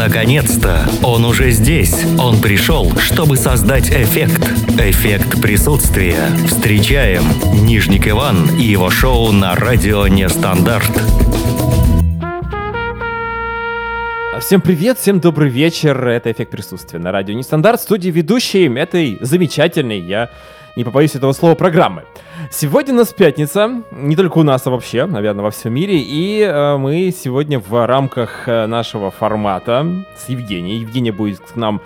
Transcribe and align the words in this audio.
Наконец-то! 0.00 0.88
Он 1.02 1.26
уже 1.26 1.50
здесь. 1.50 2.06
Он 2.18 2.40
пришел, 2.40 2.90
чтобы 2.96 3.36
создать 3.36 3.90
эффект. 3.90 4.50
Эффект 4.78 5.42
присутствия. 5.42 6.16
Встречаем 6.46 7.22
Нижник 7.66 8.08
Иван 8.08 8.48
и 8.58 8.62
его 8.62 8.88
шоу 8.88 9.30
на 9.30 9.54
радио 9.54 10.08
Нестандарт. 10.08 10.90
Всем 14.40 14.62
привет, 14.62 14.96
всем 14.98 15.20
добрый 15.20 15.50
вечер. 15.50 16.08
Это 16.08 16.32
«Эффект 16.32 16.50
присутствия» 16.50 16.98
на 16.98 17.12
радио 17.12 17.34
Нестандарт. 17.34 17.80
В 17.80 17.82
студии 17.82 18.08
ведущий 18.08 18.74
этой 18.74 19.18
замечательной, 19.20 20.00
я 20.00 20.30
не 20.76 20.84
побоюсь 20.84 21.14
этого 21.14 21.32
слова, 21.32 21.54
программы. 21.54 22.04
Сегодня 22.50 22.94
у 22.94 22.96
нас 22.96 23.12
пятница, 23.12 23.82
не 23.92 24.16
только 24.16 24.38
у 24.38 24.42
нас, 24.42 24.66
а 24.66 24.70
вообще, 24.70 25.06
наверное, 25.06 25.42
во 25.42 25.50
всем 25.50 25.74
мире. 25.74 25.98
И 25.98 26.40
э, 26.40 26.76
мы 26.76 27.12
сегодня 27.16 27.58
в 27.58 27.86
рамках 27.86 28.48
э, 28.48 28.66
нашего 28.66 29.10
формата 29.10 30.04
с 30.16 30.28
Евгенией. 30.28 30.80
Евгения 30.80 31.12
будет 31.12 31.40
к 31.40 31.56
нам 31.56 31.80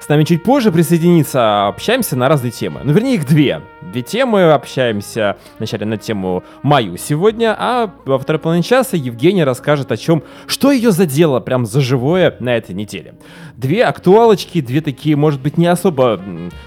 с 0.00 0.08
нами 0.08 0.24
чуть 0.24 0.42
позже 0.42 0.72
присоединиться, 0.72 1.66
общаемся 1.66 2.16
на 2.16 2.28
разные 2.28 2.50
темы. 2.50 2.80
Ну, 2.84 2.92
вернее, 2.92 3.16
их 3.16 3.26
две. 3.26 3.60
Две 3.82 4.02
темы, 4.02 4.52
общаемся 4.52 5.36
вначале 5.58 5.86
на 5.86 5.98
тему 5.98 6.44
мою 6.62 6.96
сегодня, 6.96 7.54
а 7.58 7.92
во 8.04 8.18
второй 8.18 8.40
половине 8.40 8.62
часа 8.62 8.96
Евгения 8.96 9.44
расскажет 9.44 9.92
о 9.92 9.96
чем, 9.96 10.22
что 10.46 10.72
ее 10.72 10.92
задело 10.92 11.40
прям 11.40 11.66
за 11.66 11.80
живое 11.80 12.36
на 12.40 12.56
этой 12.56 12.74
неделе. 12.74 13.14
Две 13.58 13.84
актуалочки, 13.86 14.60
две 14.60 14.80
такие, 14.80 15.16
может 15.16 15.40
быть, 15.40 15.58
не 15.58 15.66
особо 15.66 16.20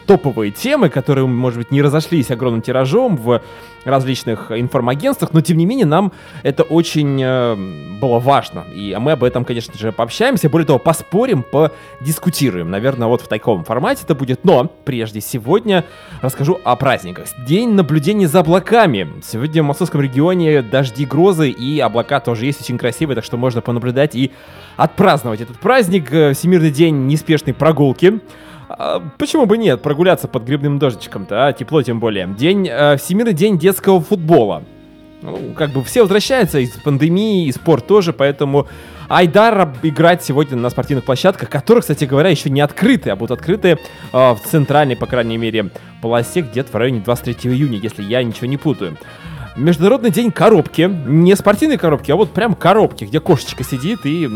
топовые 0.07 0.51
темы, 0.51 0.89
которые, 0.89 1.25
может 1.25 1.57
быть, 1.57 1.71
не 1.71 1.81
разошлись 1.81 2.29
огромным 2.31 2.61
тиражом 2.61 3.15
в 3.15 3.41
различных 3.85 4.51
информагентствах, 4.51 5.31
но 5.31 5.39
тем 5.39 5.57
не 5.57 5.65
менее 5.65 5.85
нам 5.85 6.11
это 6.43 6.63
очень 6.63 7.19
э, 7.23 7.55
было 7.99 8.19
важно. 8.19 8.65
И 8.75 8.95
мы 8.99 9.13
об 9.13 9.23
этом, 9.23 9.45
конечно 9.45 9.77
же, 9.77 9.93
пообщаемся. 9.93 10.49
Более 10.49 10.67
того, 10.67 10.79
поспорим, 10.79 11.43
подискутируем. 11.43 12.69
Наверное, 12.69 13.07
вот 13.07 13.21
в 13.21 13.27
таком 13.29 13.63
формате 13.63 14.01
это 14.03 14.13
будет. 14.13 14.43
Но 14.43 14.69
прежде 14.83 15.21
сегодня 15.21 15.85
расскажу 16.21 16.59
о 16.63 16.75
праздниках. 16.75 17.27
День 17.47 17.71
наблюдения 17.71 18.27
за 18.27 18.41
облаками. 18.41 19.07
Сегодня 19.23 19.63
в 19.63 19.67
московском 19.67 20.01
регионе 20.01 20.61
дожди, 20.61 21.05
грозы 21.05 21.49
и 21.49 21.79
облака 21.79 22.19
тоже 22.19 22.45
есть 22.45 22.61
очень 22.61 22.77
красивые, 22.77 23.15
так 23.15 23.23
что 23.23 23.37
можно 23.37 23.61
понаблюдать 23.61 24.13
и 24.13 24.31
отпраздновать 24.77 25.41
этот 25.41 25.57
праздник. 25.59 26.11
Э, 26.11 26.33
Всемирный 26.33 26.69
день 26.69 26.80
неспешной 26.89 27.53
прогулки. 27.53 28.19
А, 28.69 29.01
почему 29.17 29.45
бы 29.45 29.57
нет, 29.57 29.81
прогуляться 29.81 30.27
под 30.27 30.43
грибным 30.43 30.79
дождичком-то, 30.79 31.47
а? 31.47 31.53
Тепло 31.53 31.81
тем 31.83 31.99
более. 31.99 32.27
День, 32.27 32.67
э, 32.69 32.97
Всемирный 32.97 33.33
день 33.33 33.59
детского 33.59 34.01
футбола. 34.01 34.63
Ну, 35.21 35.53
как 35.55 35.69
бы 35.71 35.83
все 35.83 36.01
возвращаются 36.01 36.57
из 36.57 36.71
пандемии, 36.71 37.45
и 37.45 37.51
спорт 37.51 37.85
тоже, 37.85 38.11
поэтому 38.11 38.67
Айдар 39.07 39.71
играть 39.83 40.23
сегодня 40.23 40.57
на 40.57 40.69
спортивных 40.71 41.05
площадках, 41.05 41.49
которые, 41.49 41.81
кстати 41.81 42.05
говоря, 42.05 42.29
еще 42.29 42.49
не 42.49 42.61
открыты, 42.61 43.11
а 43.11 43.15
будут 43.15 43.39
открыты 43.39 43.69
э, 43.69 43.77
в 44.13 44.39
центральной, 44.45 44.95
по 44.95 45.05
крайней 45.05 45.37
мере, 45.37 45.69
полосе 46.01 46.41
где-то 46.41 46.71
в 46.71 46.75
районе 46.75 47.01
23 47.01 47.51
июня, 47.51 47.77
если 47.77 48.03
я 48.03 48.23
ничего 48.23 48.47
не 48.47 48.57
путаю. 48.57 48.97
Международный 49.57 50.11
день 50.11 50.31
коробки. 50.31 50.89
Не 51.05 51.35
спортивной 51.35 51.77
коробки, 51.77 52.09
а 52.11 52.15
вот 52.15 52.31
прям 52.31 52.55
коробки, 52.55 53.03
где 53.03 53.19
кошечка 53.19 53.63
сидит 53.63 54.05
и 54.05 54.27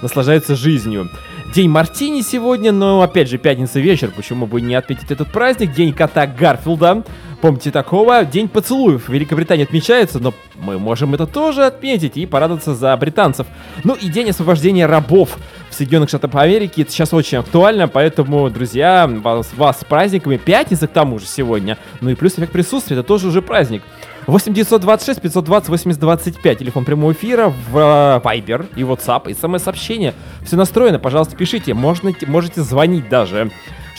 наслаждается 0.00 0.54
жизнью. 0.54 1.10
День 1.54 1.68
Мартини 1.68 2.20
сегодня, 2.20 2.70
но 2.70 3.02
опять 3.02 3.28
же 3.28 3.36
пятница 3.36 3.80
вечер, 3.80 4.12
почему 4.14 4.46
бы 4.46 4.60
не 4.60 4.76
отметить 4.76 5.10
этот 5.10 5.32
праздник? 5.32 5.72
День 5.72 5.92
кота 5.92 6.28
Гарфилда. 6.28 7.02
Помните 7.40 7.72
такого? 7.72 8.24
День 8.24 8.46
поцелуев 8.46 9.08
в 9.08 9.12
Великобритании 9.12 9.64
отмечается, 9.64 10.20
но 10.20 10.32
мы 10.54 10.78
можем 10.78 11.12
это 11.14 11.26
тоже 11.26 11.64
отметить 11.64 12.16
и 12.16 12.24
порадоваться 12.24 12.76
за 12.76 12.96
британцев. 12.96 13.48
Ну 13.82 13.94
и 13.94 14.08
День 14.08 14.30
освобождения 14.30 14.86
рабов 14.86 15.38
в 15.70 15.74
Соединенных 15.74 16.08
Штатах 16.08 16.32
Америки. 16.36 16.82
Это 16.82 16.92
сейчас 16.92 17.12
очень 17.12 17.38
актуально, 17.38 17.88
поэтому, 17.88 18.48
друзья, 18.48 19.08
вас, 19.08 19.50
вас 19.56 19.80
с 19.80 19.84
праздниками. 19.84 20.36
Пятница 20.36 20.86
к 20.86 20.92
тому 20.92 21.18
же 21.18 21.26
сегодня. 21.26 21.78
Ну 22.00 22.10
и 22.10 22.14
плюс 22.14 22.34
эффект 22.34 22.52
присутствия, 22.52 22.96
это 22.96 23.02
тоже 23.02 23.26
уже 23.26 23.42
праздник. 23.42 23.82
8 24.30 24.52
926 24.54 25.20
520 25.22 25.68
8025, 25.68 26.58
телефон 26.58 26.84
прямого 26.84 27.12
эфира, 27.12 27.48
в 27.48 27.76
э, 27.76 28.20
Viber 28.24 28.66
и 28.76 28.82
WhatsApp, 28.82 29.28
и 29.28 29.34
смс-сообщение. 29.34 30.14
Все 30.44 30.56
настроено, 30.56 31.00
пожалуйста, 31.00 31.36
пишите, 31.36 31.74
можно, 31.74 32.12
можете 32.28 32.62
звонить 32.62 33.08
даже 33.08 33.50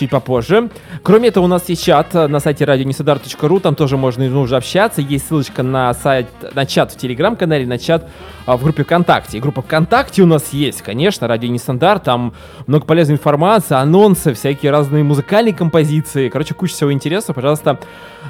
чуть 0.02 0.10
попозже. 0.10 0.70
Кроме 1.04 1.30
этого, 1.30 1.46
у 1.46 1.48
нас 1.48 1.70
есть 1.70 1.84
чат 1.84 2.14
на 2.14 2.40
сайте 2.40 2.66
радионесадар.ру, 2.66 3.60
там 3.60 3.76
тоже 3.76 3.98
можно 3.98 4.24
и 4.24 4.30
нужно 4.30 4.58
общаться. 4.58 5.00
Есть 5.00 5.28
ссылочка 5.28 5.62
на 5.62 5.94
сайт, 5.94 6.28
на 6.56 6.66
чат 6.66 6.92
в 6.92 6.98
Телеграм-канале, 6.98 7.68
на 7.68 7.78
чат 7.78 8.10
а, 8.48 8.58
в 8.58 8.64
группе 8.64 8.84
ВКонтакте. 8.84 9.40
Группа 9.40 9.62
ВКонтакте 9.62 10.24
у 10.24 10.26
нас 10.26 10.54
есть, 10.54 10.82
конечно, 10.82 11.28
Радио 11.28 11.50
Нестандарт, 11.50 12.04
там 12.04 12.34
много 12.66 12.86
полезной 12.86 13.16
информации, 13.16 13.76
анонсы, 13.76 14.34
всякие 14.34 14.72
разные 14.72 15.04
музыкальные 15.04 15.54
композиции. 15.54 16.30
Короче, 16.30 16.56
куча 16.56 16.74
всего 16.74 16.92
интересного, 16.92 17.36
пожалуйста, 17.36 17.80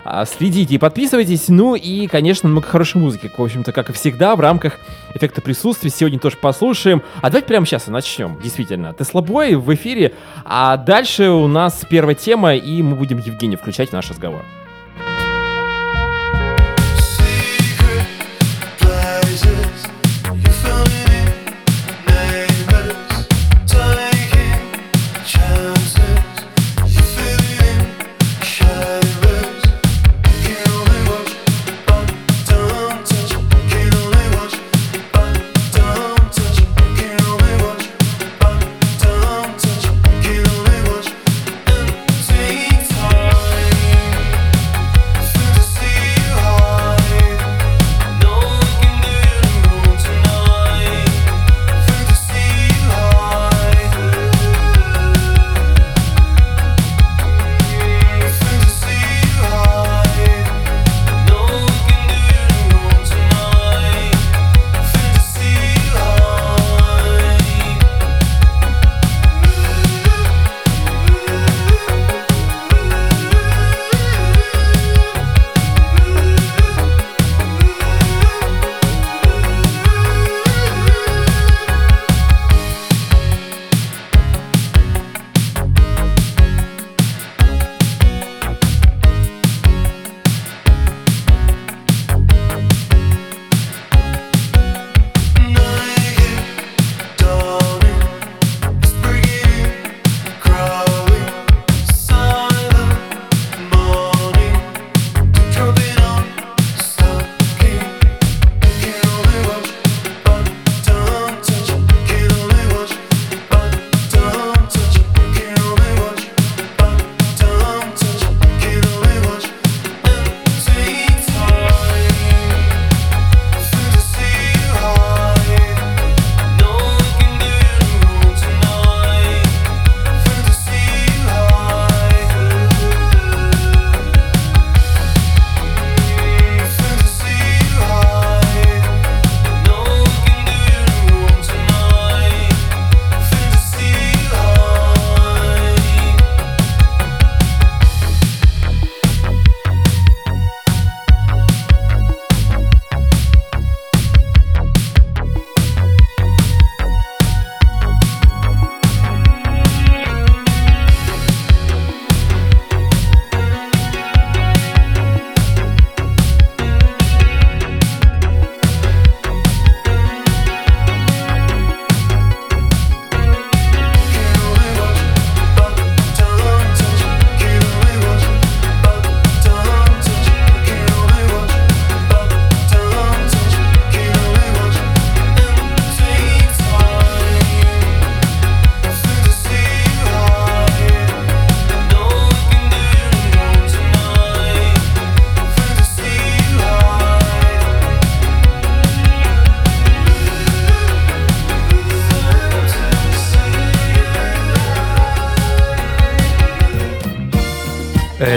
а, 0.03 0.25
следите 0.25 0.75
и 0.75 0.77
подписывайтесь. 0.77 1.47
Ну 1.47 1.75
и, 1.75 2.07
конечно, 2.07 2.49
много 2.49 2.67
хорошей 2.67 2.97
музыки, 2.97 3.31
в 3.35 3.41
общем-то, 3.41 3.71
как 3.71 3.89
и 3.89 3.93
всегда, 3.93 4.35
в 4.35 4.41
рамках 4.41 4.77
эффекта 5.13 5.41
присутствия. 5.41 5.89
Сегодня 5.89 6.19
тоже 6.19 6.35
послушаем. 6.35 7.01
А 7.21 7.29
давайте 7.29 7.47
прямо 7.47 7.65
сейчас 7.65 7.87
и 7.87 7.91
начнем, 7.91 8.37
действительно. 8.41 8.93
Ты 8.93 9.05
слабой 9.05 9.55
в 9.55 9.73
эфире, 9.73 10.13
а 10.43 10.75
дальше 10.75 11.29
у 11.29 11.47
нас 11.47 11.60
первая 11.89 12.15
тема, 12.15 12.55
и 12.55 12.81
мы 12.81 12.95
будем 12.95 13.17
Евгения 13.17 13.57
включать 13.57 13.89
в 13.89 13.93
наш 13.93 14.09
разговор. 14.09 14.43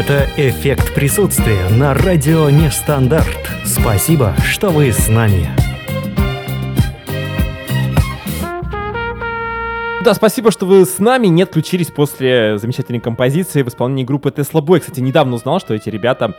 Это 0.06 0.29
«Эффект 0.37 0.95
присутствия» 0.95 1.67
на 1.71 1.95
радио 1.95 2.51
«Нестандарт». 2.51 3.39
Спасибо, 3.65 4.35
что 4.45 4.69
вы 4.69 4.93
с 4.93 5.09
нами. 5.09 5.49
Да, 10.05 10.12
спасибо, 10.12 10.51
что 10.51 10.67
вы 10.67 10.85
с 10.85 10.99
нами, 10.99 11.29
не 11.29 11.43
отключились 11.43 11.91
после 11.91 12.59
замечательной 12.59 13.01
композиции 13.01 13.62
в 13.62 13.69
исполнении 13.69 14.05
группы 14.05 14.29
Tesla 14.29 14.61
Boy. 14.61 14.81
Кстати, 14.81 15.01
недавно 15.01 15.37
узнал, 15.37 15.59
что 15.59 15.73
эти 15.73 15.89
ребята 15.89 16.37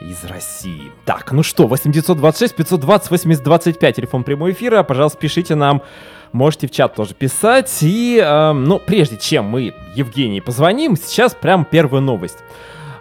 из 0.00 0.24
России. 0.24 0.90
Так, 1.04 1.32
ну 1.32 1.42
что, 1.42 1.66
8926 1.66 2.56
520 2.56 3.10
8025, 3.10 3.96
телефон 3.96 4.24
прямого 4.24 4.52
эфира, 4.52 4.82
пожалуйста, 4.84 5.18
пишите 5.18 5.54
нам, 5.54 5.82
можете 6.32 6.66
в 6.66 6.70
чат 6.70 6.94
тоже 6.94 7.12
писать. 7.12 7.76
И, 7.82 8.18
э, 8.24 8.52
ну, 8.52 8.78
прежде 8.78 9.18
чем 9.18 9.44
мы 9.44 9.74
Евгении 9.94 10.40
позвоним, 10.40 10.96
сейчас 10.96 11.34
прям 11.34 11.66
первая 11.66 12.00
новость 12.00 12.38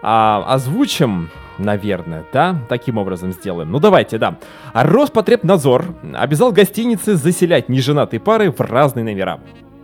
а, 0.02 0.44
озвучим, 0.48 1.30
наверное, 1.58 2.26
да? 2.34 2.58
Таким 2.70 2.98
образом 2.98 3.32
сделаем. 3.32 3.72
Ну 3.72 3.80
давайте, 3.80 4.18
да. 4.18 4.38
Роспотребнадзор 4.74 5.86
обязал 6.14 6.52
гостиницы 6.52 7.16
заселять 7.16 7.70
неженатые 7.70 8.20
пары 8.20 8.52
в 8.52 8.60
разные 8.60 9.04
номера. 9.04 9.40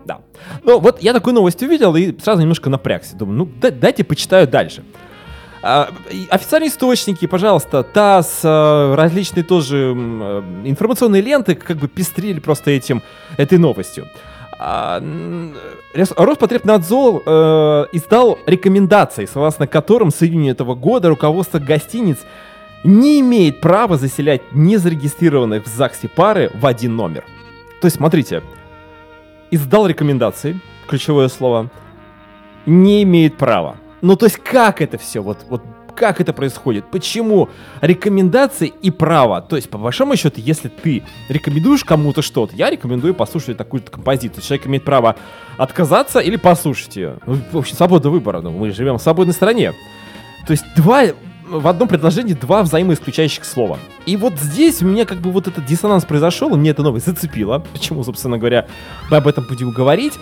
Да. 0.06 0.22
Ну 0.64 0.80
вот 0.80 1.02
я 1.02 1.14
такую 1.14 1.34
новость 1.34 1.62
увидел 1.62 1.96
и 1.96 2.18
сразу 2.20 2.42
немножко 2.42 2.70
напрягся. 2.70 3.16
Думаю, 3.16 3.38
ну 3.40 3.50
да, 3.62 3.72
дайте 3.72 4.04
почитаю 4.04 4.48
дальше. 4.48 4.84
А, 5.62 5.90
официальные 6.30 6.70
источники, 6.70 7.26
пожалуйста, 7.26 7.84
ТАСС, 7.84 8.42
а, 8.44 8.96
различные 8.96 9.44
тоже 9.44 9.94
а, 9.96 10.44
информационные 10.64 11.22
ленты 11.22 11.56
как 11.56 11.78
бы 11.78 11.88
пестрили 11.88 12.40
просто 12.40 12.72
этим, 12.72 13.02
этой 13.38 13.58
новостью. 13.58 14.08
А, 14.60 15.02
Роспотребнадзор 15.94 17.24
э, 17.26 17.86
издал 17.92 18.40
рекомендации, 18.48 19.26
согласно 19.26 19.68
которым 19.68 20.10
с 20.10 20.24
июня 20.24 20.52
этого 20.52 20.74
года 20.74 21.10
руководство 21.10 21.60
гостиниц 21.60 22.18
не 22.84 23.20
имеет 23.20 23.62
права 23.62 23.98
заселять 23.98 24.42
незарегистрированных 24.52 25.66
в 25.66 25.68
ЗАГСе 25.68 26.10
пары 26.10 26.52
в 26.56 26.66
один 26.66 26.96
номер. 26.96 27.24
То 27.82 27.86
есть, 27.86 27.98
смотрите, 27.98 28.42
издал 29.52 29.86
рекомендации, 29.88 30.60
ключевое 30.88 31.28
слово, 31.28 31.70
не 32.66 33.04
имеет 33.04 33.38
права. 33.38 33.78
Ну, 34.02 34.16
то 34.16 34.26
есть, 34.26 34.38
как 34.38 34.82
это 34.82 34.98
все? 34.98 35.22
Вот, 35.22 35.46
вот 35.50 35.62
как 35.98 36.22
это 36.22 36.32
происходит, 36.32 36.86
почему 36.92 37.50
рекомендации 37.82 38.72
и 38.82 38.92
право. 38.92 39.42
То 39.42 39.56
есть, 39.56 39.70
по 39.70 39.80
большому 39.80 40.16
счету, 40.16 40.40
если 40.40 40.70
ты 40.70 41.04
рекомендуешь 41.28 41.84
кому-то 41.84 42.22
что-то, 42.22 42.56
я 42.56 42.70
рекомендую 42.70 43.16
послушать 43.16 43.58
такую-то 43.58 43.92
композицию. 43.92 44.44
Человек 44.44 44.68
имеет 44.68 44.84
право 44.84 45.16
отказаться 45.58 46.20
или 46.20 46.36
послушать 46.36 46.96
ее. 46.96 47.18
Ну, 47.26 47.40
в 47.52 47.58
общем, 47.58 47.76
свобода 47.76 48.12
выбора. 48.12 48.42
Ну, 48.42 48.52
мы 48.52 48.72
живем 48.72 49.00
в 49.00 49.02
свободной 49.02 49.34
стране. 49.34 49.74
То 50.46 50.52
есть, 50.52 50.64
два 50.76 51.02
в 51.50 51.68
одном 51.68 51.88
предложении 51.88 52.34
два 52.34 52.62
взаимоисключающих 52.62 53.46
слова. 53.46 53.80
И 54.06 54.18
вот 54.18 54.34
здесь 54.38 54.82
у 54.82 54.86
меня 54.86 55.06
как 55.06 55.20
бы 55.20 55.32
вот 55.32 55.48
этот 55.48 55.66
диссонанс 55.66 56.06
произошел, 56.06 56.54
и 56.54 56.58
мне 56.58 56.72
это 56.72 56.84
новость 56.84 57.06
зацепило. 57.06 57.64
Почему, 57.74 58.04
собственно 58.04 58.38
говоря, 58.38 58.68
мы 59.10 59.18
об 59.18 59.28
этом 59.28 59.46
будем 59.48 59.72
говорить. 59.72 60.14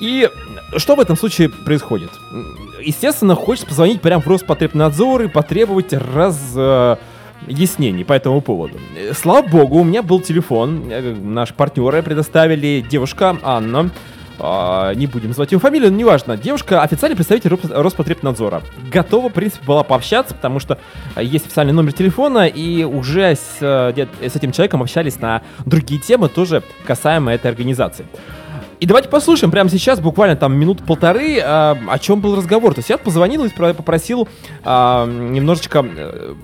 И 0.00 0.28
что 0.76 0.96
в 0.96 1.00
этом 1.00 1.16
случае 1.16 1.50
происходит? 1.50 2.10
Естественно, 2.82 3.34
хочется 3.34 3.68
позвонить 3.68 4.00
прямо 4.00 4.22
в 4.22 4.26
Роспотребнадзор 4.26 5.22
и 5.22 5.28
потребовать 5.28 5.92
разъяснений 5.92 8.04
по 8.04 8.14
этому 8.14 8.40
поводу. 8.40 8.78
Слава 9.14 9.46
богу, 9.46 9.80
у 9.80 9.84
меня 9.84 10.02
был 10.02 10.20
телефон, 10.20 10.84
э, 10.90 11.14
наши 11.14 11.52
партнеры 11.52 12.02
предоставили 12.02 12.84
девушка 12.88 13.36
Анна, 13.42 13.90
а, 14.42 14.94
не 14.94 15.06
будем 15.06 15.34
звать 15.34 15.52
ее 15.52 15.58
фамилию, 15.58 15.90
но 15.90 15.98
неважно. 15.98 16.38
Девушка 16.38 16.82
официальный 16.82 17.14
представитель 17.14 17.58
Роспотребнадзора. 17.70 18.62
Готова, 18.90 19.28
в 19.28 19.34
принципе, 19.34 19.66
была 19.66 19.82
пообщаться, 19.82 20.34
потому 20.34 20.60
что 20.60 20.78
есть 21.20 21.44
официальный 21.44 21.74
номер 21.74 21.92
телефона, 21.92 22.46
и 22.46 22.84
уже 22.84 23.34
с, 23.34 23.58
э, 23.60 24.06
с 24.22 24.36
этим 24.36 24.52
человеком 24.52 24.82
общались 24.82 25.20
на 25.20 25.42
другие 25.66 26.00
темы, 26.00 26.30
тоже 26.30 26.62
касаемо 26.86 27.34
этой 27.34 27.50
организации. 27.50 28.06
И 28.80 28.86
давайте 28.86 29.10
послушаем 29.10 29.50
прямо 29.50 29.68
сейчас, 29.68 30.00
буквально 30.00 30.36
там 30.36 30.56
минут 30.56 30.82
полторы, 30.86 31.36
э, 31.36 31.42
о 31.42 31.98
чем 32.00 32.22
был 32.22 32.34
разговор. 32.34 32.72
То 32.72 32.78
есть 32.78 32.88
я 32.88 32.96
позвонил 32.96 33.44
и 33.44 33.50
попросил 33.50 34.26
э, 34.64 35.04
немножечко 35.30 35.84
э, 35.84 36.34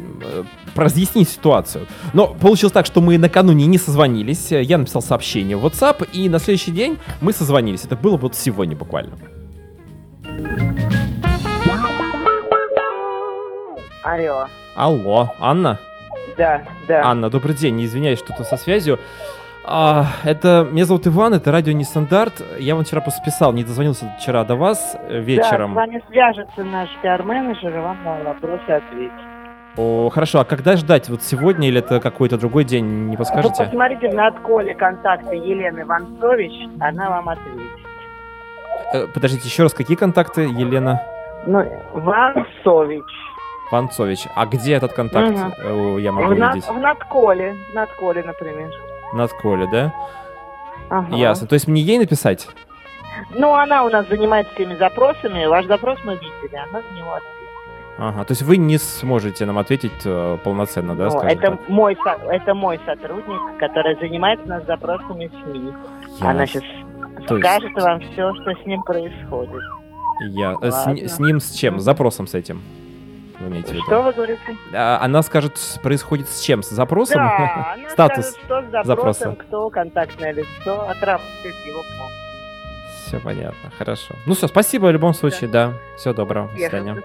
разъяснить 0.74 1.30
ситуацию. 1.30 1.86
Но 2.12 2.34
получилось 2.34 2.74
так, 2.74 2.84
что 2.84 3.00
мы 3.00 3.16
накануне 3.16 3.64
не 3.64 3.78
созвонились. 3.78 4.50
Я 4.50 4.76
написал 4.76 5.00
сообщение 5.00 5.56
в 5.56 5.64
WhatsApp, 5.64 6.06
и 6.12 6.28
на 6.28 6.38
следующий 6.38 6.72
день 6.72 6.98
мы 7.22 7.32
созвонились. 7.32 7.84
Это 7.84 7.96
было 7.96 8.18
вот 8.18 8.34
сегодня 8.34 8.76
буквально. 8.76 9.16
Алло. 14.02 14.46
Алло, 14.76 15.32
Анна? 15.40 15.80
Да, 16.36 16.64
да. 16.86 17.02
Анна, 17.02 17.30
добрый 17.30 17.56
день. 17.56 17.82
Извиняюсь, 17.82 18.18
что-то 18.18 18.44
со 18.44 18.58
связью. 18.58 18.98
А, 19.68 20.06
это 20.24 20.68
меня 20.70 20.84
зовут 20.84 21.08
Иван, 21.08 21.34
это 21.34 21.50
радио 21.50 21.72
Нестандарт. 21.72 22.40
Я 22.58 22.76
вам 22.76 22.84
вчера 22.84 23.00
просто 23.00 23.20
писал, 23.24 23.52
не 23.52 23.64
дозвонился 23.64 24.06
вчера 24.16 24.44
до 24.44 24.54
вас 24.54 24.96
э, 25.08 25.18
вечером. 25.18 25.74
Да, 25.74 25.82
с 25.82 25.86
вами 25.86 26.02
свяжется 26.08 26.62
наш 26.62 26.88
пиар-менеджер 27.02 27.76
и 27.76 27.80
вам 27.80 27.96
на 28.04 28.22
вопросы 28.22 28.70
ответит. 28.70 29.12
О, 29.76 30.08
хорошо, 30.10 30.38
а 30.38 30.44
когда 30.44 30.76
ждать? 30.76 31.08
Вот 31.08 31.22
сегодня 31.22 31.66
или 31.66 31.80
это 31.80 31.98
какой-то 31.98 32.38
другой 32.38 32.62
день, 32.62 33.08
не 33.08 33.16
подскажете? 33.16 33.64
Вы 33.64 33.70
посмотрите 33.70 34.08
на 34.14 34.28
отколе 34.28 34.72
контакты 34.76 35.34
Елены 35.34 35.84
Ванцович, 35.84 36.68
она 36.78 37.10
вам 37.10 37.28
ответит. 37.28 37.80
Э, 38.94 39.06
подождите, 39.12 39.48
еще 39.48 39.64
раз, 39.64 39.74
какие 39.74 39.96
контакты, 39.96 40.42
Елена? 40.42 41.02
Ну, 41.44 41.64
Ванцович. 41.92 43.02
Ванцович. 43.72 44.28
А 44.36 44.46
где 44.46 44.74
этот 44.74 44.92
контакт 44.92 45.36
угу. 45.64 45.98
я 45.98 46.12
могу 46.12 46.34
в 46.34 46.38
видеть? 46.38 46.68
в 46.68 46.78
надколе, 46.78 47.56
в 47.72 47.74
надколе, 47.74 48.22
например. 48.22 48.70
Над 49.12 49.32
Коле, 49.32 49.68
да? 49.70 49.94
Ага. 50.90 51.16
Ясно. 51.16 51.46
То 51.46 51.54
есть 51.54 51.68
мне 51.68 51.80
ей 51.80 51.98
написать? 51.98 52.48
Ну, 53.30 53.54
она 53.54 53.84
у 53.84 53.90
нас 53.90 54.06
занимается 54.08 54.52
всеми 54.54 54.76
запросами. 54.76 55.46
Ваш 55.46 55.66
запрос 55.66 55.98
мы 56.04 56.14
видели, 56.14 56.56
она 56.56 56.80
на 56.80 56.98
него. 56.98 57.18
Ага, 57.98 58.24
то 58.24 58.32
есть 58.32 58.42
вы 58.42 58.58
не 58.58 58.76
сможете 58.76 59.46
нам 59.46 59.56
ответить 59.56 60.04
э, 60.04 60.38
полноценно, 60.44 60.94
да, 60.94 61.08
ну, 61.08 61.20
это 61.22 61.52
так? 61.52 61.68
мой 61.68 61.96
это 62.28 62.52
мой 62.52 62.78
сотрудник, 62.84 63.58
который 63.58 63.96
занимается 63.98 64.46
нас 64.46 64.66
запросами 64.66 65.30
СМИ. 65.42 65.72
Ясно. 66.10 66.30
Она 66.30 66.46
сейчас 66.46 66.62
то 67.26 67.38
скажет 67.38 67.70
есть... 67.70 67.80
вам 67.80 68.00
все, 68.00 68.34
что 68.34 68.52
с 68.52 68.66
ним 68.66 68.82
происходит. 68.82 69.62
Я 70.20 70.56
э, 70.60 70.70
с, 70.70 71.14
с 71.14 71.18
ним 71.18 71.40
с 71.40 71.52
чем? 71.52 71.80
С 71.80 71.84
запросом 71.84 72.26
с 72.26 72.34
этим? 72.34 72.60
Вы 73.40 73.48
имеете 73.48 73.70
в 73.70 73.72
виду? 73.74 73.84
Что 73.86 74.02
вы 74.02 74.12
говорите? 74.12 74.40
Она 74.72 75.22
скажет, 75.22 75.58
происходит 75.82 76.28
с 76.28 76.40
чем? 76.40 76.62
С 76.62 76.70
запросом? 76.70 77.16
Да, 77.16 77.72
она 77.74 77.90
Статус 77.90 78.26
скажет, 78.30 78.44
что 78.44 78.62
с 78.62 78.86
запросом, 78.86 79.30
запроса. 79.30 79.36
кто 79.46 79.70
контактное 79.70 80.32
лицо, 80.32 80.88
отработает 80.88 81.54
его 81.66 81.82
план. 81.96 82.10
Все 83.06 83.20
понятно, 83.20 83.70
хорошо. 83.76 84.14
Ну 84.26 84.34
все, 84.34 84.48
спасибо 84.48 84.86
в 84.86 84.90
любом 84.90 85.14
случае, 85.14 85.48
да. 85.48 85.68
да. 85.68 85.96
Всего 85.96 86.14
доброго, 86.14 86.48
до 86.48 86.56
свидания. 86.56 87.02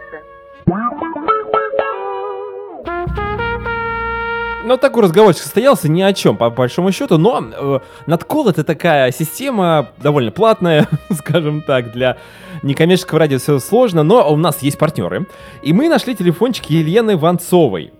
Ну, 4.72 4.78
такой 4.78 5.04
разговорчик 5.04 5.44
состоялся 5.44 5.90
ни 5.90 6.01
о 6.01 6.13
чем, 6.13 6.38
по 6.38 6.50
большому 6.50 6.94
счету, 6.94 7.18
но 7.18 7.44
э, 7.44 7.80
надкол 8.06 8.48
это 8.48 8.63
такая 8.63 9.12
система 9.12 9.90
довольно 9.98 10.32
платная, 10.32 10.88
скажем 11.12 11.62
так, 11.62 11.92
для 11.92 12.18
некоммерческого 12.63 13.20
радио 13.20 13.38
все 13.38 13.60
сложно, 13.60 14.04
но 14.04 14.32
у 14.32 14.38
нас 14.38 14.62
есть 14.62 14.78
партнеры, 14.78 15.28
и 15.62 15.74
мы 15.74 15.90
нашли 15.90 16.16
телефончик 16.16 16.68
Елены 16.68 17.18
Ванцовой. 17.18 17.92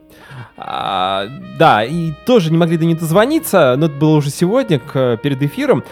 А, 0.56 1.28
да, 1.60 1.84
и 1.84 2.13
тоже 2.25 2.51
не 2.51 2.58
могли 2.58 2.78
до 2.78 2.86
нее 2.86 2.96
дозвониться, 2.96 3.75
но 3.78 3.88
это 3.88 3.96
было 3.96 4.16
уже 4.16 4.30
сегодня, 4.30 4.80
к, 4.80 5.18
перед 5.18 5.44
эфиром, 5.44 5.84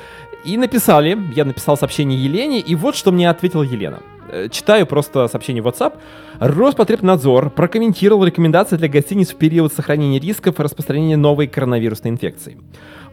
и 0.46 0.56
написали, 0.56 1.20
я 1.36 1.44
написал 1.44 1.76
сообщение 1.76 2.18
Елене, 2.24 2.62
и 2.62 2.74
вот 2.76 2.96
что 2.96 3.12
мне 3.12 3.30
ответила 3.30 3.64
Елена. 3.64 4.00
Э, 4.32 4.48
читаю 4.50 4.86
просто 4.86 5.28
сообщение 5.28 5.64
в 5.64 5.68
WhatsApp. 5.68 5.94
Роспотребнадзор 6.40 7.50
прокомментировал 7.50 8.24
рекомендации 8.24 8.78
для 8.78 8.88
гостиниц 8.88 9.32
в 9.32 9.36
период 9.36 9.74
сохранения 9.74 10.20
рисков 10.20 10.60
распространения 10.60 11.18
новой 11.18 11.48
коронавирусной 11.48 12.12
инфекции. 12.12 12.58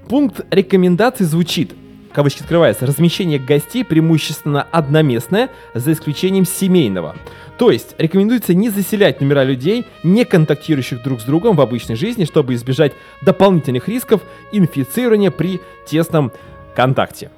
Пункт 0.08 0.42
рекомендаций 0.50 1.26
звучит 1.26 1.72
кавычки 2.16 2.40
открывается, 2.40 2.86
размещение 2.86 3.38
гостей 3.38 3.84
преимущественно 3.84 4.66
одноместное, 4.72 5.50
за 5.74 5.92
исключением 5.92 6.46
семейного. 6.46 7.14
То 7.58 7.70
есть 7.70 7.94
рекомендуется 7.98 8.54
не 8.54 8.70
заселять 8.70 9.20
номера 9.20 9.44
людей, 9.44 9.84
не 10.02 10.24
контактирующих 10.24 11.02
друг 11.02 11.20
с 11.20 11.24
другом 11.24 11.56
в 11.56 11.60
обычной 11.60 11.94
жизни, 11.96 12.24
чтобы 12.24 12.54
избежать 12.54 12.94
дополнительных 13.20 13.86
рисков 13.86 14.22
инфицирования 14.50 15.30
при 15.30 15.60
тесном 15.86 16.32
контакте. 16.74 17.30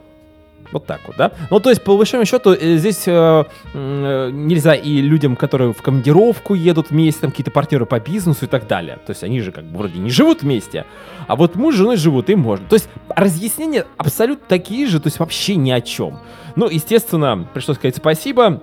Вот 0.72 0.86
так 0.86 1.00
вот, 1.06 1.16
да? 1.16 1.32
Ну, 1.50 1.60
то 1.60 1.70
есть, 1.70 1.82
по 1.82 1.96
большому 1.96 2.24
счету, 2.24 2.52
э, 2.52 2.76
здесь 2.76 3.04
э, 3.06 3.44
э, 3.72 4.30
нельзя 4.32 4.74
и 4.74 5.00
людям, 5.00 5.36
которые 5.36 5.72
в 5.72 5.80
командировку 5.80 6.54
едут 6.54 6.90
вместе, 6.90 7.22
там 7.22 7.30
какие-то 7.30 7.50
партнеры 7.50 7.86
по 7.86 7.98
бизнесу 8.00 8.44
и 8.44 8.48
так 8.48 8.66
далее. 8.66 8.98
То 9.06 9.10
есть, 9.10 9.24
они 9.24 9.40
же 9.40 9.52
как 9.52 9.64
бы 9.64 9.78
вроде 9.78 9.98
не 9.98 10.10
живут 10.10 10.42
вместе, 10.42 10.84
а 11.26 11.36
вот 11.36 11.56
муж 11.56 11.74
с 11.74 11.78
женой 11.78 11.96
живут, 11.96 12.28
им 12.30 12.40
можно. 12.40 12.66
То 12.68 12.74
есть, 12.74 12.88
разъяснения 13.08 13.86
абсолютно 13.96 14.44
такие 14.46 14.86
же, 14.86 15.00
то 15.00 15.06
есть, 15.06 15.18
вообще 15.18 15.56
ни 15.56 15.70
о 15.70 15.80
чем. 15.80 16.18
Ну, 16.56 16.68
естественно, 16.68 17.48
пришлось 17.54 17.76
сказать 17.76 17.96
спасибо. 17.96 18.62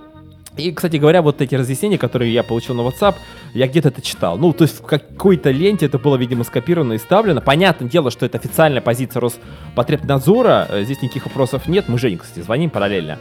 И, 0.57 0.71
кстати 0.71 0.97
говоря, 0.97 1.21
вот 1.21 1.41
эти 1.41 1.55
разъяснения, 1.55 1.97
которые 1.97 2.33
я 2.33 2.43
получил 2.43 2.75
на 2.75 2.81
WhatsApp, 2.81 3.15
я 3.53 3.67
где-то 3.67 3.89
это 3.89 4.01
читал. 4.01 4.37
Ну, 4.37 4.53
то 4.53 4.63
есть 4.63 4.79
в 4.79 4.85
какой-то 4.85 5.51
ленте 5.51 5.85
это 5.85 5.99
было, 5.99 6.15
видимо, 6.15 6.43
скопировано 6.43 6.93
и 6.93 6.97
ставлено. 6.97 7.41
Понятное 7.41 7.89
дело, 7.89 8.09
что 8.09 8.25
это 8.25 8.37
официальная 8.37 8.81
позиция 8.81 9.19
Роспотребнадзора. 9.19 10.67
Э, 10.69 10.83
здесь 10.83 11.01
никаких 11.01 11.25
вопросов 11.25 11.67
нет. 11.67 11.89
Мы 11.89 11.97
Жене, 11.97 12.17
кстати, 12.17 12.43
звоним 12.43 12.69
параллельно. 12.69 13.17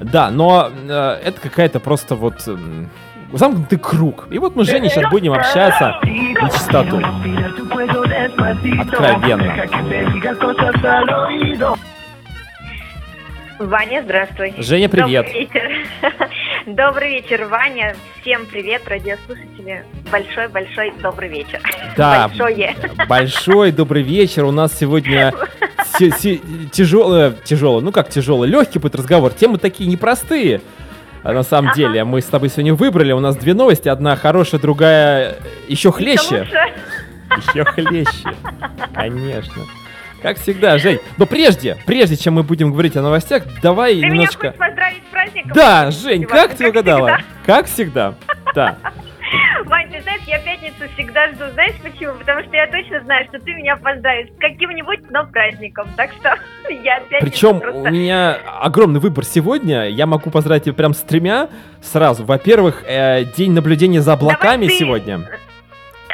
Да, 0.00 0.30
но 0.30 0.70
э, 0.88 1.20
это 1.24 1.40
какая-то 1.40 1.80
просто 1.80 2.14
вот 2.14 2.36
э, 2.46 2.56
замкнутый 3.32 3.78
круг. 3.78 4.28
И 4.30 4.38
вот 4.38 4.56
мы 4.56 4.64
с 4.64 4.68
Женей 4.68 4.88
сейчас 4.88 5.10
будем 5.10 5.32
общаться 5.32 6.00
на 6.04 6.50
чистоту. 6.50 7.02
Откровенно. 8.80 9.54
Ваня, 13.58 14.02
здравствуй. 14.04 14.54
Женя, 14.58 14.88
привет. 14.88 15.26
Добрый 15.26 15.40
вечер. 15.40 15.72
Добрый 16.66 17.10
вечер, 17.10 17.44
Ваня. 17.46 17.96
Всем 18.20 18.46
привет, 18.46 18.82
радиослушатели. 18.86 19.84
Большой-большой 20.12 20.92
добрый 21.02 21.28
вечер. 21.28 21.60
Да. 21.96 22.28
Большое. 22.38 22.76
Большой 23.08 23.72
добрый 23.72 24.02
вечер. 24.02 24.44
У 24.44 24.52
нас 24.52 24.78
сегодня 24.78 25.34
тяжелый, 25.98 27.32
тяжелый, 27.44 27.82
ну 27.82 27.90
как 27.90 28.10
тяжелый, 28.10 28.48
легкий 28.48 28.78
будет 28.78 28.94
разговор. 28.94 29.32
Темы 29.32 29.58
такие 29.58 29.90
непростые. 29.90 30.60
А 31.24 31.32
на 31.32 31.42
самом 31.42 31.70
ага. 31.70 31.76
деле, 31.76 32.04
мы 32.04 32.20
с 32.20 32.26
тобой 32.26 32.50
сегодня 32.50 32.74
выбрали. 32.74 33.10
У 33.10 33.20
нас 33.20 33.36
две 33.36 33.54
новости. 33.54 33.88
Одна 33.88 34.14
хорошая, 34.14 34.60
другая 34.60 35.36
еще 35.66 35.90
хлеще. 35.90 36.46
Еще 37.36 37.64
хлеще. 37.64 38.28
Конечно. 38.94 39.62
Как 40.22 40.38
всегда, 40.38 40.78
Жень. 40.78 40.98
Но 41.16 41.26
прежде, 41.26 41.76
прежде 41.86 42.16
чем 42.16 42.34
мы 42.34 42.42
будем 42.42 42.72
говорить 42.72 42.96
о 42.96 43.02
новостях, 43.02 43.44
давай 43.62 43.94
ты 43.94 44.06
немножко... 44.06 44.48
Меня 44.48 44.58
поздравить 44.58 45.02
с 45.08 45.12
праздником? 45.12 45.52
Да, 45.54 45.90
Жень, 45.90 46.24
как 46.24 46.54
ты 46.54 46.68
угадала? 46.68 47.18
Как 47.46 47.66
всегда. 47.66 48.14
Да. 48.54 48.76
Вань, 49.66 49.90
ты 49.90 50.00
знаешь, 50.02 50.22
я 50.26 50.38
пятницу 50.38 50.88
всегда 50.94 51.28
жду. 51.28 51.44
Знаешь 51.52 51.74
почему? 51.82 52.14
Потому 52.14 52.42
что 52.42 52.56
я 52.56 52.66
точно 52.66 53.00
знаю, 53.02 53.26
что 53.28 53.38
ты 53.38 53.54
меня 53.54 53.76
поздравишь 53.76 54.28
с 54.34 54.40
каким-нибудь, 54.40 55.10
но 55.10 55.26
праздником. 55.26 55.88
Так 55.96 56.10
что 56.12 56.34
я 56.70 57.00
пятницу 57.00 57.20
Причем 57.20 57.60
просто... 57.60 57.80
у 57.80 57.90
меня 57.90 58.38
огромный 58.60 59.00
выбор 59.00 59.24
сегодня. 59.24 59.88
Я 59.88 60.06
могу 60.06 60.30
поздравить 60.30 60.64
тебя 60.64 60.74
прям 60.74 60.94
с 60.94 61.00
тремя 61.00 61.48
сразу. 61.82 62.24
Во-первых, 62.24 62.84
э, 62.86 63.24
день 63.36 63.52
наблюдения 63.52 64.00
за 64.00 64.14
облаками 64.14 64.62
Давай 64.62 64.68
ты... 64.68 64.78
сегодня. 64.78 65.20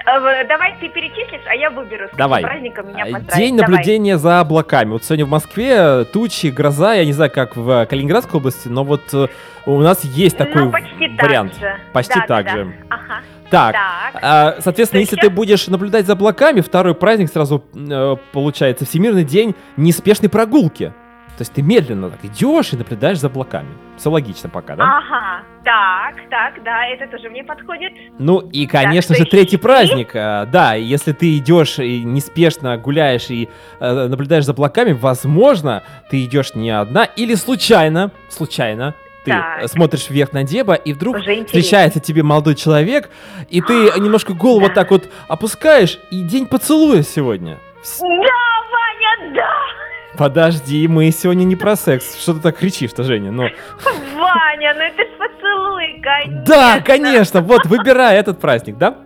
Э, 0.06 0.44
давай 0.46 0.76
ты 0.80 0.88
перечислишь, 0.88 1.42
а 1.46 1.54
я 1.54 1.70
выберу, 1.70 2.08
Давай. 2.16 2.42
праздником 2.42 2.88
меня 2.88 3.06
э, 3.06 3.12
поздравить. 3.12 3.37
День 3.37 3.54
наблюдения 3.56 4.18
за 4.18 4.40
облаками. 4.40 4.90
Вот 4.90 5.04
сегодня 5.04 5.25
в 5.25 5.30
Москве 5.30 6.04
тучи, 6.04 6.49
гроза, 6.49 6.94
я 6.94 7.04
не 7.04 7.12
знаю, 7.12 7.30
как 7.30 7.56
в 7.56 7.87
Калининградской 7.87 8.38
области, 8.38 8.68
но 8.68 8.84
вот 8.84 9.02
э, 9.14 9.28
у 9.66 9.80
нас 9.80 10.04
есть 10.04 10.37
такой 10.37 10.64
ну, 10.64 10.70
почти 10.70 11.08
вариант. 11.16 11.52
Так 11.52 11.61
же. 11.61 11.80
Почти 11.92 12.20
да, 12.20 12.26
так 12.26 12.46
да, 12.46 12.52
же. 12.52 12.64
Да. 12.64 12.73
Ага. 12.90 13.20
Так, 13.50 13.73
так. 13.73 14.23
А, 14.23 14.56
соответственно, 14.61 15.00
если 15.00 15.16
сейчас... 15.16 15.28
ты 15.28 15.30
будешь 15.30 15.68
наблюдать 15.68 16.06
за 16.06 16.14
облаками, 16.14 16.61
второй 16.61 16.94
праздник 16.94 17.30
сразу 17.30 17.64
э, 17.75 18.16
получается 18.32 18.84
Всемирный 18.84 19.25
день 19.25 19.54
неспешной 19.76 20.28
прогулки. 20.28 20.92
То 21.37 21.43
есть 21.43 21.53
ты 21.53 21.62
медленно 21.62 22.11
так 22.11 22.25
идешь 22.25 22.73
и 22.73 22.76
наблюдаешь 22.76 23.19
за 23.19 23.26
облаками. 23.26 23.69
Все 23.97 24.09
логично 24.09 24.49
пока, 24.49 24.76
да? 24.76 24.85
Ага, 24.85 25.43
так, 25.64 26.29
так, 26.31 26.62
да, 26.62 26.87
это 26.87 27.09
тоже 27.09 27.29
мне 27.29 27.43
подходит. 27.43 27.93
Ну 28.21 28.38
и, 28.38 28.67
конечно 28.67 29.17
так, 29.17 29.25
же, 29.25 29.31
третий 29.31 29.57
праздник. 29.57 30.11
А, 30.14 30.47
да, 30.47 30.75
если 30.75 31.12
ты 31.12 31.37
идешь 31.38 31.81
и 31.81 32.05
неспешно 32.05 32.76
гуляешь 32.76 33.31
и 33.31 33.49
э, 33.81 34.07
наблюдаешь 34.07 34.45
за 34.45 34.53
облаками, 34.53 34.93
возможно, 34.93 35.83
ты 36.09 36.25
идешь 36.25 36.55
не 36.55 36.71
одна 36.71 37.05
или 37.05 37.35
случайно, 37.35 38.12
случайно, 38.29 38.95
ты 39.25 39.33
так. 39.33 39.69
смотришь 39.69 40.11
вверх 40.11 40.33
на 40.33 40.45
небо, 40.45 40.75
и 40.75 40.93
вдруг 40.93 41.17
встречается 41.19 41.99
тебе 41.99 42.23
молодой 42.23 42.55
человек, 42.55 43.11
и 43.49 43.61
ты 43.61 43.75
немножко 43.99 44.35
голову 44.35 44.69
да. 44.69 44.75
так 44.75 44.91
вот 44.93 45.09
опускаешь, 45.26 45.99
и 46.12 46.23
день 46.23 46.47
поцелуя 46.47 47.03
сегодня. 47.03 47.59
Да, 48.00 48.07
Ваня, 48.71 49.35
да! 49.35 49.63
Подожди, 50.16 50.87
мы 50.88 51.11
сегодня 51.11 51.44
не 51.44 51.56
про 51.56 51.76
секс. 51.76 52.21
Что 52.23 52.35
ты 52.35 52.40
так 52.40 52.59
кричишь-то, 52.59 53.02
Женя? 53.02 53.33
Ну... 53.33 53.42
Ваня, 54.16 54.75
ну 54.75 54.80
это 54.80 55.02
ж 55.02 55.09
поцелуй, 55.18 56.00
конечно. 56.02 56.44
Да, 56.47 56.80
конечно. 56.80 57.40
Вот, 57.40 57.66
выбирай 57.66 58.16
этот 58.16 58.40
праздник, 58.40 58.78
да? 58.78 58.99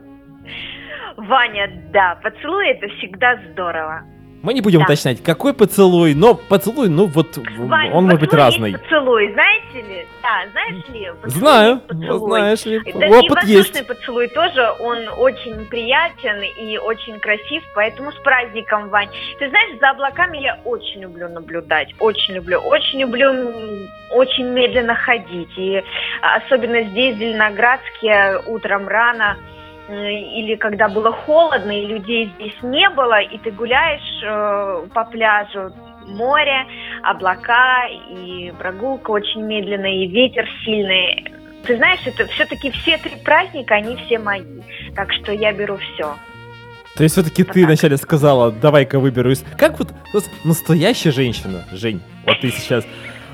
Ваня, 1.17 1.71
да, 1.93 2.19
поцелуй 2.23 2.69
это 2.69 2.89
всегда 2.99 3.39
здорово. 3.51 4.03
Мы 4.43 4.55
не 4.55 4.61
будем 4.61 4.81
да. 4.81 4.85
уточнять, 4.85 5.23
какой 5.23 5.53
поцелуй, 5.53 6.15
но 6.15 6.35
поцелуй, 6.35 6.89
ну 6.89 7.07
вот, 7.07 7.37
Вань, 7.59 7.91
он 7.93 8.05
может 8.05 8.21
быть 8.21 8.33
разный. 8.33 8.79
поцелуй, 8.79 9.33
знаете 9.33 9.83
ли? 9.89 10.07
Да, 10.23 10.51
знаешь 10.53 10.89
ли? 10.89 11.11
Поцелуй 11.21 11.41
Знаю, 11.41 11.81
поцелуй. 11.81 12.29
знаешь 12.31 12.65
ли, 12.65 12.81
да, 12.95 13.09
опыт 13.09 13.45
и 13.45 13.53
есть. 13.53 13.87
поцелуй 13.87 14.29
тоже, 14.29 14.73
он 14.79 15.09
очень 15.17 15.67
приятен 15.67 16.43
и 16.43 16.79
очень 16.79 17.19
красив, 17.19 17.65
поэтому 17.75 18.13
с 18.13 18.17
праздником, 18.17 18.89
Вань. 18.91 19.09
Ты 19.39 19.49
знаешь, 19.49 19.79
за 19.81 19.91
облаками 19.91 20.39
я 20.39 20.59
очень 20.65 21.01
люблю 21.03 21.29
наблюдать, 21.29 21.93
очень 21.99 22.35
люблю, 22.35 22.59
очень 22.61 23.01
люблю 23.01 23.89
очень 24.11 24.47
медленно 24.47 24.95
ходить, 24.95 25.51
и 25.57 25.83
особенно 26.21 26.83
здесь, 26.85 27.17
в 27.17 27.19
Зеленоградске, 27.19 28.41
утром 28.47 28.89
рано, 28.89 29.37
или 29.89 30.57
когда 30.57 30.89
было 30.89 31.13
холодно 31.13 31.71
и 31.71 31.87
людей 31.87 32.31
здесь 32.37 32.57
не 32.63 32.89
было, 32.91 33.21
и 33.21 33.39
ты 33.39 33.51
гуляешь 33.51 34.23
э, 34.23 34.87
по 34.93 35.05
пляжу, 35.05 35.73
море, 36.07 36.67
облака 37.03 37.87
и 38.11 38.53
прогулка 38.59 39.11
очень 39.11 39.43
медленная, 39.43 40.05
и 40.05 40.07
ветер 40.09 40.47
сильный. 40.65 41.33
Ты 41.65 41.77
знаешь, 41.77 42.01
это 42.07 42.27
все-таки 42.27 42.71
все 42.71 42.99
три 42.99 43.17
праздника, 43.25 43.75
они 43.75 43.97
все 43.97 44.19
мои. 44.19 44.63
Так 44.95 45.13
что 45.13 45.33
я 45.33 45.53
беру 45.53 45.77
все. 45.77 46.15
То 46.97 47.03
есть 47.03 47.15
все-таки 47.15 47.43
вот 47.43 47.53
ты 47.53 47.61
так. 47.61 47.69
вначале 47.69 47.97
сказала, 47.97 48.51
давай-ка 48.51 48.99
выберу. 48.99 49.33
Как 49.57 49.79
вот 49.79 49.93
настоящая 50.45 51.13
женщина, 51.13 51.65
Жень, 51.73 52.03
вот 52.27 52.41
ты 52.41 52.51
сейчас... 52.51 52.85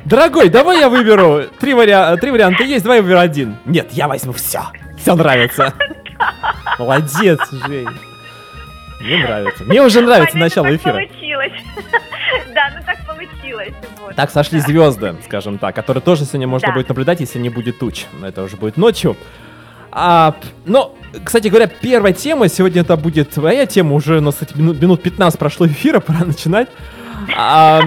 Дорогой, 0.04 0.50
давай 0.50 0.80
я 0.80 0.90
выберу. 0.90 1.44
Три, 1.58 1.72
вариа... 1.72 2.16
Три 2.18 2.30
варианта 2.30 2.62
есть, 2.62 2.84
давай 2.84 3.00
выберу 3.00 3.20
один. 3.20 3.56
Нет, 3.64 3.88
я 3.92 4.06
возьму 4.06 4.32
все. 4.32 4.60
Все 4.98 5.14
нравится. 5.14 5.72
Молодец, 6.78 7.40
Жень. 7.66 7.88
Мне 9.00 9.18
нравится. 9.18 9.64
Мне 9.64 9.82
уже 9.82 10.00
нравится 10.00 10.38
начало 10.38 10.74
эфира. 10.74 10.92
получилось. 10.92 11.52
Да, 12.52 12.70
ну 12.74 12.82
так 12.84 12.98
получилось. 13.06 13.74
Вот. 14.00 14.16
Так 14.16 14.30
сошли 14.30 14.58
звезды, 14.58 15.14
скажем 15.24 15.58
так, 15.58 15.74
которые 15.74 16.02
тоже 16.02 16.24
сегодня 16.24 16.48
можно 16.48 16.68
да. 16.68 16.74
будет 16.74 16.88
наблюдать, 16.88 17.20
если 17.20 17.38
не 17.38 17.48
будет 17.48 17.78
туч. 17.78 18.06
Но 18.18 18.26
это 18.26 18.42
уже 18.42 18.56
будет 18.56 18.76
ночью. 18.76 19.16
А, 19.92 20.34
но, 20.64 20.96
кстати 21.24 21.48
говоря, 21.48 21.68
первая 21.68 22.12
тема, 22.12 22.48
сегодня 22.48 22.80
это 22.80 22.96
будет 22.96 23.30
твоя 23.30 23.66
тема, 23.66 23.94
уже 23.94 24.18
у 24.18 24.20
нас, 24.20 24.34
кстати, 24.34 24.56
минут, 24.56 24.80
минут 24.82 25.02
15 25.02 25.38
прошло 25.38 25.66
эфира, 25.66 26.00
пора 26.00 26.24
начинать. 26.24 26.68
А, 27.36 27.80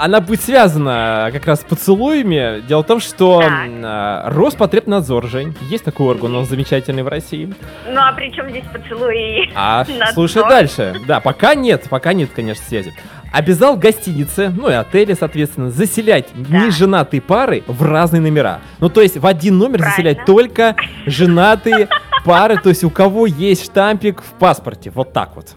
она 0.00 0.20
будет 0.20 0.42
связана 0.42 1.30
как 1.32 1.46
раз 1.46 1.60
с 1.60 1.64
поцелуями. 1.64 2.60
Дело 2.66 2.82
в 2.82 2.86
том, 2.86 3.00
что 3.00 3.42
а, 3.42 4.30
Роспотребнадзор, 4.30 5.26
Жень, 5.26 5.56
есть 5.62 5.84
такой 5.84 6.06
орган, 6.08 6.36
он 6.36 6.44
замечательный 6.46 7.02
в 7.02 7.08
России. 7.08 7.52
Ну 7.88 8.00
а 8.00 8.12
при 8.12 8.32
чем 8.32 8.48
здесь 8.50 8.64
поцелуи? 8.72 9.50
А 9.54 9.84
слушай 10.12 10.42
дальше. 10.42 10.94
Да, 11.06 11.20
пока 11.20 11.54
нет, 11.54 11.84
пока 11.88 12.12
нет, 12.12 12.30
конечно, 12.34 12.64
связи. 12.64 12.92
Обязал 13.32 13.76
гостиницы, 13.76 14.48
ну 14.48 14.70
и 14.70 14.72
отели, 14.72 15.12
соответственно, 15.12 15.70
заселять 15.70 16.28
да. 16.34 16.64
неженатые 16.64 17.20
пары 17.20 17.62
в 17.66 17.82
разные 17.82 18.22
номера. 18.22 18.60
Ну, 18.80 18.88
то 18.88 19.02
есть 19.02 19.18
в 19.18 19.26
один 19.26 19.58
номер 19.58 19.80
Правильно. 19.80 19.90
заселять 19.90 20.24
только 20.24 20.76
женатые 21.04 21.88
пары, 22.24 22.56
то 22.56 22.70
есть 22.70 22.84
у 22.84 22.90
кого 22.90 23.26
есть 23.26 23.66
штампик 23.66 24.22
в 24.22 24.32
паспорте. 24.38 24.90
Вот 24.90 25.12
так 25.12 25.36
вот. 25.36 25.54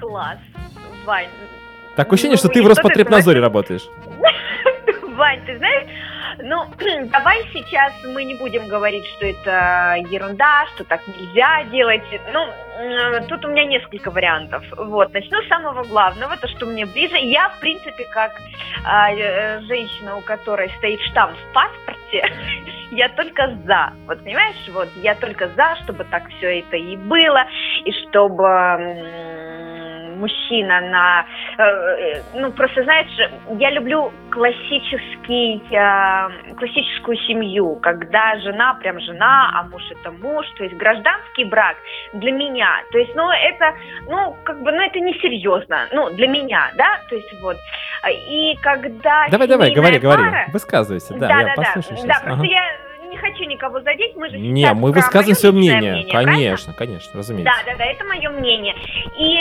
Класс. 0.00 0.38
Вань, 1.06 1.26
Такое 1.96 2.14
ощущение, 2.14 2.36
ну, 2.36 2.38
что 2.38 2.48
ты 2.48 2.62
в 2.62 2.66
Роспотребнадзоре 2.66 3.40
работаешь. 3.40 3.82
Вань, 5.16 5.44
ты 5.44 5.58
знаешь, 5.58 5.88
ну, 6.42 6.64
давай 7.10 7.44
сейчас 7.52 7.92
мы 8.04 8.24
не 8.24 8.34
будем 8.34 8.68
говорить, 8.68 9.06
что 9.16 9.26
это 9.26 9.96
ерунда, 10.08 10.66
что 10.74 10.84
так 10.84 11.00
нельзя 11.06 11.64
делать. 11.64 12.02
Ну, 12.32 12.48
тут 13.28 13.44
у 13.44 13.48
меня 13.48 13.64
несколько 13.64 14.10
вариантов. 14.10 14.64
Вот, 14.76 15.12
начну 15.12 15.42
с 15.42 15.48
самого 15.48 15.84
главного, 15.84 16.36
то, 16.36 16.48
что 16.48 16.66
мне 16.66 16.86
ближе. 16.86 17.16
Я, 17.18 17.50
в 17.50 17.60
принципе, 17.60 18.04
как 18.10 18.32
э, 18.32 19.60
женщина, 19.62 20.16
у 20.16 20.20
которой 20.20 20.70
стоит 20.78 21.00
штамп 21.10 21.36
в 21.36 21.52
паспорте, 21.52 22.32
я 22.90 23.08
только 23.10 23.56
за. 23.66 23.92
Вот, 24.06 24.22
понимаешь, 24.24 24.56
вот, 24.72 24.88
я 24.96 25.14
только 25.14 25.48
за, 25.48 25.76
чтобы 25.82 26.04
так 26.04 26.28
все 26.38 26.60
это 26.60 26.76
и 26.76 26.96
было, 26.96 27.44
и 27.84 27.92
чтобы 27.92 28.48
мужчина 30.22 30.80
на... 30.80 31.26
Э, 31.58 31.62
э, 31.62 32.22
ну, 32.34 32.52
просто, 32.52 32.84
знаешь, 32.84 33.08
я 33.58 33.70
люблю 33.70 34.12
классический, 34.30 35.60
э, 35.70 36.54
классическую 36.54 37.16
семью, 37.26 37.76
когда 37.82 38.38
жена 38.40 38.74
прям 38.74 39.00
жена, 39.00 39.50
а 39.54 39.64
муж 39.64 39.82
это 39.90 40.10
муж, 40.12 40.46
то 40.56 40.64
есть 40.64 40.76
гражданский 40.76 41.44
брак 41.44 41.76
для 42.12 42.32
меня, 42.32 42.70
то 42.92 42.98
есть, 42.98 43.14
ну, 43.14 43.28
это, 43.30 43.74
ну, 44.08 44.36
как 44.44 44.62
бы, 44.62 44.70
ну, 44.72 44.80
это 44.80 45.00
несерьезно, 45.00 45.88
ну, 45.92 46.10
для 46.10 46.28
меня, 46.28 46.70
да, 46.76 47.00
то 47.08 47.16
есть, 47.16 47.32
вот, 47.42 47.56
и 48.08 48.56
когда... 48.62 49.28
Давай, 49.30 49.48
давай, 49.48 49.72
говори, 49.72 49.98
пара... 49.98 50.16
говори, 50.16 50.36
высказывайся, 50.52 51.14
да, 51.14 51.28
да 51.28 51.40
я 51.40 51.54
да, 51.56 51.62
послушаю 51.62 51.96
да, 52.06 52.14
да, 52.14 52.20
просто 52.20 52.44
ага. 52.44 52.46
я 52.46 52.92
хочу 53.22 53.44
никого 53.44 53.80
задеть, 53.80 54.16
мы 54.16 54.28
же 54.30 54.38
Не, 54.38 54.72
мы 54.72 54.92
высказываем 54.92 55.36
свое 55.36 55.54
мнение. 55.54 55.92
мнение. 55.92 56.12
Конечно, 56.12 56.72
правильно? 56.72 56.96
конечно, 56.96 57.18
разумеется. 57.18 57.52
Да, 57.64 57.72
да, 57.72 57.78
да, 57.78 57.84
это 57.84 58.04
мое 58.04 58.30
мнение. 58.30 58.74
И 59.18 59.38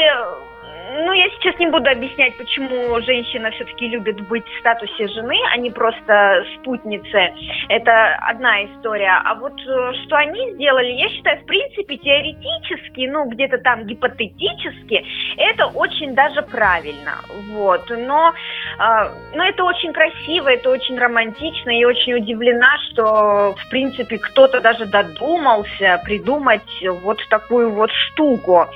ну, 0.94 1.14
я 1.14 1.30
сейчас 1.30 1.58
не 1.58 1.68
буду 1.68 1.90
объяснять, 1.90 2.36
почему 2.38 3.00
женщина 3.02 3.50
все-таки 3.52 3.88
любит 3.88 4.28
быть 4.28 4.46
в 4.46 4.60
статусе 4.60 5.08
жены, 5.08 5.38
а 5.54 5.58
не 5.58 5.72
просто 5.72 6.44
спутницы. 6.56 7.34
Это 7.70 8.16
одна 8.16 8.66
история. 8.66 9.22
А 9.24 9.36
вот 9.36 9.54
э, 9.54 9.94
что 10.04 10.18
они 10.18 10.52
сделали, 10.54 10.92
я 10.92 11.08
считаю, 11.10 11.40
в 11.42 11.46
принципе, 11.46 11.96
теоретически, 11.96 13.08
ну, 13.08 13.30
где-то 13.30 13.60
там 13.60 13.86
гипотетически, 13.86 15.06
это 15.38 15.68
очень 15.68 16.14
даже 16.14 16.42
правильно. 16.42 17.14
Вот. 17.52 17.90
Но, 17.90 18.34
э, 18.78 19.10
но 19.34 19.46
это 19.46 19.64
очень 19.64 19.94
красиво, 19.94 20.50
это 20.50 20.70
очень 20.70 21.00
романтично. 21.00 21.70
И 21.70 21.86
очень 21.86 22.16
удивлена, 22.16 22.78
что, 22.92 23.56
в 23.58 23.70
принципе, 23.70 24.18
кто-то 24.18 24.60
даже 24.60 24.86
додумался 24.86 26.02
придумать 26.04 26.84
вот 27.02 27.20
такую 27.30 27.72
вот 27.72 27.92
штуку. 27.92 28.68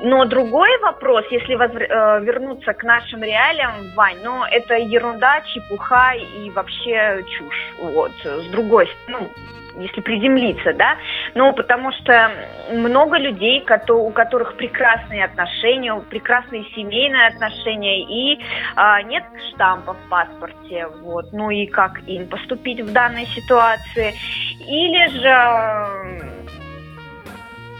Но 0.00 0.24
другой 0.26 0.78
вопрос, 0.80 1.24
если 1.30 1.53
если 1.54 1.56
возр... 1.56 1.82
Э, 1.82 2.20
вернуться 2.20 2.72
к 2.72 2.82
нашим 2.84 3.22
реалиям, 3.22 3.92
Вань, 3.94 4.18
ну, 4.22 4.44
это 4.44 4.74
ерунда, 4.74 5.40
чепуха 5.42 6.14
и 6.14 6.50
вообще 6.50 7.24
чушь. 7.36 7.72
Вот, 7.78 8.12
с 8.22 8.50
другой 8.50 8.86
стороны, 8.86 9.28
ну, 9.76 9.82
если 9.82 10.00
приземлиться, 10.02 10.72
да, 10.74 10.96
ну, 11.34 11.52
потому 11.52 11.90
что 11.92 12.30
много 12.72 13.18
людей, 13.18 13.64
у 13.88 14.10
которых 14.10 14.56
прекрасные 14.56 15.24
отношения, 15.24 15.94
прекрасные 16.10 16.64
семейные 16.76 17.26
отношения, 17.26 18.02
и 18.02 18.40
а, 18.76 19.02
нет 19.02 19.24
штампа 19.50 19.94
в 19.94 20.08
паспорте, 20.08 20.86
вот, 21.02 21.32
ну 21.32 21.50
и 21.50 21.66
как 21.66 22.00
им 22.06 22.28
поступить 22.28 22.80
в 22.82 22.92
данной 22.92 23.26
ситуации, 23.26 24.14
или 24.60 25.08
же 25.08 26.44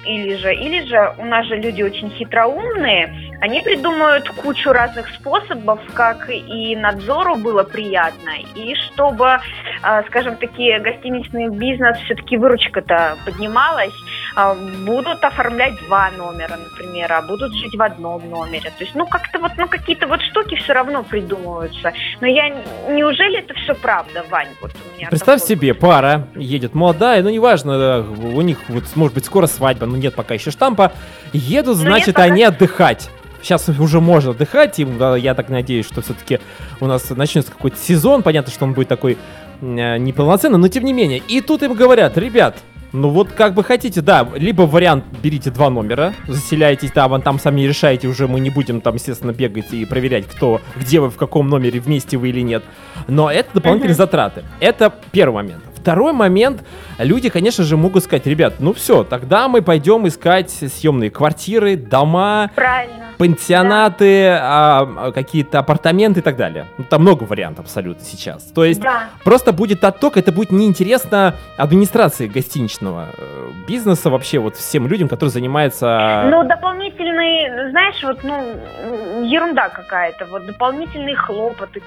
или 0.07 0.37
же, 0.37 0.55
или 0.55 0.87
же 0.87 1.15
у 1.19 1.25
нас 1.25 1.47
же 1.47 1.57
люди 1.57 1.83
очень 1.83 2.11
хитроумные, 2.11 3.34
они 3.45 3.61
придумают 3.61 4.27
кучу 4.31 4.73
разных 4.73 5.07
способов, 5.11 5.79
как 5.93 6.31
и 6.31 6.75
надзору 6.77 7.37
было 7.37 7.63
приятно, 7.63 8.31
и 8.55 8.75
чтобы, 8.75 9.39
а, 9.83 10.03
скажем, 10.05 10.37
такие 10.37 10.81
гостиничный 10.81 11.51
бизнес, 11.51 11.99
все-таки 12.07 12.39
выручка-то 12.39 13.19
поднималась, 13.27 13.93
а, 14.35 14.55
будут 14.87 15.23
оформлять 15.23 15.75
два 15.87 16.11
номера, 16.17 16.57
например, 16.57 17.13
а 17.13 17.21
будут 17.21 17.53
жить 17.55 17.75
в 17.75 17.83
одном 17.83 18.31
номере. 18.31 18.71
То 18.79 18.85
есть, 18.85 18.95
ну, 18.95 19.07
как-то 19.07 19.39
вот, 19.39 19.53
ну, 19.59 19.69
какие-то 19.69 20.07
вот 20.07 20.23
штуки 20.23 20.55
все 20.55 20.73
равно 20.73 21.03
придумываются. 21.03 21.93
Но 22.23 22.27
я, 22.27 22.49
неужели 22.89 23.41
это 23.41 23.53
все 23.53 23.75
правда, 23.75 24.25
Вань? 24.31 24.49
Вот 24.63 24.71
у 24.73 24.97
меня 24.97 25.11
Представь 25.11 25.43
такой... 25.43 25.57
себе, 25.57 25.75
пара 25.75 26.29
едет 26.35 26.75
молодая, 26.75 27.23
ну, 27.23 27.29
неважно, 27.29 28.07
у 28.09 28.41
них 28.41 28.57
вот, 28.69 28.85
может 28.95 29.15
быть, 29.15 29.27
скоро 29.27 29.47
свадьба, 29.47 29.85
но 29.85 29.99
нет 29.99 30.15
пока 30.15 30.33
еще 30.33 30.51
штампа, 30.51 30.93
едут, 31.35 31.77
значит, 31.77 32.19
они 32.19 32.43
отдыхать 32.43 33.11
сейчас 33.45 33.69
уже 33.69 34.01
можно 34.01 34.31
отдыхать, 34.31 34.79
и 34.79 34.87
я 35.19 35.35
так 35.35 35.49
надеюсь, 35.49 35.87
что 35.87 36.03
все-таки 36.03 36.41
у 36.81 36.87
нас 36.87 37.09
начнется 37.11 37.53
какой-то 37.53 37.77
сезон, 37.77 38.23
понятно, 38.23 38.53
что 38.53 38.65
он 38.65 38.73
будет 38.73 38.89
такой 38.89 39.19
э, 39.61 39.99
неполноценный, 39.99 40.59
но 40.59 40.69
тем 40.69 40.85
не 40.85 40.93
менее. 40.93 41.23
И 41.29 41.41
тут 41.41 41.63
им 41.63 41.75
говорят, 41.75 42.17
ребят, 42.19 42.57
ну 42.95 43.09
вот 43.09 43.33
как 43.33 43.55
бы 43.55 43.65
хотите, 43.65 44.01
да, 44.01 44.27
либо 44.35 44.63
вариант 44.63 45.05
берите 45.21 45.51
два 45.51 45.69
номера, 45.69 46.15
заселяйтесь, 46.29 46.93
да, 46.93 47.09
вон 47.09 47.23
там 47.23 47.41
сами 47.41 47.63
решаете, 47.63 48.07
уже 48.07 48.29
мы 48.29 48.39
не 48.39 48.51
будем 48.51 48.81
там, 48.81 48.95
естественно, 48.95 49.33
бегать 49.33 49.73
и 49.73 49.85
проверять, 49.85 50.27
кто, 50.27 50.61
где 50.77 51.01
вы, 51.01 51.11
в 51.11 51.17
каком 51.17 51.49
номере, 51.49 51.81
вместе 51.81 52.17
вы 52.17 52.29
или 52.29 52.41
нет. 52.41 52.63
Но 53.09 53.31
это 53.31 53.51
дополнительные 53.55 53.95
uh-huh. 53.95 53.99
затраты. 53.99 54.45
Это 54.61 54.95
первый 55.11 55.35
момент. 55.35 55.74
Второй 55.85 56.15
момент, 56.15 56.65
люди, 56.97 57.29
конечно 57.29 57.63
же, 57.63 57.77
могут 57.77 58.05
сказать, 58.05 58.25
ребят, 58.27 58.55
ну 58.59 58.73
все, 58.73 59.05
тогда 59.05 59.49
мы 59.49 59.61
пойдем 59.61 60.09
искать 60.09 60.51
съемные 60.51 61.11
квартиры, 61.11 61.77
дома, 61.77 62.51
Правильно. 62.55 63.09
пансионаты, 63.19 64.29
да. 64.31 64.81
а, 64.81 65.13
какие-то 65.13 65.59
апартаменты 65.59 66.21
и 66.21 66.23
так 66.23 66.39
далее. 66.39 66.65
Ну, 66.79 66.85
там 66.85 67.03
много 67.03 67.25
вариантов 67.25 67.67
абсолютно 67.67 68.03
сейчас. 68.03 68.45
То 68.45 68.65
есть 68.65 68.81
да. 68.81 69.11
просто 69.25 69.53
будет 69.53 69.85
отток, 69.85 70.17
это 70.17 70.33
будет 70.33 70.53
неинтересно 70.53 71.35
администрации 71.59 72.29
гостиничного 72.29 73.09
э, 73.19 73.51
бизнеса 73.69 74.09
вообще, 74.09 74.39
вот 74.39 74.57
всем 74.57 74.87
людям, 74.87 75.09
которые 75.09 75.33
занимаются... 75.33 76.29
Ну, 76.31 76.45
дополнительные, 76.45 77.69
знаешь, 77.73 78.03
вот, 78.03 78.25
ну, 78.25 79.23
ерунда 79.23 79.69
какая-то, 79.69 80.25
вот 80.31 80.47
дополнительные 80.47 81.15
хлопоты, 81.15 81.83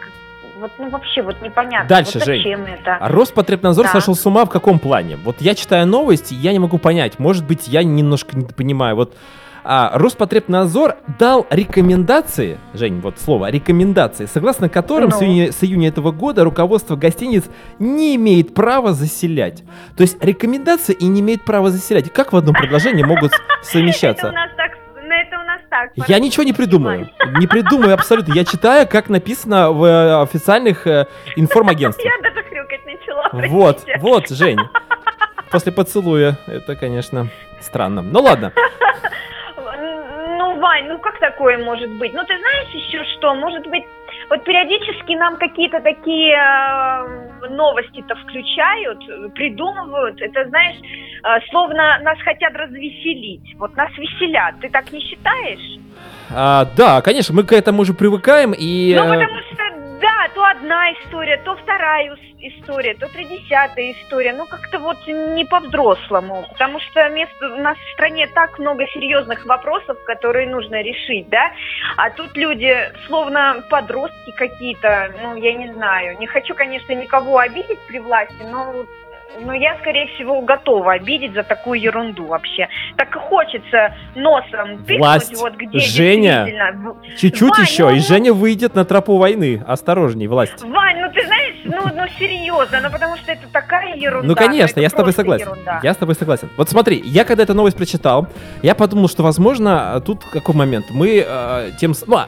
вот, 0.59 0.71
ну, 0.77 0.89
вообще, 0.89 1.21
вот 1.21 1.41
непонятно. 1.41 1.87
Дальше, 1.87 2.19
вот 2.19 2.25
зачем 2.25 2.65
Жень. 2.65 2.75
это? 2.75 2.97
Роспотребнадзор 3.01 3.85
да. 3.85 3.91
сошел 3.91 4.15
с 4.15 4.25
ума 4.25 4.45
в 4.45 4.49
каком 4.49 4.79
плане? 4.79 5.17
Вот 5.17 5.37
я 5.39 5.55
читаю 5.55 5.87
новости, 5.87 6.33
я 6.33 6.51
не 6.51 6.59
могу 6.59 6.77
понять. 6.77 7.19
Может 7.19 7.45
быть, 7.45 7.67
я 7.67 7.83
немножко 7.83 8.37
не 8.37 8.45
понимаю. 8.45 8.95
Вот 8.95 9.15
а, 9.69 9.91
Роспотребнадзор 9.95 10.95
дал 11.19 11.45
рекомендации, 11.49 12.57
Жень, 12.73 13.01
вот 13.01 13.19
слово, 13.19 13.49
рекомендации, 13.49 14.25
согласно 14.25 14.69
которым 14.69 15.09
ну. 15.09 15.17
с, 15.17 15.21
июня, 15.21 15.51
с 15.51 15.61
июня 15.61 15.89
этого 15.89 16.11
года 16.13 16.45
руководство 16.45 16.95
гостиниц 16.95 17.43
не 17.77 18.15
имеет 18.15 18.53
права 18.53 18.93
заселять. 18.93 19.65
То 19.97 20.03
есть 20.03 20.23
рекомендации 20.23 20.93
и 20.93 21.05
не 21.05 21.19
имеет 21.19 21.43
права 21.43 21.69
заселять. 21.69 22.13
Как 22.13 22.31
в 22.31 22.37
одном 22.37 22.55
предложении 22.55 23.03
могут 23.03 23.33
совмещаться? 23.61 24.27
Это 24.27 24.29
у 24.29 24.35
нас 24.35 24.51
так 24.55 24.66
так. 25.95 26.09
Я 26.09 26.19
ничего 26.19 26.43
не 26.43 26.53
придумаю. 26.53 27.09
Не 27.39 27.47
придумаю 27.47 27.93
абсолютно. 27.93 28.33
Я 28.33 28.45
читаю, 28.45 28.87
как 28.87 29.09
написано 29.09 29.71
в 29.71 29.83
э, 29.83 30.21
официальных 30.21 30.85
э, 30.87 31.05
информагентствах. 31.35 32.05
Я 32.05 32.21
даже 32.21 32.43
хрюкать 32.47 32.85
начала. 32.85 33.29
Вот, 33.47 33.85
вот, 33.99 34.29
Жень. 34.29 34.59
После 35.51 35.71
поцелуя. 35.71 36.37
Это, 36.47 36.75
конечно, 36.75 37.27
странно. 37.61 38.01
Ну 38.01 38.21
ладно. 38.21 38.51
Ну, 40.39 40.59
Вань, 40.59 40.87
ну 40.87 40.99
как 40.99 41.19
такое 41.19 41.57
может 41.57 41.89
быть? 41.97 42.13
Ну, 42.13 42.23
ты 42.23 42.37
знаешь 42.37 42.69
еще 42.69 43.03
что? 43.17 43.33
Может 43.35 43.65
быть, 43.67 43.85
вот 44.29 44.43
периодически 44.43 45.13
нам 45.13 45.37
какие-то 45.37 45.79
такие 45.81 46.35
э, 46.35 47.47
новости-то 47.49 48.15
включают, 48.15 49.33
придумывают. 49.33 50.21
Это, 50.21 50.47
знаешь, 50.49 50.77
э, 50.77 51.27
словно 51.49 51.99
нас 52.01 52.19
хотят 52.19 52.53
развеселить. 52.53 53.55
Вот 53.57 53.75
нас 53.77 53.89
веселят. 53.97 54.55
Ты 54.59 54.69
так 54.69 54.91
не 54.91 54.99
считаешь? 54.99 55.79
А, 56.29 56.65
да, 56.75 57.01
конечно, 57.01 57.33
мы 57.33 57.43
к 57.43 57.53
этому 57.53 57.81
уже 57.81 57.93
привыкаем 57.93 58.53
и... 58.57 58.95
Ну, 58.97 59.03
потому 59.03 59.39
что 59.51 59.76
да, 60.01 60.27
то 60.33 60.43
одна 60.45 60.91
история, 60.93 61.37
то 61.37 61.55
вторая 61.55 62.15
история, 62.39 62.93
то 62.93 63.07
тридесятая 63.07 63.91
история. 63.93 64.33
Ну, 64.33 64.45
как-то 64.45 64.79
вот 64.79 64.97
не 65.07 65.45
по-взрослому, 65.45 66.45
потому 66.51 66.79
что 66.79 67.09
место, 67.09 67.47
у 67.47 67.61
нас 67.61 67.77
в 67.77 67.93
стране 67.93 68.27
так 68.27 68.59
много 68.59 68.85
серьезных 68.87 69.45
вопросов, 69.45 69.97
которые 70.05 70.49
нужно 70.49 70.81
решить, 70.81 71.29
да, 71.29 71.51
а 71.97 72.09
тут 72.11 72.35
люди 72.35 72.75
словно 73.07 73.63
подростки 73.69 74.31
какие-то, 74.35 75.13
ну, 75.21 75.35
я 75.35 75.53
не 75.53 75.71
знаю, 75.73 76.17
не 76.19 76.27
хочу, 76.27 76.53
конечно, 76.55 76.93
никого 76.93 77.37
обидеть 77.39 77.79
при 77.87 77.99
власти, 77.99 78.43
но 78.43 78.85
ну, 79.41 79.53
я, 79.53 79.77
скорее 79.77 80.07
всего, 80.15 80.41
готова 80.41 80.93
обидеть 80.93 81.33
за 81.33 81.43
такую 81.43 81.79
ерунду 81.79 82.25
вообще. 82.25 82.67
Так 82.95 83.15
и 83.15 83.19
хочется 83.19 83.95
носом 84.15 84.79
тыкнуть, 84.79 84.99
власть. 84.99 85.35
вот 85.35 85.53
где 85.55 85.79
Женя, 85.79 86.47
чуть-чуть 87.17 87.57
Вань, 87.57 87.61
еще, 87.61 87.83
ну, 87.83 87.95
и 87.95 87.99
Женя 87.99 88.33
выйдет 88.33 88.75
на 88.75 88.85
тропу 88.85 89.17
войны. 89.17 89.63
Осторожней, 89.67 90.27
власть. 90.27 90.63
Вань, 90.63 90.99
ну 90.99 91.11
ты 91.11 91.25
знаешь, 91.25 91.55
ну, 91.65 91.81
ну 91.95 92.07
серьезно, 92.17 92.79
ну 92.81 92.89
потому 92.91 93.15
что 93.17 93.31
это 93.31 93.47
такая 93.51 93.95
ерунда. 93.95 94.27
Ну, 94.27 94.35
конечно, 94.35 94.79
я 94.79 94.89
с 94.89 94.93
тобой 94.93 95.13
согласен. 95.13 95.47
Ерунда. 95.47 95.79
Я 95.83 95.93
с 95.93 95.97
тобой 95.97 96.15
согласен. 96.15 96.49
Вот 96.57 96.69
смотри, 96.69 97.01
я 97.05 97.23
когда 97.23 97.43
эту 97.43 97.53
новость 97.53 97.77
прочитал, 97.77 98.27
я 98.61 98.75
подумал, 98.75 99.07
что, 99.07 99.23
возможно, 99.23 100.01
тут 100.05 100.23
какой 100.25 100.55
момент. 100.55 100.87
Мы 100.89 101.23
э, 101.25 101.71
тем... 101.79 101.93
Ну, 102.05 102.19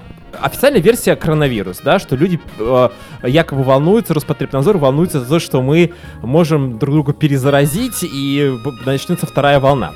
официальная 0.41 0.81
версия 0.81 1.15
коронавирус, 1.15 1.79
да, 1.83 1.99
что 1.99 2.15
люди 2.15 2.39
э, 2.59 2.89
якобы 3.23 3.63
волнуются, 3.63 4.13
Роспотребнадзор 4.13 4.77
волнуется 4.77 5.19
за 5.19 5.27
то, 5.27 5.39
что 5.39 5.61
мы 5.61 5.93
можем 6.21 6.79
друг 6.79 6.95
друга 6.95 7.13
перезаразить 7.13 8.03
и 8.03 8.57
начнется 8.85 9.25
вторая 9.25 9.59
волна. 9.59 9.91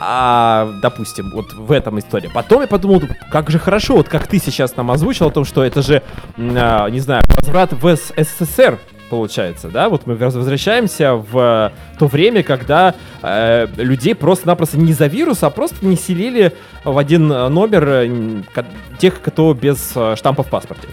А, 0.00 0.74
допустим, 0.80 1.30
вот 1.30 1.52
в 1.52 1.72
этом 1.72 1.98
истории. 1.98 2.30
Потом 2.32 2.60
я 2.60 2.68
подумал, 2.68 3.02
как 3.30 3.50
же 3.50 3.58
хорошо, 3.58 3.96
вот 3.96 4.08
как 4.08 4.26
ты 4.28 4.38
сейчас 4.38 4.76
нам 4.76 4.90
озвучил 4.90 5.26
о 5.26 5.30
том, 5.30 5.44
что 5.44 5.64
это 5.64 5.82
же, 5.82 6.02
э, 6.36 6.90
не 6.90 7.00
знаю, 7.00 7.22
возврат 7.26 7.72
в 7.72 7.96
СССР, 7.96 8.78
получается, 9.08 9.68
да? 9.68 9.88
Вот 9.88 10.06
мы 10.06 10.14
возвращаемся 10.14 11.14
в 11.14 11.72
то 11.98 12.06
время, 12.06 12.42
когда 12.42 12.94
э, 13.22 13.66
людей 13.76 14.14
просто-напросто 14.14 14.78
не 14.78 14.92
за 14.92 15.06
вирус, 15.06 15.42
а 15.42 15.50
просто 15.50 15.84
не 15.84 15.96
селили 15.96 16.52
в 16.84 16.96
один 16.96 17.28
номер 17.28 17.88
э, 17.88 18.42
тех, 18.98 19.20
кто 19.20 19.54
без 19.54 19.92
э, 19.96 20.16
штампа 20.16 20.42
в 20.42 20.48
паспорте. 20.48 20.88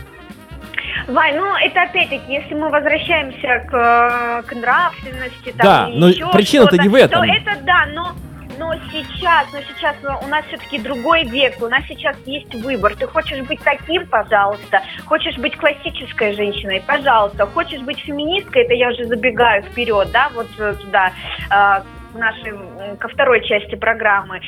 Вай, 1.08 1.34
ну 1.36 1.46
это 1.58 1.84
опять-таки, 1.84 2.34
если 2.34 2.56
мы 2.56 2.70
возвращаемся 2.70 3.68
к, 3.70 4.44
к 4.48 4.56
нравственности, 4.56 5.54
там, 5.56 5.64
да, 5.64 5.88
но 5.94 6.32
причина-то 6.32 6.78
не 6.78 6.90
в 6.90 6.96
этом. 6.96 7.22
То 7.22 7.26
это 7.26 7.62
да, 7.64 7.86
но 7.94 8.16
но 8.58 8.74
сейчас, 8.92 9.52
но 9.54 9.60
сейчас 9.62 9.96
у 10.24 10.28
нас 10.28 10.46
все-таки 10.46 10.80
другой 10.80 11.24
век, 11.24 11.62
у 11.62 11.68
нас 11.68 11.84
сейчас 11.88 12.16
есть 12.26 12.54
выбор. 12.56 12.96
Ты 12.96 13.08
хочешь 13.08 13.42
быть 13.48 13.60
таким, 13.64 14.08
пожалуйста. 14.08 14.82
Хочешь 15.06 15.38
быть 15.38 15.56
классической 15.58 16.34
женщиной, 16.34 16.84
пожалуйста. 16.86 17.46
Хочешь 17.48 17.82
быть 17.82 18.00
феминисткой, 18.00 18.64
это 18.64 18.74
я 18.74 18.90
уже 18.90 19.06
забегаю 19.06 19.64
вперед, 19.64 20.10
да, 20.12 20.30
вот 20.34 20.48
э, 20.58 20.74
туда, 20.76 21.12
а, 21.50 21.84
к 22.16 22.18
нашей, 22.18 22.54
ко 22.98 23.08
второй 23.10 23.46
части 23.46 23.76
программы. 23.76 24.42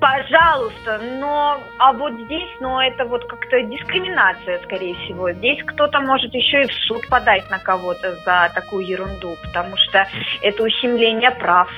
Пожалуйста, 0.00 1.00
но, 1.18 1.60
а 1.78 1.92
вот 1.92 2.12
здесь, 2.12 2.50
ну, 2.60 2.80
это 2.80 3.04
вот 3.04 3.24
как-то 3.26 3.62
дискриминация, 3.62 4.58
скорее 4.64 4.94
всего. 4.94 5.30
Здесь 5.32 5.62
кто-то 5.64 6.00
может 6.00 6.34
еще 6.34 6.62
и 6.62 6.66
в 6.66 6.72
суд 6.72 7.06
подать 7.08 7.48
на 7.50 7.58
кого-то 7.58 8.16
за 8.24 8.50
такую 8.54 8.86
ерунду, 8.86 9.36
потому 9.42 9.76
что 9.76 10.06
это 10.42 10.62
ущемление 10.62 11.30
прав 11.30 11.70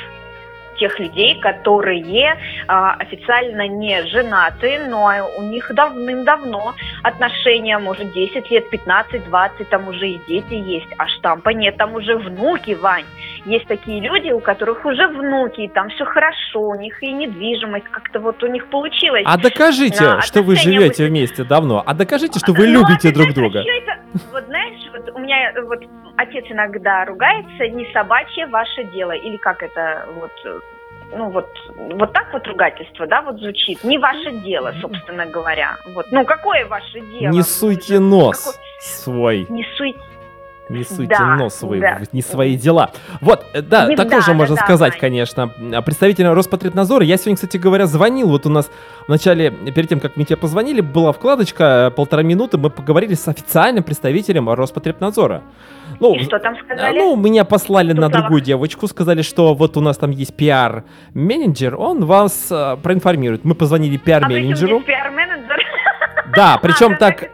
тех 0.81 0.99
людей, 0.99 1.39
которые 1.39 2.37
а, 2.67 2.95
официально 2.95 3.69
не 3.69 4.03
женаты, 4.07 4.81
но 4.89 5.13
у 5.39 5.43
них 5.43 5.71
давным-давно 5.73 6.75
отношения, 7.03 7.79
может, 7.79 8.13
10 8.13 8.51
лет, 8.51 8.71
15, 8.71 9.25
20, 9.25 9.69
там 9.69 9.89
уже 9.89 10.09
и 10.09 10.21
дети 10.27 10.55
есть, 10.55 10.89
а 10.97 11.07
штампа 11.07 11.51
нет, 11.51 11.77
там 11.77 11.95
уже 11.95 12.17
внуки, 12.17 12.73
Вань. 12.73 13.05
Есть 13.45 13.67
такие 13.67 14.01
люди, 14.01 14.31
у 14.31 14.41
которых 14.41 14.85
уже 14.85 15.07
внуки, 15.09 15.63
и 15.63 15.69
там 15.69 15.89
все 15.91 16.05
хорошо, 16.05 16.61
у 16.61 16.75
них 16.75 17.03
и 17.03 17.13
недвижимость, 17.13 17.87
как-то 17.87 18.21
вот 18.21 18.43
у 18.43 18.47
них 18.47 18.67
получилось. 18.69 19.23
А 19.27 19.39
докажите, 19.39 20.05
а, 20.05 20.21
что 20.21 20.43
вы 20.43 20.57
живете 20.57 21.05
быть... 21.05 21.11
вместе 21.11 21.45
давно, 21.45 21.83
а 21.85 21.95
докажите, 21.95 22.39
что 22.39 22.53
вы 22.53 22.67
ну, 22.67 22.81
любите 22.81 23.09
а 23.09 23.13
друг 23.15 23.33
друга. 23.33 23.61
Это, 23.61 24.01
вот 24.33 24.45
знаешь, 24.47 24.81
вот 24.93 25.11
у 25.15 25.19
меня 25.19 25.53
вот 25.65 25.81
отец 26.17 26.45
иногда 26.49 27.05
ругается, 27.05 27.69
не 27.69 27.91
собачье 27.93 28.47
ваше 28.47 28.85
дело, 28.85 29.13
или 29.13 29.37
как 29.37 29.63
это 29.63 30.07
вот 30.15 30.33
ну 31.13 31.31
вот, 31.31 31.49
вот 31.77 32.13
так 32.13 32.33
вот 32.33 32.47
ругательство, 32.47 33.07
да, 33.07 33.23
вот 33.23 33.39
звучит. 33.39 33.83
Не 33.85 33.99
ваше 33.99 34.31
дело, 34.45 34.73
собственно 34.81 35.27
говоря. 35.27 35.77
Вот. 35.95 36.07
Ну, 36.11 36.25
какое 36.25 36.67
ваше 36.67 37.01
дело? 37.01 37.33
Не 37.33 37.43
суйте 37.43 37.99
нос 37.99 38.45
Какой... 38.45 38.61
свой. 38.81 39.47
Не 39.49 39.67
суйте 39.77 39.99
не 40.71 40.85
суйте 40.85 41.17
да, 41.19 41.37
нос 41.37 41.55
свой, 41.55 41.81
да. 41.81 42.01
не 42.13 42.23
свои 42.23 42.57
дела. 42.57 42.91
Вот, 43.21 43.45
э, 43.53 43.63
да, 43.63 43.87
не, 43.87 43.97
такое 43.97 44.21
да, 44.21 44.27
же 44.27 44.35
можно 44.35 44.57
да, 44.57 44.63
сказать, 44.63 44.95
да, 44.95 44.99
конечно. 44.99 45.53
А 45.73 45.83
представитель 45.83 46.27
Роспотребнадзора, 46.29 47.05
я 47.05 47.17
сегодня, 47.17 47.35
кстати 47.35 47.57
говоря, 47.57 47.87
звонил, 47.87 48.29
вот 48.29 48.47
у 48.47 48.51
нас 48.51 48.71
в 49.07 49.09
начале, 49.09 49.51
перед 49.51 49.89
тем, 49.89 50.01
как 50.01 50.17
мы 50.17 50.25
тебе 50.25 50.37
позвонили, 50.37 50.81
была 50.81 51.13
вкладочка, 51.13 51.89
э, 51.89 51.91
полтора 51.91 52.23
минуты, 52.23 52.59
мы 52.59 52.71
поговорили 52.71 53.15
с 53.15 53.27
официальным 53.27 53.83
представителем 53.83 54.49
Роспотребнадзора. 54.49 55.43
Ну, 55.99 56.15
И 56.15 56.23
что 56.23 56.39
там 56.39 56.57
сказали? 56.57 56.97
Ну, 56.97 57.17
меня 57.17 57.45
послали 57.45 57.91
Тут 57.91 58.01
на 58.01 58.09
другую 58.09 58.41
девочку, 58.41 58.87
сказали, 58.87 59.23
что 59.23 59.55
вот 59.55 59.77
у 59.77 59.81
нас 59.81 59.99
там 59.99 60.11
есть 60.11 60.35
пиар-менеджер, 60.37 61.75
он 61.77 62.05
вас 62.05 62.49
э, 62.51 62.77
проинформирует. 62.83 63.45
Мы 63.45 63.55
позвонили 63.55 63.97
пиар-менеджеру. 63.97 64.79
А 64.79 64.83
пиар-менеджер? 64.83 65.59
Да, 66.35 66.59
причем 66.63 66.97
так, 66.97 67.29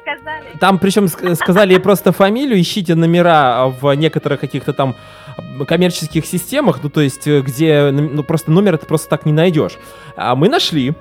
там 0.60 0.78
причем 0.78 1.08
сказали 1.08 1.78
просто 1.78 2.12
фамилию, 2.12 2.60
ищите 2.60 2.94
номера 2.94 3.66
в 3.80 3.94
некоторых 3.94 4.40
каких-то 4.40 4.72
там 4.72 4.94
коммерческих 5.66 6.26
системах, 6.26 6.80
ну 6.82 6.88
то 6.88 7.00
есть 7.00 7.26
э, 7.26 7.40
где 7.40 7.90
ну 7.90 8.22
просто 8.22 8.50
номер 8.50 8.78
ты 8.78 8.86
просто 8.86 9.08
так 9.08 9.26
не 9.26 9.32
найдешь. 9.32 9.78
А 10.16 10.34
мы 10.34 10.48
нашли, 10.48 10.94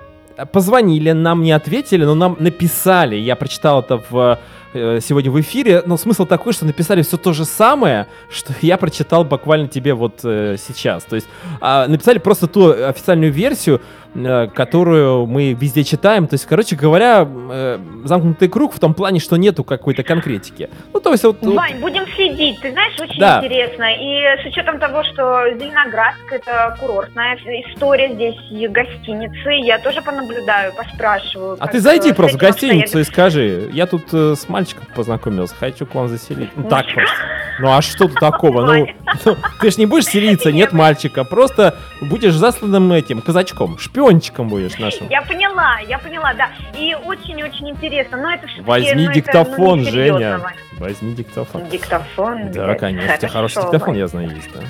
позвонили, 0.51 1.11
нам 1.11 1.41
не 1.41 1.51
ответили, 1.51 2.03
но 2.03 2.15
нам 2.15 2.35
написали. 2.39 3.15
Я 3.15 3.35
прочитал 3.35 3.79
это 3.79 4.03
в 4.09 4.39
Э, 4.39 4.64
сегодня 4.75 5.31
в 5.31 5.39
эфире, 5.41 5.83
но 5.85 5.97
смысл 5.97 6.25
такой, 6.25 6.53
что 6.53 6.65
написали 6.65 7.01
все 7.01 7.17
то 7.17 7.33
же 7.33 7.45
самое, 7.45 8.07
что 8.29 8.53
я 8.61 8.77
прочитал 8.77 9.23
буквально 9.23 9.67
тебе 9.67 9.93
вот 9.93 10.19
э, 10.23 10.57
сейчас. 10.57 11.03
То 11.03 11.15
есть 11.15 11.27
э, 11.61 11.85
написали 11.87 12.17
просто 12.19 12.47
ту 12.47 12.71
официальную 12.71 13.31
версию, 13.31 13.81
э, 14.13 14.47
которую 14.53 15.25
мы 15.25 15.53
везде 15.53 15.83
читаем. 15.83 16.27
То 16.27 16.35
есть, 16.35 16.45
короче 16.45 16.75
говоря, 16.75 17.27
э, 17.27 17.79
замкнутый 18.03 18.49
круг 18.49 18.73
в 18.73 18.79
том 18.79 18.93
плане, 18.93 19.19
что 19.19 19.37
нету 19.37 19.63
какой-то 19.63 20.03
конкретики. 20.03 20.69
Ну, 20.93 20.99
то 20.99 21.11
есть 21.11 21.23
вот... 21.23 21.41
Вань, 21.41 21.79
вот... 21.79 21.81
будем 21.81 22.05
следить. 22.15 22.59
Ты 22.61 22.71
знаешь, 22.71 22.99
очень 22.99 23.19
да. 23.19 23.39
интересно. 23.39 23.85
И 23.95 24.43
с 24.43 24.45
учетом 24.45 24.79
того, 24.79 25.03
что 25.03 25.49
Зеленоградск 25.57 26.31
это 26.31 26.75
курортная 26.79 27.35
история, 27.35 28.13
здесь 28.13 28.35
гостиницы, 28.71 29.49
я 29.65 29.79
тоже 29.79 30.01
понаблюдаю, 30.01 30.73
поспрашиваю. 30.73 31.57
А 31.59 31.67
ты 31.67 31.79
зайди 31.79 32.13
просто 32.13 32.37
в 32.37 32.41
гостиницу 32.41 32.99
и 32.99 33.03
скажи, 33.03 33.69
я 33.73 33.85
тут 33.85 34.13
э, 34.13 34.35
с 34.35 34.49
мальчиком 34.49 34.64
мальчиком 34.65 34.87
познакомился, 34.95 35.55
хочу 35.55 35.85
к 35.85 35.93
вам 35.93 36.07
заселить. 36.07 36.49
Ну 36.55 36.67
так 36.67 36.85
просто. 36.93 37.15
Ну 37.59 37.71
а 37.71 37.81
что 37.81 38.07
тут 38.07 38.19
такого? 38.19 38.65
Ну, 38.65 38.87
ну 39.25 39.37
ты 39.61 39.71
же 39.71 39.77
не 39.77 39.85
будешь 39.85 40.05
селиться, 40.05 40.51
нет 40.51 40.73
мальчика, 40.73 41.23
просто 41.23 41.75
будешь 42.01 42.33
засланным 42.33 42.91
этим 42.91 43.21
казачком, 43.21 43.77
шпиончиком 43.77 44.49
будешь 44.49 44.77
нашим. 44.79 45.07
Я 45.09 45.21
поняла, 45.21 45.77
я 45.87 45.99
поняла, 45.99 46.33
да. 46.33 46.49
И 46.77 46.95
очень-очень 46.95 47.69
интересно, 47.69 48.17
но 48.17 48.31
это 48.31 48.47
Возьми 48.61 49.07
ну, 49.07 49.13
диктофон, 49.13 49.81
это, 49.81 49.89
ну, 49.89 49.91
Женя. 49.91 50.41
Возьми 50.79 51.13
диктофон. 51.13 51.69
Диктофон? 51.69 52.51
Да, 52.51 52.75
конечно, 52.75 53.13
у 53.13 53.17
тебя 53.17 53.29
хороший 53.29 53.61
диктофон, 53.61 53.95
я 53.95 54.07
знаю, 54.07 54.29
есть, 54.31 54.49
да. 54.53 54.61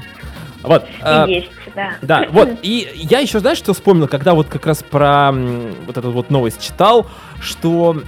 Вот. 0.64 0.86
А, 1.02 1.28
есть, 1.28 1.52
да. 1.76 1.94
Да, 2.02 2.26
вот. 2.32 2.50
И 2.62 2.90
я 2.96 3.20
еще, 3.20 3.40
знаешь, 3.40 3.58
что 3.58 3.74
вспомнил, 3.74 4.08
когда 4.08 4.34
вот 4.34 4.48
как 4.48 4.66
раз 4.66 4.84
про 4.84 5.32
вот 5.32 5.98
эту 5.98 6.12
вот 6.12 6.30
новость 6.30 6.62
читал, 6.62 7.06
что 7.40 8.02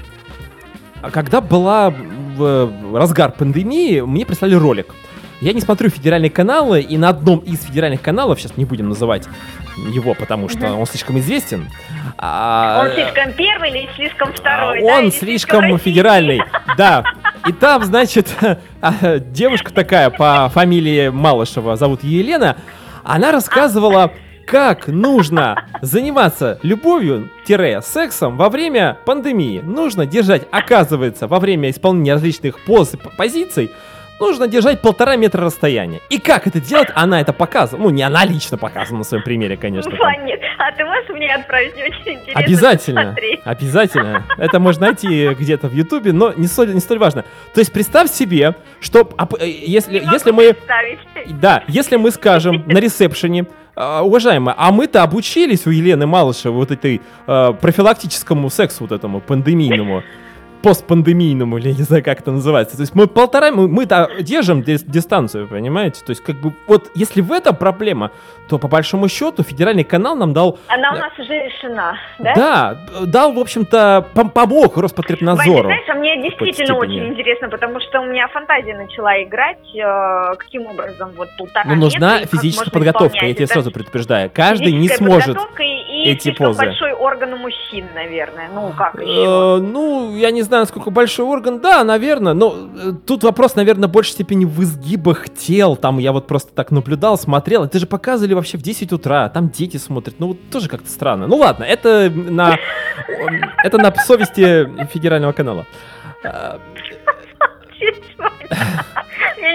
а 1.01 1.11
когда 1.11 1.41
была 1.41 1.89
в 1.91 2.97
разгар 2.97 3.31
пандемии, 3.31 4.01
мне 4.01 4.25
прислали 4.25 4.55
ролик. 4.55 4.93
Я 5.39 5.53
не 5.53 5.61
смотрю 5.61 5.89
федеральные 5.89 6.31
каналы, 6.31 6.81
и 6.81 6.97
на 6.97 7.09
одном 7.09 7.39
из 7.39 7.63
федеральных 7.63 8.01
каналов, 8.01 8.39
сейчас 8.39 8.57
не 8.57 8.65
будем 8.65 8.89
называть 8.89 9.27
его, 9.93 10.15
потому 10.15 10.49
что 10.49 10.73
он 10.73 10.85
слишком 10.87 11.19
известен. 11.19 11.69
А... 12.17 12.81
Он 12.83 12.91
слишком 12.91 13.33
первый 13.33 13.69
или 13.69 13.89
слишком 13.95 14.33
второй? 14.33 14.81
Он 14.81 15.05
да, 15.05 15.11
слишком, 15.11 15.61
слишком 15.61 15.79
федеральный, 15.79 16.41
да. 16.77 17.03
И 17.47 17.51
там, 17.51 17.83
значит, 17.83 18.35
а, 18.81 19.19
девушка 19.19 19.71
такая 19.71 20.09
по 20.09 20.49
фамилии 20.51 21.09
Малышева, 21.09 21.75
зовут 21.75 22.03
Елена, 22.03 22.57
она 23.03 23.31
рассказывала 23.31 24.11
как 24.47 24.87
нужно 24.87 25.65
заниматься 25.81 26.57
любовью-сексом 26.63 28.37
во 28.37 28.49
время 28.49 28.97
пандемии. 29.05 29.59
Нужно 29.59 30.05
держать, 30.05 30.47
оказывается, 30.51 31.27
во 31.27 31.39
время 31.39 31.69
исполнения 31.69 32.13
различных 32.13 32.63
поз 32.65 32.93
и 32.93 32.97
позиций, 33.17 33.71
нужно 34.19 34.47
держать 34.47 34.81
полтора 34.81 35.15
метра 35.15 35.43
расстояния. 35.43 36.01
И 36.09 36.19
как 36.19 36.47
это 36.47 36.59
делать, 36.59 36.89
она 36.95 37.21
это 37.21 37.33
показывала. 37.33 37.83
Ну, 37.83 37.89
не 37.89 38.03
она 38.03 38.25
лично 38.25 38.57
показывала 38.57 38.99
на 38.99 39.03
своем 39.03 39.23
примере, 39.23 39.57
конечно. 39.57 39.89
Нет, 39.89 40.39
а 40.57 40.71
ты 40.71 40.85
можешь 40.85 41.09
мне 41.09 41.33
отправить? 41.33 41.73
очень 41.73 42.19
интересно 42.19 42.41
Обязательно, 42.41 43.01
посмотреть. 43.01 43.39
обязательно. 43.45 44.23
Это 44.37 44.59
можно 44.59 44.87
найти 44.87 45.29
где-то 45.29 45.67
в 45.67 45.73
Ютубе, 45.73 46.11
но 46.13 46.33
не 46.33 46.47
столь, 46.47 46.73
не 46.73 46.79
столь 46.79 46.99
важно. 46.99 47.23
То 47.53 47.59
есть 47.59 47.71
представь 47.71 48.09
себе, 48.09 48.55
что 48.79 49.09
э, 49.39 49.47
если, 49.47 50.03
если 50.11 50.31
мы... 50.31 50.55
Да, 51.27 51.63
если 51.67 51.97
мы 51.97 52.11
скажем 52.11 52.63
на 52.67 52.79
ресепшене, 52.79 53.45
а, 53.75 54.01
уважаемая, 54.01 54.55
а 54.57 54.71
мы-то 54.71 55.03
обучились 55.03 55.67
у 55.67 55.69
Елены 55.69 56.07
Малышевой 56.07 56.57
вот 56.57 56.71
этой 56.71 57.01
э, 57.27 57.53
профилактическому 57.61 58.49
сексу 58.49 58.85
вот 58.85 58.91
этому 58.91 59.21
пандемийному 59.21 60.03
постпандемийному, 60.61 61.57
или 61.57 61.71
не 61.71 61.83
знаю, 61.83 62.03
как 62.03 62.19
это 62.21 62.31
называется. 62.31 62.75
То 62.75 62.81
есть 62.81 62.95
мы 62.95 63.07
полтора, 63.07 63.51
мы, 63.51 63.67
мы-то 63.67 64.09
держим 64.21 64.63
дистанцию, 64.63 65.47
понимаете? 65.47 66.01
То 66.05 66.11
есть 66.11 66.23
как 66.23 66.39
бы 66.41 66.53
вот 66.67 66.91
если 66.95 67.21
в 67.21 67.31
этом 67.31 67.55
проблема, 67.55 68.11
то 68.47 68.57
по 68.57 68.67
большому 68.67 69.07
счету 69.07 69.43
федеральный 69.43 69.83
канал 69.83 70.15
нам 70.15 70.33
дал... 70.33 70.59
Она 70.67 70.91
у 70.91 70.97
нас 70.97 71.11
уже 71.17 71.33
решена, 71.33 71.97
да? 72.19 72.33
Да, 72.35 72.77
дал, 73.05 73.33
в 73.33 73.39
общем-то, 73.39 74.05
помог 74.33 74.77
Роспотребнадзору. 74.77 75.67
Ваня, 75.67 75.83
знаешь, 75.83 75.89
а 75.89 75.93
мне 75.95 76.21
действительно 76.21 76.77
очень 76.77 77.07
интересно, 77.09 77.49
потому 77.49 77.79
что 77.79 78.01
у 78.01 78.05
меня 78.05 78.27
фантазия 78.29 78.75
начала 78.75 79.21
играть, 79.23 79.57
э, 79.75 80.35
каким 80.37 80.67
образом 80.67 81.11
вот 81.15 81.29
полтора 81.37 81.65
Ну, 81.65 81.75
нужна 81.75 82.19
физическая 82.25 82.71
подготовка, 82.71 83.25
я 83.25 83.33
тебе 83.33 83.47
сразу 83.47 83.71
предупреждаю. 83.71 84.31
Каждый 84.33 84.73
не 84.73 84.89
сможет 84.89 85.37
и, 85.59 85.63
и 85.63 86.09
эти 86.09 86.31
позы. 86.31 86.57
большой 86.57 86.93
орган 86.93 87.33
у 87.33 87.37
мужчин, 87.37 87.87
наверное. 87.93 88.49
Ну, 88.53 88.71
как 88.77 88.95
еще? 88.95 89.57
Э, 89.57 89.57
ну, 89.57 90.15
я 90.15 90.31
не 90.31 90.41
знаю, 90.41 90.63
насколько 90.63 90.89
большой 90.89 91.25
орган, 91.25 91.59
да, 91.59 91.83
наверное, 91.83 92.33
но 92.33 92.53
э, 92.53 92.91
тут 93.05 93.23
вопрос, 93.23 93.55
наверное, 93.55 93.87
в 93.87 93.91
большей 93.91 94.13
степени 94.13 94.45
в 94.45 94.61
изгибах 94.63 95.29
тел, 95.29 95.75
там 95.75 95.97
я 95.97 96.11
вот 96.11 96.27
просто 96.27 96.53
так 96.53 96.71
наблюдал, 96.71 97.17
смотрел, 97.17 97.63
это 97.65 97.79
же 97.79 97.87
показывали 97.87 98.33
вообще 98.37 98.57
в 98.57 98.61
10 98.61 98.93
утра, 98.93 99.29
там 99.29 99.49
дети 99.49 99.77
смотрят, 99.77 100.15
ну 100.19 100.27
вот 100.29 100.37
тоже 100.49 100.69
как-то 100.69 100.89
странно. 100.89 101.27
Ну 101.27 101.35
ладно, 101.37 101.63
это 101.63 102.09
на, 102.09 102.57
это 103.63 103.77
на 103.77 103.93
совести 103.95 104.69
федерального 104.91 105.33
канала. 105.33 105.65
Я 106.23 106.59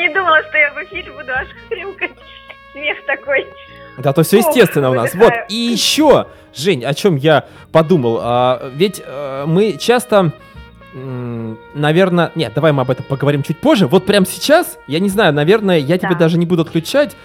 не 0.01 0.15
думала, 0.15 0.43
что 0.49 0.59
я 0.59 0.73
в 0.73 0.85
эфире 0.85 1.13
буду 1.13 1.33
аж 1.33 1.49
хрюкать. 1.69 2.13
Смех 2.73 2.97
такой. 3.07 3.47
Да, 3.99 4.13
то 4.13 4.23
все 4.23 4.39
естественно 4.39 4.91
у 4.91 4.95
нас. 4.95 5.15
Вот, 5.15 5.33
и 5.49 5.55
еще, 5.55 6.27
Жень, 6.55 6.85
о 6.85 6.95
чем 6.95 7.17
я 7.17 7.47
подумал. 7.73 8.19
А, 8.23 8.71
ведь 8.75 9.03
а, 9.05 9.47
мы 9.47 9.77
часто 9.79 10.33
наверное... 10.95 12.33
Нет, 12.35 12.53
давай 12.55 12.73
мы 12.73 12.83
об 12.83 12.91
этом 12.91 13.05
поговорим 13.07 13.43
чуть 13.43 13.59
позже. 13.59 13.87
Вот 13.87 14.05
прямо 14.05 14.27
сейчас, 14.27 14.79
я 14.87 14.99
не 14.99 15.09
знаю, 15.09 15.33
наверное, 15.33 15.79
я 15.79 15.99
да. 15.99 16.07
тебе 16.07 16.19
даже 16.19 16.39
не 16.39 16.47
буду 16.47 16.63
отключать. 16.63 17.17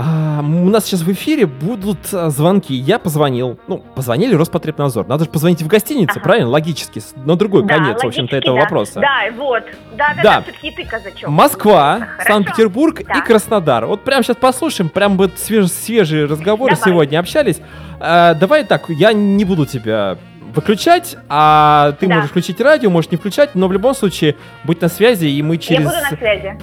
А, 0.00 0.38
у 0.42 0.68
нас 0.70 0.86
сейчас 0.86 1.00
в 1.00 1.10
эфире 1.10 1.46
будут 1.46 1.98
а, 2.12 2.30
звонки. 2.30 2.72
Я 2.72 3.00
позвонил. 3.00 3.58
Ну, 3.66 3.78
позвонили 3.78 4.32
Роспотребнадзор. 4.32 5.08
Надо 5.08 5.24
же 5.24 5.30
позвонить 5.30 5.60
в 5.60 5.66
гостинице, 5.66 6.12
ага. 6.12 6.20
правильно? 6.20 6.48
Логически. 6.50 7.02
На 7.16 7.34
другой 7.34 7.64
да, 7.64 7.74
конец, 7.74 8.00
в 8.00 8.06
общем-то, 8.06 8.36
этого 8.36 8.56
да. 8.56 8.62
вопроса. 8.62 9.00
Да, 9.00 9.24
вот. 9.36 9.64
Да, 9.96 10.14
да, 10.14 10.22
да. 10.22 10.42
все-таки 10.42 10.70
ты 10.70 10.84
казачок. 10.84 11.28
Москва, 11.28 12.08
Санкт-Петербург 12.24 13.02
да. 13.04 13.18
и 13.18 13.22
Краснодар. 13.22 13.86
Вот 13.86 14.04
прямо 14.04 14.22
сейчас 14.22 14.36
послушаем. 14.36 14.88
Прям 14.88 15.16
вот 15.16 15.36
свеж 15.36 15.68
свежие 15.72 16.26
разговоры 16.26 16.76
давай. 16.76 16.92
сегодня 16.92 17.18
общались. 17.18 17.60
А, 17.98 18.34
давай 18.34 18.64
так, 18.64 18.88
я 18.90 19.12
не 19.12 19.44
буду 19.44 19.66
тебя 19.66 20.16
выключать, 20.54 21.16
а 21.28 21.92
ты 21.98 22.06
да. 22.06 22.16
можешь 22.16 22.30
включить 22.30 22.60
радио, 22.60 22.88
можешь 22.88 23.10
не 23.10 23.16
включать, 23.16 23.56
но 23.56 23.66
в 23.66 23.72
любом 23.72 23.94
случае 23.94 24.36
будь 24.62 24.80
на 24.80 24.88
связи, 24.88 25.26
и 25.26 25.42
мы 25.42 25.58
через 25.58 25.90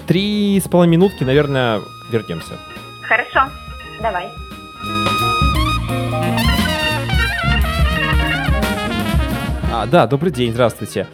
три 0.08 0.60
с 0.63 0.67
половиной 0.69 0.93
минутки, 0.93 1.24
наверное, 1.26 1.82
вернемся. 2.12 2.54
Хорошо, 3.08 3.52
давай. 4.02 4.32
А, 9.72 9.86
да, 9.86 10.08
добрый 10.08 10.32
день, 10.32 10.54
здравствуйте. 10.54 11.08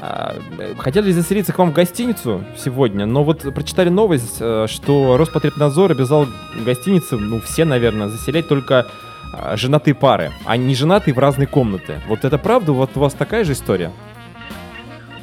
А, 0.00 0.34
хотели 0.78 1.10
заселиться 1.10 1.52
к 1.52 1.58
вам 1.58 1.70
в 1.70 1.74
гостиницу 1.74 2.44
сегодня, 2.56 3.04
но 3.04 3.24
вот 3.24 3.42
прочитали 3.54 3.90
новость, 3.90 4.38
э, 4.40 4.66
что 4.68 5.16
Роспотребнадзор 5.18 5.92
обязал 5.92 6.26
гостиницы, 6.64 7.16
ну, 7.16 7.40
все, 7.40 7.64
наверное, 7.64 8.08
заселять 8.08 8.48
только 8.48 8.86
а, 9.32 9.56
женатые 9.56 9.94
пары, 9.94 10.32
а 10.46 10.56
не 10.56 10.74
женатые 10.74 11.14
в 11.14 11.18
разные 11.18 11.46
комнаты. 11.46 12.00
Вот 12.08 12.24
это 12.24 12.38
правда? 12.38 12.72
Вот 12.72 12.90
у 12.94 13.00
вас 13.00 13.12
такая 13.12 13.44
же 13.44 13.52
история? 13.52 13.92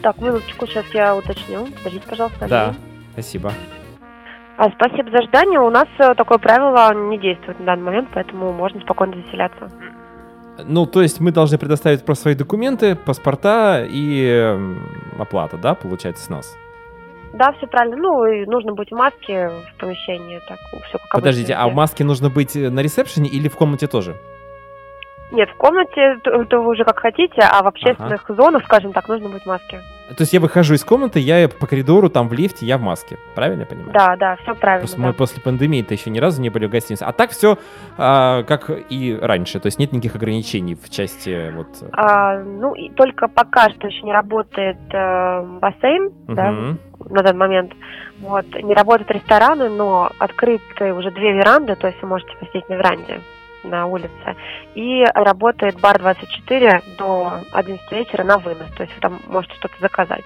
Так, 0.03 0.19
минуточку, 0.19 0.67
сейчас 0.67 0.85
я 0.93 1.15
уточню. 1.15 1.67
Подождите, 1.77 2.05
пожалуйста. 2.07 2.47
Да, 2.47 2.75
спасибо. 3.13 3.53
А, 4.57 4.69
спасибо 4.71 5.09
за 5.11 5.23
ждание. 5.23 5.59
У 5.59 5.69
нас 5.69 5.87
э, 5.97 6.13
такое 6.15 6.37
правило 6.37 6.93
не 6.93 7.17
действует 7.17 7.59
на 7.59 7.67
данный 7.67 7.83
момент, 7.83 8.09
поэтому 8.13 8.51
можно 8.53 8.79
спокойно 8.81 9.15
заселяться. 9.25 9.69
Ну, 10.63 10.85
то 10.85 11.01
есть 11.01 11.19
мы 11.19 11.31
должны 11.31 11.57
предоставить 11.57 12.05
просто 12.05 12.23
свои 12.23 12.35
документы, 12.35 12.95
паспорта 12.95 13.85
и 13.87 14.57
оплата, 15.17 15.57
да, 15.57 15.73
получается, 15.73 16.25
с 16.25 16.29
нас? 16.29 16.55
Да, 17.33 17.53
все 17.53 17.67
правильно. 17.67 17.97
Ну, 17.97 18.25
и 18.25 18.45
нужно 18.45 18.73
быть 18.73 18.89
в 18.91 18.95
маске 18.95 19.49
в 19.49 19.79
помещении. 19.79 20.41
Так, 20.47 20.59
все 20.87 20.97
как 20.97 21.11
Подождите, 21.11 21.53
а 21.53 21.67
в 21.67 21.73
маске 21.73 22.03
нужно 22.03 22.29
быть 22.29 22.55
э, 22.55 22.69
на 22.69 22.81
ресепшене 22.81 23.29
или 23.29 23.47
в 23.47 23.55
комнате 23.55 23.87
тоже? 23.87 24.15
Нет, 25.31 25.49
в 25.49 25.55
комнате 25.55 26.17
то, 26.23 26.43
то 26.45 26.61
вы 26.61 26.71
уже 26.71 26.83
как 26.83 26.99
хотите, 26.99 27.41
а 27.41 27.63
в 27.63 27.67
общественных 27.67 28.23
ага. 28.25 28.33
зонах, 28.33 28.63
скажем 28.65 28.91
так, 28.91 29.07
нужно 29.07 29.29
быть 29.29 29.43
в 29.43 29.45
маске. 29.45 29.79
То 30.09 30.23
есть 30.23 30.33
я 30.33 30.41
выхожу 30.41 30.73
из 30.73 30.83
комнаты, 30.83 31.19
я 31.19 31.47
по 31.47 31.67
коридору, 31.67 32.09
там 32.09 32.27
в 32.27 32.33
лифте, 32.33 32.65
я 32.65 32.77
в 32.77 32.81
маске. 32.81 33.17
Правильно 33.33 33.61
я 33.61 33.65
понимаю? 33.65 33.93
Да, 33.93 34.17
да, 34.17 34.35
все 34.43 34.53
правильно. 34.55 34.81
Просто 34.81 34.97
да. 34.97 35.07
мы 35.07 35.13
после 35.13 35.41
пандемии-то 35.41 35.93
еще 35.93 36.09
ни 36.09 36.19
разу 36.19 36.41
не 36.41 36.49
были 36.49 36.65
в 36.65 36.69
гостинице. 36.69 37.03
А 37.03 37.13
так 37.13 37.31
все 37.31 37.57
а, 37.97 38.43
как 38.43 38.69
и 38.89 39.17
раньше, 39.19 39.61
то 39.61 39.67
есть 39.67 39.79
нет 39.79 39.93
никаких 39.93 40.15
ограничений 40.15 40.75
в 40.75 40.89
части 40.89 41.51
вот... 41.55 41.67
А, 41.93 42.39
ну, 42.39 42.73
и 42.73 42.89
только 42.89 43.29
пока 43.29 43.69
что 43.69 43.87
еще 43.87 44.01
не 44.01 44.11
работает 44.11 44.77
э, 44.91 45.41
бассейн, 45.61 46.07
угу. 46.07 46.35
да, 46.35 46.51
на 46.51 47.23
данный 47.23 47.39
момент. 47.39 47.73
Вот, 48.19 48.45
не 48.61 48.73
работают 48.73 49.09
рестораны, 49.11 49.69
но 49.69 50.09
открыты 50.19 50.93
уже 50.93 51.11
две 51.11 51.33
веранды, 51.33 51.75
то 51.75 51.87
есть 51.87 52.01
вы 52.01 52.09
можете 52.09 52.35
посидеть 52.37 52.67
на 52.67 52.73
веранде 52.73 53.21
на 53.63 53.85
улице. 53.85 54.35
И 54.75 55.03
работает 55.13 55.79
бар 55.79 55.99
24 55.99 56.81
до 56.97 57.33
11 57.51 57.91
вечера 57.91 58.23
на 58.23 58.37
вынос. 58.37 58.69
То 58.75 58.83
есть 58.83 58.95
вы 58.95 59.01
там 59.01 59.19
можете 59.27 59.55
что-то 59.55 59.75
заказать. 59.79 60.23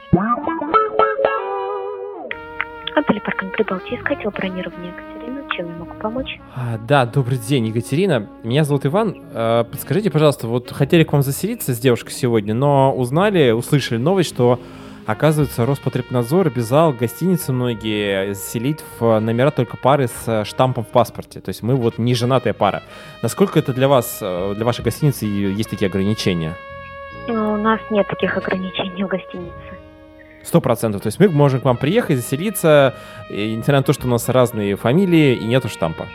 Отель 2.95 3.19
Парк 3.19 3.43
Прибалтийск 3.51 4.07
хотел 4.07 4.31
бронирование 4.31 4.93
Екатерина. 4.93 5.41
Чем 5.51 5.67
я 5.67 5.75
могу 5.75 5.93
помочь? 5.95 6.39
А, 6.55 6.77
да, 6.77 7.05
добрый 7.05 7.37
день, 7.37 7.67
Екатерина. 7.67 8.29
Меня 8.43 8.63
зовут 8.63 8.85
Иван. 8.85 9.21
А, 9.33 9.65
подскажите, 9.65 10.09
пожалуйста, 10.09 10.47
вот 10.47 10.71
хотели 10.71 11.03
к 11.03 11.11
вам 11.11 11.21
заселиться 11.21 11.73
с 11.73 11.79
девушкой 11.79 12.11
сегодня, 12.11 12.53
но 12.53 12.95
узнали, 12.95 13.51
услышали 13.51 13.97
новость, 13.97 14.29
что 14.29 14.59
Оказывается, 15.05 15.67
Роспотребнадзор 15.67 16.47
обязал 16.47 16.91
гостиницы 16.91 17.53
многие 17.53 18.33
заселить 18.33 18.79
в 18.99 19.19
номера 19.19 19.51
только 19.51 19.77
пары 19.77 20.07
с 20.07 20.45
штампом 20.45 20.83
в 20.83 20.87
паспорте. 20.87 21.41
То 21.41 21.49
есть 21.49 21.61
мы 21.61 21.75
вот 21.75 21.99
не 21.99 22.15
женатая 22.15 22.53
пара. 22.53 22.81
Насколько 23.21 23.59
это 23.59 23.71
для 23.71 23.87
вас, 23.87 24.17
э, 24.21 24.53
для 24.55 24.65
вашей 24.65 24.83
гостиницы 24.83 25.25
есть 25.25 25.69
такие 25.69 25.87
ограничения? 25.87 26.55
Ну, 27.27 27.53
у 27.53 27.57
нас 27.57 27.79
нет 27.91 28.07
таких 28.07 28.35
ограничений 28.35 29.03
в 29.03 29.07
гостинице. 29.07 29.53
Сто 30.43 30.59
процентов. 30.59 31.03
То 31.03 31.07
есть 31.07 31.19
мы 31.19 31.29
можем 31.29 31.61
к 31.61 31.65
вам 31.65 31.77
приехать, 31.77 32.17
заселиться, 32.17 32.95
несмотря 33.29 33.77
на 33.77 33.83
то, 33.83 33.93
что 33.93 34.07
у 34.07 34.09
нас 34.09 34.27
разные 34.29 34.75
фамилии 34.75 35.35
и 35.35 35.45
нету 35.45 35.69
штампа. 35.69 36.07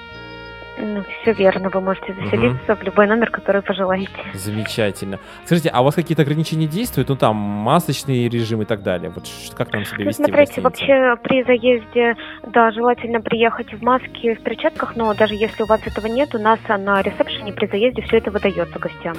Все 1.23 1.33
верно, 1.33 1.69
вы 1.69 1.81
можете 1.81 2.15
заселиться 2.15 2.73
угу. 2.73 2.81
в 2.81 2.83
любой 2.85 3.07
номер, 3.07 3.31
который 3.31 3.63
пожелаете. 3.63 4.11
Замечательно. 4.35 5.19
Скажите, 5.45 5.71
а 5.71 5.81
у 5.81 5.85
вас 5.85 5.95
какие-то 5.95 6.23
ограничения 6.23 6.67
действуют? 6.67 7.09
Ну, 7.09 7.17
там, 7.17 7.37
масочный 7.37 8.29
режим 8.29 8.63
и 8.63 8.65
так 8.65 8.83
далее. 8.83 9.11
Вот 9.11 9.25
как 9.57 9.71
там 9.71 9.85
себя 9.85 9.99
ну, 10.01 10.05
вести 10.07 10.25
Смотрите, 10.25 10.61
вообще 10.61 11.17
при 11.23 11.43
заезде, 11.45 12.17
да, 12.47 12.71
желательно 12.71 13.21
приехать 13.21 13.73
в 13.73 13.83
маске, 13.83 14.35
в 14.35 14.43
перчатках, 14.43 14.97
но 14.97 15.13
даже 15.15 15.35
если 15.35 15.63
у 15.63 15.67
вас 15.67 15.81
этого 15.87 16.07
нет, 16.07 16.35
у 16.35 16.39
нас 16.39 16.59
на 16.69 17.03
ресепшене 17.03 17.53
при 17.53 17.67
заезде 17.67 18.03
все 18.03 18.19
это 18.19 18.31
выдается 18.31 18.79
гостям. 18.79 19.17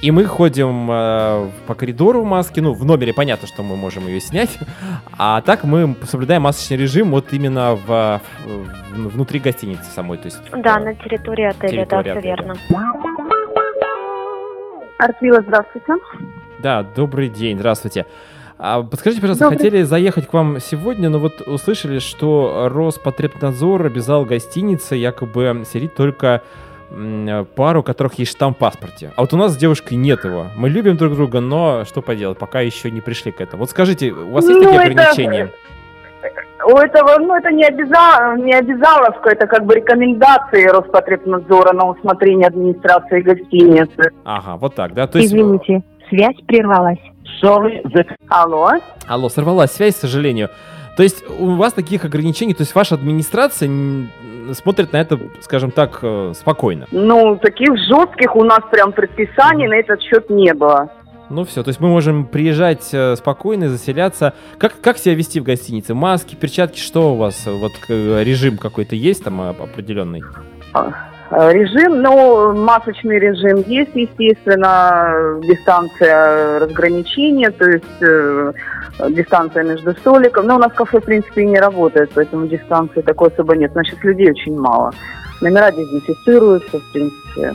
И 0.00 0.12
мы 0.12 0.26
ходим 0.26 0.88
э, 0.90 1.50
по 1.66 1.74
коридору 1.74 2.22
в 2.22 2.24
маске. 2.24 2.60
Ну, 2.60 2.72
в 2.72 2.84
номере 2.84 3.12
понятно, 3.12 3.48
что 3.48 3.64
мы 3.64 3.76
можем 3.76 4.06
ее 4.06 4.20
снять. 4.20 4.56
А 5.16 5.40
так 5.40 5.64
мы 5.64 5.96
соблюдаем 6.04 6.42
масочный 6.42 6.76
режим 6.76 7.10
вот 7.10 7.32
именно 7.32 7.74
в, 7.74 8.20
в, 8.46 9.08
внутри 9.08 9.40
гостиницы 9.40 9.90
самой. 9.90 10.18
То 10.18 10.26
есть, 10.26 10.38
да, 10.52 10.78
в, 10.78 10.84
на 10.84 10.94
территории 10.94 11.46
отеля, 11.46 11.84
территории 11.84 12.14
да, 12.14 12.20
все 12.20 12.20
верно. 12.20 12.54
Артвила, 14.98 15.40
здравствуйте. 15.42 15.94
Да, 16.60 16.84
добрый 16.84 17.28
день, 17.28 17.58
здравствуйте. 17.58 18.06
А 18.56 18.82
подскажите, 18.82 19.20
пожалуйста, 19.20 19.44
Добрый. 19.44 19.58
хотели 19.58 19.82
заехать 19.82 20.26
к 20.26 20.32
вам 20.32 20.58
сегодня, 20.60 21.08
но 21.08 21.20
вот 21.20 21.40
услышали, 21.42 22.00
что 22.00 22.68
Роспотребнадзор 22.68 23.86
обязал 23.86 24.24
гостиницы 24.24 24.96
якобы 24.96 25.64
селить 25.64 25.94
только 25.94 26.26
Э, 26.36 26.67
пару, 27.54 27.80
у 27.80 27.82
которых 27.82 28.14
есть 28.14 28.32
штамп 28.32 28.56
в 28.56 28.60
паспорте. 28.60 29.12
А 29.16 29.20
вот 29.20 29.32
у 29.32 29.36
нас 29.36 29.52
с 29.52 29.56
девушкой 29.56 29.94
нет 29.94 30.24
его. 30.24 30.46
Мы 30.56 30.68
любим 30.68 30.96
друг 30.96 31.14
друга, 31.14 31.40
но 31.40 31.84
что 31.84 32.02
поделать, 32.02 32.38
пока 32.38 32.60
еще 32.60 32.90
не 32.90 33.00
пришли 33.00 33.32
к 33.32 33.40
этому. 33.40 33.62
Вот 33.62 33.70
скажите, 33.70 34.10
у 34.12 34.32
вас 34.32 34.44
есть 34.44 34.56
ну, 34.56 34.64
такие 34.64 34.92
это... 34.92 35.02
ограничения? 35.02 35.52
У 36.66 36.76
этого, 36.76 37.18
ну, 37.18 37.36
это 37.36 37.50
не, 37.50 37.64
обяза... 37.64 38.36
не 38.36 38.52
обязаловка, 38.52 39.30
это 39.30 39.46
как 39.46 39.64
бы 39.64 39.76
рекомендации 39.76 40.66
Роспотребнадзора 40.66 41.72
на 41.72 41.88
усмотрение 41.90 42.48
администрации 42.48 43.20
гостиницы. 43.20 44.10
Ага, 44.24 44.56
вот 44.56 44.74
так, 44.74 44.92
да? 44.94 45.06
То 45.06 45.18
есть... 45.18 45.32
Извините, 45.32 45.82
связь 46.08 46.36
прервалась. 46.46 46.98
Sorry, 47.42 47.82
the... 47.84 48.04
Алло? 48.28 48.72
Алло, 49.06 49.28
сорвалась 49.28 49.72
связь, 49.72 49.94
к 49.94 49.98
сожалению. 49.98 50.50
То 50.96 51.04
есть 51.04 51.22
у 51.30 51.54
вас 51.54 51.74
таких 51.74 52.04
ограничений, 52.04 52.54
то 52.54 52.62
есть 52.62 52.74
ваша 52.74 52.96
администрация 52.96 53.70
смотрит 54.54 54.92
на 54.92 54.98
это, 54.98 55.18
скажем 55.40 55.70
так, 55.70 56.00
э, 56.02 56.32
спокойно? 56.34 56.86
Ну, 56.90 57.36
таких 57.36 57.76
жестких 57.88 58.34
у 58.36 58.44
нас 58.44 58.60
прям 58.70 58.92
предписаний 58.92 59.68
на 59.68 59.74
этот 59.74 60.00
счет 60.02 60.28
не 60.30 60.52
было. 60.54 60.90
Ну 61.30 61.44
все, 61.44 61.62
то 61.62 61.68
есть 61.68 61.80
мы 61.80 61.88
можем 61.88 62.26
приезжать 62.26 62.88
э, 62.92 63.14
спокойно, 63.16 63.68
заселяться. 63.68 64.32
Как, 64.56 64.80
как 64.80 64.96
себя 64.96 65.14
вести 65.14 65.40
в 65.40 65.44
гостинице? 65.44 65.92
Маски, 65.94 66.34
перчатки, 66.34 66.78
что 66.78 67.12
у 67.12 67.16
вас? 67.16 67.46
Вот 67.46 67.72
режим 67.88 68.56
какой-то 68.56 68.96
есть 68.96 69.24
там 69.24 69.40
определенный? 69.42 70.22
Э, 71.30 71.52
режим, 71.52 72.00
ну, 72.00 72.54
масочный 72.54 73.18
режим 73.18 73.62
есть, 73.66 73.94
естественно, 73.94 75.38
дистанция 75.42 76.60
разграничения, 76.60 77.50
то 77.50 77.68
есть 77.68 78.02
э, 78.02 78.52
дистанция 79.10 79.64
между 79.64 79.92
столиком. 79.92 80.46
Но 80.46 80.56
у 80.56 80.58
нас 80.58 80.72
кафе, 80.72 81.00
в 81.00 81.04
принципе, 81.04 81.42
и 81.42 81.46
не 81.46 81.60
работает, 81.60 82.10
поэтому 82.14 82.46
дистанции 82.46 83.02
такой 83.02 83.28
особо 83.28 83.56
нет. 83.56 83.72
Значит, 83.72 84.02
людей 84.04 84.30
очень 84.30 84.58
мало. 84.58 84.92
Номера 85.42 85.70
дезинфицируются, 85.70 86.78
в 86.78 86.92
принципе. 86.92 87.54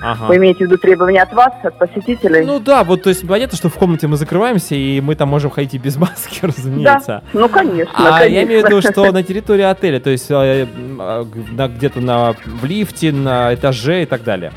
Ага. 0.00 0.26
Вы 0.26 0.36
имеете 0.36 0.60
в 0.60 0.68
виду 0.68 0.78
требования 0.78 1.22
от 1.22 1.32
вас, 1.32 1.52
от 1.62 1.78
посетителей? 1.78 2.44
Ну 2.44 2.58
да, 2.58 2.84
вот 2.84 3.02
то 3.02 3.10
есть 3.10 3.26
понятно, 3.26 3.56
что 3.56 3.68
в 3.68 3.74
комнате 3.74 4.06
мы 4.06 4.16
закрываемся, 4.16 4.74
и 4.74 5.00
мы 5.00 5.14
там 5.14 5.28
можем 5.28 5.50
ходить 5.50 5.74
и 5.74 5.78
без 5.78 5.96
маски, 5.96 6.40
разумеется. 6.42 7.22
Да, 7.32 7.38
ну 7.38 7.48
конечно. 7.48 7.92
А 7.94 8.18
конечно. 8.18 8.34
я 8.34 8.42
имею 8.44 8.62
в 8.62 8.66
виду, 8.66 8.80
что 8.80 9.12
на 9.12 9.22
территории 9.22 9.64
отеля, 9.64 10.00
то 10.00 10.10
есть 10.10 10.30
э, 10.30 10.66
э, 10.66 11.24
где-то 11.68 12.00
на, 12.00 12.34
в 12.46 12.64
лифте, 12.64 13.12
на 13.12 13.54
этаже 13.54 14.02
и 14.02 14.06
так 14.06 14.24
далее. 14.24 14.52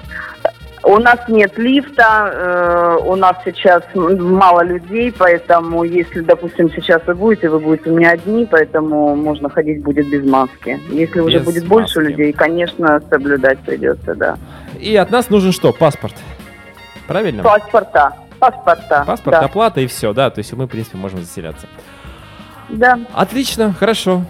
У 0.85 0.97
нас 0.97 1.19
нет 1.29 1.57
лифта, 1.57 2.29
э, 2.33 2.97
у 3.05 3.15
нас 3.15 3.37
сейчас 3.45 3.83
мало 3.93 4.63
людей, 4.63 5.13
поэтому 5.17 5.85
если, 5.85 6.19
допустим, 6.19 6.69
сейчас 6.71 7.01
вы 7.07 7.15
будете, 7.15 7.47
вы 7.47 7.59
будете 7.59 7.89
у 7.89 7.95
меня 7.95 8.11
одни, 8.11 8.45
поэтому 8.45 9.15
можно 9.15 9.49
ходить 9.49 9.81
будет 9.81 10.09
без 10.09 10.25
маски. 10.29 10.81
Если 10.89 11.19
без 11.19 11.25
уже 11.25 11.39
будет 11.39 11.63
маски. 11.63 11.69
больше 11.69 12.01
людей, 12.01 12.33
конечно, 12.33 13.01
соблюдать 13.09 13.59
придется, 13.59 14.13
да. 14.13 14.37
И 14.77 14.93
от 14.97 15.09
нас 15.09 15.29
нужен 15.29 15.53
что? 15.53 15.71
Паспорт. 15.71 16.15
Правильно? 17.07 17.43
Паспорта. 17.43 18.13
Паспорта. 18.39 19.05
Паспорт, 19.07 19.39
да. 19.39 19.45
оплата 19.45 19.79
и 19.79 19.87
все, 19.87 20.11
да. 20.11 20.29
То 20.29 20.39
есть 20.39 20.51
мы, 20.51 20.65
в 20.65 20.69
принципе, 20.69 20.97
можем 20.97 21.21
заселяться. 21.21 21.65
Да. 22.67 22.99
Отлично, 23.13 23.73
хорошо. 23.73 24.23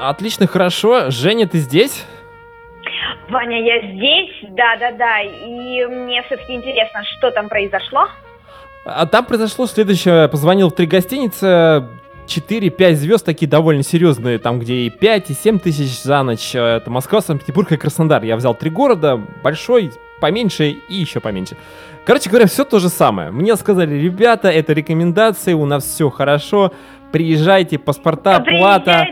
Отлично, 0.00 0.48
хорошо. 0.48 1.10
Женя, 1.10 1.46
ты 1.46 1.58
здесь? 1.58 2.04
Ваня, 3.32 3.62
я 3.62 3.80
здесь, 3.80 4.30
да-да-да, 4.50 5.20
и 5.22 5.86
мне 5.86 6.22
все-таки 6.24 6.52
интересно, 6.52 7.02
что 7.16 7.30
там 7.30 7.48
произошло? 7.48 8.08
А 8.84 9.06
там 9.06 9.24
произошло 9.24 9.66
следующее. 9.66 10.28
Позвонил 10.28 10.68
в 10.68 10.74
три 10.74 10.86
гостиницы, 10.86 11.88
4-5 12.26 12.92
звезд 12.92 13.24
такие 13.24 13.48
довольно 13.48 13.82
серьезные, 13.82 14.38
там 14.38 14.58
где 14.58 14.74
и 14.74 14.90
5, 14.90 15.30
и 15.30 15.34
7 15.34 15.58
тысяч 15.58 16.02
за 16.02 16.22
ночь. 16.22 16.54
Это 16.54 16.90
Москва, 16.90 17.20
Санкт-Петербург 17.20 17.72
и 17.72 17.76
Краснодар. 17.76 18.22
Я 18.22 18.36
взял 18.36 18.54
три 18.54 18.70
города, 18.70 19.20
большой, 19.42 19.92
поменьше 20.20 20.70
и 20.70 20.94
еще 20.94 21.20
поменьше. 21.20 21.56
Короче 22.04 22.28
говоря, 22.28 22.46
все 22.46 22.64
то 22.64 22.80
же 22.80 22.88
самое. 22.88 23.30
Мне 23.30 23.56
сказали, 23.56 23.94
ребята, 23.94 24.48
это 24.48 24.72
рекомендации, 24.72 25.54
у 25.54 25.64
нас 25.64 25.84
все 25.84 26.10
хорошо, 26.10 26.72
приезжайте, 27.12 27.78
паспорта, 27.78 28.40
плата. 28.40 29.06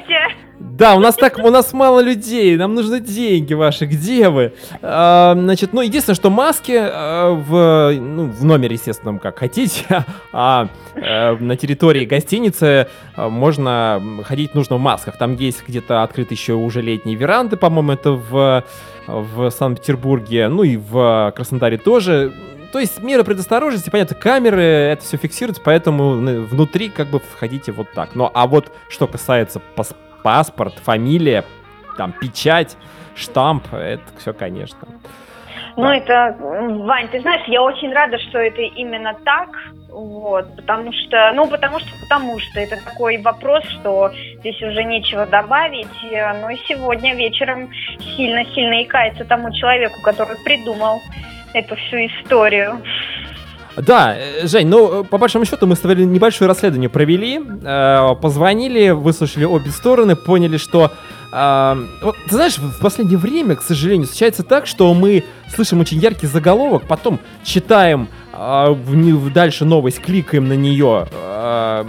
Да, 0.60 0.94
у 0.94 1.00
нас 1.00 1.14
так, 1.14 1.38
у 1.38 1.48
нас 1.48 1.72
мало 1.72 2.00
людей, 2.00 2.54
нам 2.58 2.74
нужны 2.74 3.00
деньги 3.00 3.54
ваши, 3.54 3.86
где 3.86 4.28
вы? 4.28 4.52
А, 4.82 5.34
значит, 5.34 5.72
ну, 5.72 5.80
единственное, 5.80 6.14
что 6.14 6.28
маски 6.28 6.76
а, 6.76 7.30
в, 7.32 7.94
ну, 7.98 8.26
в 8.26 8.44
номере, 8.44 8.74
естественно, 8.74 9.18
как 9.18 9.38
хотите, 9.38 9.86
а, 10.32 10.68
а 10.94 11.36
на 11.40 11.56
территории 11.56 12.04
гостиницы 12.04 12.88
а, 13.16 13.30
можно 13.30 14.02
ходить 14.24 14.54
нужно 14.54 14.76
в 14.76 14.80
масках. 14.80 15.16
Там 15.16 15.34
есть 15.36 15.64
где-то 15.66 16.02
открыты 16.02 16.34
еще 16.34 16.52
уже 16.52 16.82
летние 16.82 17.16
веранды, 17.16 17.56
по-моему, 17.56 17.92
это 17.92 18.12
в, 18.12 18.62
в 19.06 19.50
Санкт-Петербурге, 19.50 20.48
ну 20.48 20.62
и 20.62 20.76
в 20.76 21.32
Краснодаре 21.34 21.78
тоже 21.78 22.34
то 22.70 22.78
есть 22.78 23.02
меры 23.02 23.24
предосторожности, 23.24 23.90
понятно, 23.90 24.14
камеры, 24.14 24.62
это 24.62 25.02
все 25.02 25.16
фиксируется, 25.16 25.60
поэтому 25.64 26.12
внутри 26.12 26.88
как 26.88 27.08
бы 27.08 27.18
входите 27.18 27.72
вот 27.72 27.90
так. 27.92 28.14
Но 28.14 28.30
а 28.32 28.46
вот 28.46 28.70
что 28.88 29.08
касается 29.08 29.60
пас 29.74 29.92
паспорт, 30.22 30.74
фамилия, 30.74 31.44
там, 31.96 32.12
печать, 32.12 32.76
штамп, 33.16 33.72
это 33.72 34.02
все, 34.18 34.32
конечно. 34.32 34.78
Ну, 35.76 35.84
да. 35.84 35.96
это, 35.96 36.36
Вань, 36.40 37.08
ты 37.08 37.20
знаешь, 37.20 37.42
я 37.46 37.62
очень 37.62 37.92
рада, 37.92 38.18
что 38.18 38.38
это 38.38 38.60
именно 38.60 39.14
так, 39.24 39.48
вот, 39.88 40.56
потому 40.56 40.92
что, 40.92 41.32
ну, 41.34 41.48
потому 41.48 41.78
что, 41.80 41.88
потому 42.02 42.38
что 42.38 42.60
это 42.60 42.76
такой 42.84 43.18
вопрос, 43.18 43.64
что 43.64 44.10
здесь 44.38 44.60
уже 44.62 44.84
нечего 44.84 45.26
добавить, 45.26 45.88
но 46.02 46.52
сегодня 46.68 47.14
вечером 47.14 47.70
сильно-сильно 48.16 48.82
икается 48.82 49.24
тому 49.24 49.52
человеку, 49.52 50.00
который 50.02 50.36
придумал 50.44 51.00
эту 51.54 51.76
всю 51.76 51.96
историю. 52.06 52.80
Да, 53.76 54.16
э, 54.16 54.46
Жень, 54.46 54.68
ну, 54.68 55.04
по 55.04 55.18
большому 55.18 55.44
счету, 55.44 55.66
мы 55.66 55.74
небольшое 55.74 56.48
расследование 56.48 56.88
провели, 56.88 57.40
э, 57.40 58.14
позвонили, 58.20 58.90
выслушали 58.90 59.44
обе 59.44 59.70
стороны, 59.70 60.16
поняли, 60.16 60.56
что... 60.56 60.92
Э, 61.32 61.76
вот, 62.02 62.16
ты 62.28 62.34
знаешь, 62.34 62.58
в 62.58 62.80
последнее 62.80 63.18
время, 63.18 63.56
к 63.56 63.62
сожалению, 63.62 64.06
случается 64.06 64.42
так, 64.42 64.66
что 64.66 64.92
мы 64.94 65.24
слышим 65.54 65.80
очень 65.80 65.98
яркий 65.98 66.26
заголовок, 66.26 66.84
потом 66.88 67.20
читаем 67.44 68.08
э, 68.32 68.74
дальше 69.32 69.64
новость, 69.64 70.00
кликаем 70.00 70.48
на 70.48 70.54
нее, 70.54 71.06
э, 71.12 71.84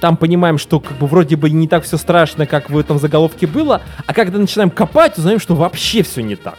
там 0.00 0.16
понимаем, 0.16 0.58
что 0.58 0.80
как 0.80 0.96
бы 0.98 1.06
вроде 1.06 1.36
бы 1.36 1.50
не 1.50 1.68
так 1.68 1.84
все 1.84 1.96
страшно, 1.96 2.46
как 2.46 2.70
в 2.70 2.78
этом 2.78 2.98
заголовке 2.98 3.46
было, 3.46 3.82
а 4.06 4.14
когда 4.14 4.38
начинаем 4.38 4.70
копать, 4.70 5.18
узнаем, 5.18 5.38
что 5.38 5.54
вообще 5.54 6.02
все 6.02 6.22
не 6.22 6.36
так. 6.36 6.58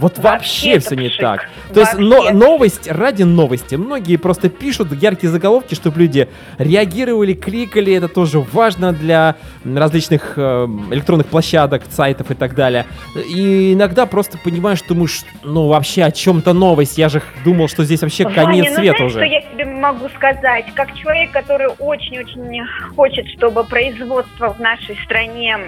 Вот 0.00 0.18
вообще, 0.18 0.74
вообще 0.74 0.78
все 0.78 0.96
не 0.96 1.08
пшик. 1.08 1.20
так. 1.20 1.48
То 1.72 1.80
вообще. 1.80 1.80
есть 1.80 1.98
но, 1.98 2.30
новость 2.30 2.90
ради 2.90 3.22
новости. 3.22 3.74
Многие 3.74 4.16
просто 4.16 4.48
пишут 4.48 4.92
яркие 4.92 5.30
заголовки, 5.30 5.74
чтобы 5.74 6.00
люди 6.00 6.28
реагировали, 6.58 7.34
кликали. 7.34 7.92
Это 7.94 8.08
тоже 8.08 8.40
важно 8.40 8.92
для 8.92 9.36
различных 9.64 10.34
э, 10.36 10.66
электронных 10.90 11.26
площадок, 11.26 11.82
сайтов 11.90 12.30
и 12.30 12.34
так 12.34 12.54
далее. 12.54 12.86
И 13.28 13.74
иногда 13.74 14.06
просто 14.06 14.38
понимаешь, 14.38 14.80
думаешь, 14.88 15.22
ну 15.44 15.68
вообще 15.68 16.04
о 16.04 16.10
чем-то 16.10 16.54
новость. 16.54 16.96
Я 16.96 17.10
же 17.10 17.22
думал, 17.44 17.68
что 17.68 17.84
здесь 17.84 18.00
вообще 18.00 18.24
Ваня, 18.24 18.36
конец 18.36 18.66
ну, 18.70 18.74
света 18.76 18.96
знаешь, 18.96 19.12
уже. 19.12 19.20
что 19.20 19.24
я 19.24 19.42
тебе 19.42 19.64
могу 19.66 20.08
сказать? 20.16 20.64
Как 20.74 20.94
человек, 20.94 21.30
который 21.30 21.68
очень-очень 21.78 22.62
хочет, 22.96 23.28
чтобы 23.36 23.64
производство 23.64 24.54
в 24.54 24.60
нашей 24.60 24.96
стране 25.04 25.58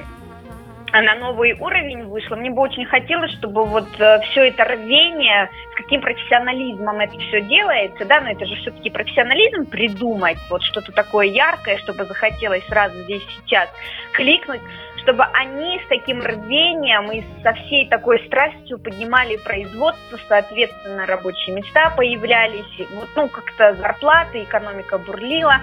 на 1.00 1.14
новый 1.14 1.55
уровень 1.55 2.05
вышла. 2.05 2.37
Мне 2.37 2.50
бы 2.50 2.61
очень 2.61 2.85
хотелось, 2.85 3.33
чтобы 3.33 3.64
вот 3.64 3.88
э, 3.98 4.20
все 4.31 4.48
это 4.48 4.64
рвение, 4.64 5.48
с 5.72 5.76
каким 5.76 6.02
профессионализмом 6.02 7.00
это 7.00 7.18
все 7.18 7.40
делается, 7.40 8.05
да, 8.05 8.20
но 8.20 8.31
это 8.31 8.44
же 8.44 8.55
все-таки 8.57 8.90
профессионализм 8.90 9.66
придумать, 9.66 10.38
вот 10.50 10.62
что-то 10.62 10.92
такое 10.92 11.26
яркое, 11.26 11.78
чтобы 11.78 12.05
захотелось 12.05 12.64
сразу 12.66 12.98
здесь 13.05 13.22
сейчас 13.37 13.68
кликнуть, 14.12 14.61
чтобы 15.03 15.25
они 15.35 15.81
с 15.85 15.88
таким 15.88 16.23
рвением 16.23 17.11
и 17.11 17.23
со 17.43 17.53
всей 17.53 17.88
такой 17.88 18.25
страстью 18.27 18.79
поднимали 18.79 19.37
производство, 19.37 20.19
соответственно, 20.29 21.07
рабочие 21.07 21.57
места 21.57 21.93
появлялись, 21.97 22.88
вот, 22.95 23.09
ну, 23.17 23.29
как-то 23.29 23.75
зарплаты, 23.75 24.45
экономика 24.45 24.99
бурлила 24.99 25.57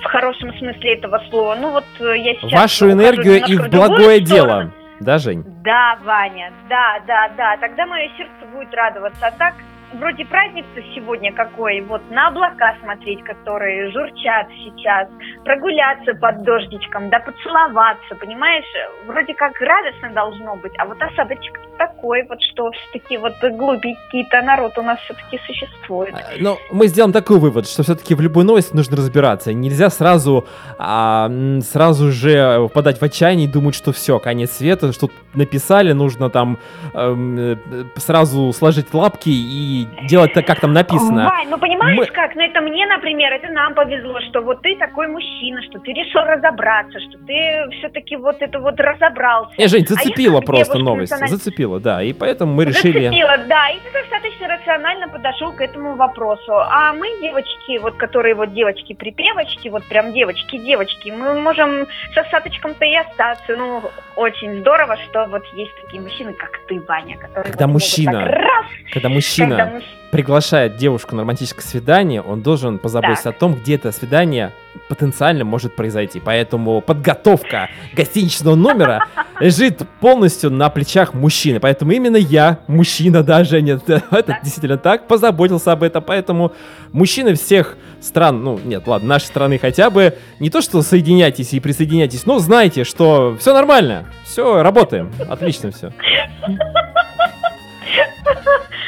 в 0.00 0.04
хорошем 0.04 0.56
смысле 0.58 0.94
этого 0.94 1.22
слова. 1.30 1.56
Ну, 1.56 1.70
вот 1.70 1.84
э, 2.00 2.18
я 2.18 2.34
сейчас... 2.34 2.60
Вашу 2.60 2.90
энергию 2.90 3.44
и 3.44 3.56
в 3.56 3.68
благое 3.68 4.20
дело. 4.20 4.72
Да, 5.00 5.18
Жень? 5.18 5.44
Да, 5.64 5.98
Ваня, 6.04 6.52
да, 6.68 7.00
да, 7.06 7.28
да. 7.36 7.56
Тогда 7.56 7.86
мое 7.86 8.08
сердце 8.16 8.46
будет 8.52 8.72
радоваться. 8.72 9.26
А 9.26 9.30
так, 9.32 9.54
вроде 9.94 10.24
праздник 10.24 10.64
сегодня 10.94 11.32
какой, 11.32 11.80
вот 11.82 12.02
на 12.10 12.28
облака 12.28 12.76
смотреть, 12.82 13.22
которые 13.24 13.90
журчат 13.90 14.48
сейчас, 14.64 15.08
прогуляться 15.44 16.14
под 16.14 16.42
дождичком, 16.42 17.10
да 17.10 17.20
поцеловаться, 17.20 18.14
понимаешь? 18.16 18.64
Вроде 19.06 19.34
как 19.34 19.52
радостно 19.60 20.10
должно 20.10 20.56
быть, 20.56 20.72
а 20.78 20.86
вот 20.86 21.00
осадочек 21.00 21.58
такой 21.78 22.24
вот, 22.28 22.40
что 22.52 22.70
все-таки 22.70 23.16
вот 23.16 23.34
глупенький-то 23.40 24.42
народ 24.42 24.76
у 24.78 24.82
нас 24.82 24.98
все-таки 25.00 25.40
существует. 25.46 26.14
А, 26.14 26.32
Но 26.38 26.58
ну, 26.70 26.76
мы 26.76 26.86
сделаем 26.86 27.12
такой 27.12 27.38
вывод, 27.38 27.68
что 27.68 27.82
все-таки 27.82 28.14
в 28.14 28.20
любой 28.20 28.44
новости 28.44 28.74
нужно 28.74 28.96
разбираться. 28.96 29.52
Нельзя 29.52 29.90
сразу, 29.90 30.46
а, 30.78 31.30
сразу 31.62 32.10
же 32.12 32.68
впадать 32.68 33.00
в 33.00 33.02
отчаяние 33.02 33.48
и 33.48 33.50
думать, 33.50 33.74
что 33.74 33.92
все, 33.92 34.18
конец 34.18 34.52
света, 34.52 34.92
что 34.92 35.08
написали, 35.34 35.92
нужно 35.92 36.30
там 36.30 36.58
эм, 36.94 37.38
э, 37.38 37.56
сразу 37.96 38.52
сложить 38.52 38.92
лапки 38.94 39.30
и 39.30 39.83
делать 40.08 40.32
так, 40.32 40.46
как 40.46 40.60
там 40.60 40.72
написано. 40.72 41.24
Вань, 41.28 41.48
ну 41.48 41.58
понимаешь 41.58 41.96
Мы... 41.96 42.06
как? 42.06 42.34
Ну 42.34 42.42
это 42.42 42.60
мне, 42.60 42.86
например, 42.86 43.32
это 43.32 43.52
нам 43.52 43.74
повезло, 43.74 44.20
что 44.28 44.40
вот 44.40 44.62
ты 44.62 44.76
такой 44.76 45.08
мужчина, 45.08 45.62
что 45.62 45.78
ты 45.78 45.92
решил 45.92 46.22
разобраться, 46.22 46.98
что 47.00 47.18
ты 47.26 47.64
все-таки 47.78 48.16
вот 48.16 48.36
это 48.40 48.58
вот 48.58 48.78
разобрался. 48.78 49.54
Не, 49.58 49.68
Жень, 49.68 49.86
зацепила 49.86 50.38
а 50.38 50.42
просто 50.42 50.78
новость. 50.78 51.12
Националь... 51.12 51.36
Зацепила, 51.36 51.80
да. 51.80 52.02
И 52.02 52.12
поэтому 52.12 52.54
мы 52.54 52.64
решили... 52.64 53.04
Зацепила, 53.04 53.38
да. 53.48 53.68
И 53.70 53.78
ты 53.80 53.92
достаточно 53.92 54.48
рационально 54.48 55.08
подошел 55.08 55.52
к 55.52 55.60
этому 55.60 55.96
вопросу. 55.96 56.52
А 56.52 56.92
мы, 56.92 57.08
девочки, 57.20 57.78
вот 57.78 57.96
которые 57.96 58.34
вот 58.34 58.52
девочки-припевочки, 58.52 59.68
вот 59.68 59.84
прям 59.84 60.12
девочки-девочки, 60.12 61.10
мы 61.10 61.40
можем 61.40 61.86
с 62.12 62.18
осадочком-то 62.18 62.84
и 62.84 62.96
остаться. 62.96 63.56
Ну, 63.56 63.82
очень 64.16 64.60
здорово, 64.60 64.96
что 65.08 65.26
вот 65.26 65.44
есть 65.54 65.72
такие 65.82 66.02
мужчины, 66.02 66.32
как 66.32 66.60
ты, 66.68 66.80
Ваня, 66.80 67.16
которые... 67.18 67.50
Когда 67.50 67.66
вот 67.66 67.74
мужчина... 67.74 68.24
раз, 68.26 68.66
когда 68.92 69.08
мужчина... 69.08 69.63
Когда 69.64 69.84
приглашает 70.14 70.76
девушку 70.76 71.16
на 71.16 71.22
романтическое 71.22 71.64
свидание, 71.64 72.22
он 72.22 72.40
должен 72.40 72.78
позаботиться 72.78 73.24
так. 73.24 73.34
о 73.34 73.38
том, 73.40 73.54
где 73.56 73.74
это 73.74 73.90
свидание 73.90 74.52
потенциально 74.88 75.44
может 75.44 75.74
произойти. 75.74 76.20
Поэтому 76.24 76.80
подготовка 76.80 77.68
гостиничного 77.94 78.54
номера 78.54 79.08
лежит 79.40 79.82
полностью 79.98 80.52
на 80.52 80.70
плечах 80.70 81.14
мужчины. 81.14 81.58
Поэтому 81.58 81.90
именно 81.90 82.16
я, 82.16 82.60
мужчина, 82.68 83.24
да, 83.24 83.42
Женя, 83.42 83.80
это 83.88 84.38
действительно 84.40 84.78
так, 84.78 85.08
позаботился 85.08 85.72
об 85.72 85.82
этом. 85.82 86.04
Поэтому 86.04 86.52
мужчины 86.92 87.34
всех 87.34 87.76
стран, 88.00 88.44
ну, 88.44 88.60
нет, 88.64 88.86
ладно, 88.86 89.08
нашей 89.08 89.24
страны 89.24 89.58
хотя 89.58 89.90
бы, 89.90 90.16
не 90.38 90.48
то 90.48 90.60
что 90.60 90.80
соединяйтесь 90.82 91.52
и 91.54 91.58
присоединяйтесь, 91.58 92.24
но 92.24 92.38
знайте, 92.38 92.84
что 92.84 93.36
все 93.40 93.52
нормально, 93.52 94.04
все, 94.22 94.62
работаем, 94.62 95.12
отлично 95.28 95.72
все. 95.72 95.92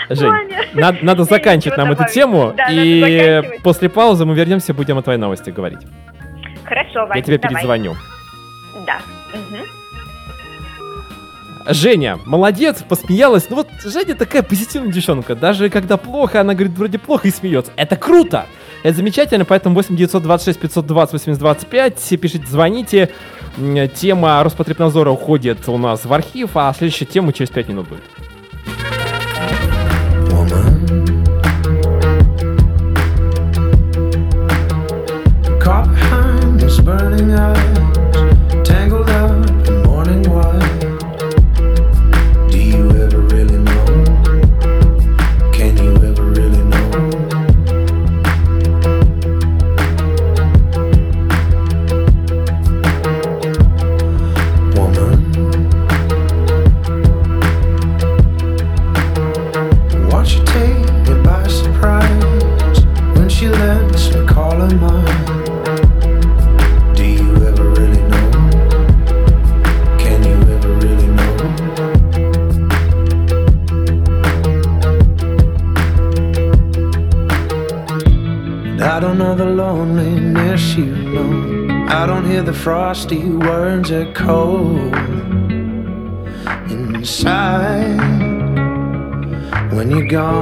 Жень, 0.09 0.31
надо, 0.75 0.99
надо 1.03 1.25
заканчивать 1.25 1.77
нам 1.79 1.91
эту 1.93 2.05
тему, 2.13 2.55
да, 2.57 2.67
и 2.71 3.43
после 3.63 3.89
паузы 3.89 4.25
мы 4.25 4.35
вернемся, 4.35 4.73
будем 4.75 4.99
о 4.99 5.03
твоей 5.03 5.19
новости 5.19 5.51
говорить. 5.51 5.81
Хорошо, 6.65 7.07
Ваня, 7.07 7.17
Я 7.17 7.23
тебе 7.23 7.39
давай. 7.39 7.55
перезвоню. 7.55 7.95
Да. 8.87 8.99
Угу. 9.33 9.65
Женя, 11.69 12.19
молодец, 12.27 12.83
посмеялась. 12.89 13.51
Ну 13.51 13.57
вот 13.57 13.69
Женя 13.85 14.15
такая 14.15 14.43
позитивная 14.43 14.93
девчонка. 14.93 15.35
Даже 15.35 15.69
когда 15.69 15.97
плохо, 15.97 16.41
она 16.41 16.55
говорит 16.55 16.77
вроде 16.77 16.99
плохо 16.99 17.27
и 17.29 17.31
смеется. 17.33 17.73
Это 17.77 17.97
круто! 17.97 18.47
Это 18.85 18.97
замечательно, 18.99 19.45
поэтому 19.45 19.75
8 19.75 19.97
926 19.97 20.61
520 20.61 21.13
8025. 21.15 22.21
Пишите, 22.21 22.47
звоните. 22.47 23.11
Тема 23.95 24.43
Роспотребнадзора 24.45 25.11
уходит 25.11 25.69
у 25.69 25.79
нас 25.79 26.05
в 26.05 26.13
архив, 26.13 26.51
а 26.55 26.73
следующая 26.73 27.07
тема 27.07 27.33
через 27.33 27.51
5 27.51 27.69
минут 27.69 27.89
будет. 27.89 28.03
loving 37.17 37.33
us. 37.33 37.66
hands 83.89 83.93
are 83.93 84.13
cold 84.13 84.95
inside 86.71 88.01
when 89.73 89.91
you're 89.91 90.09
gone. 90.09 90.36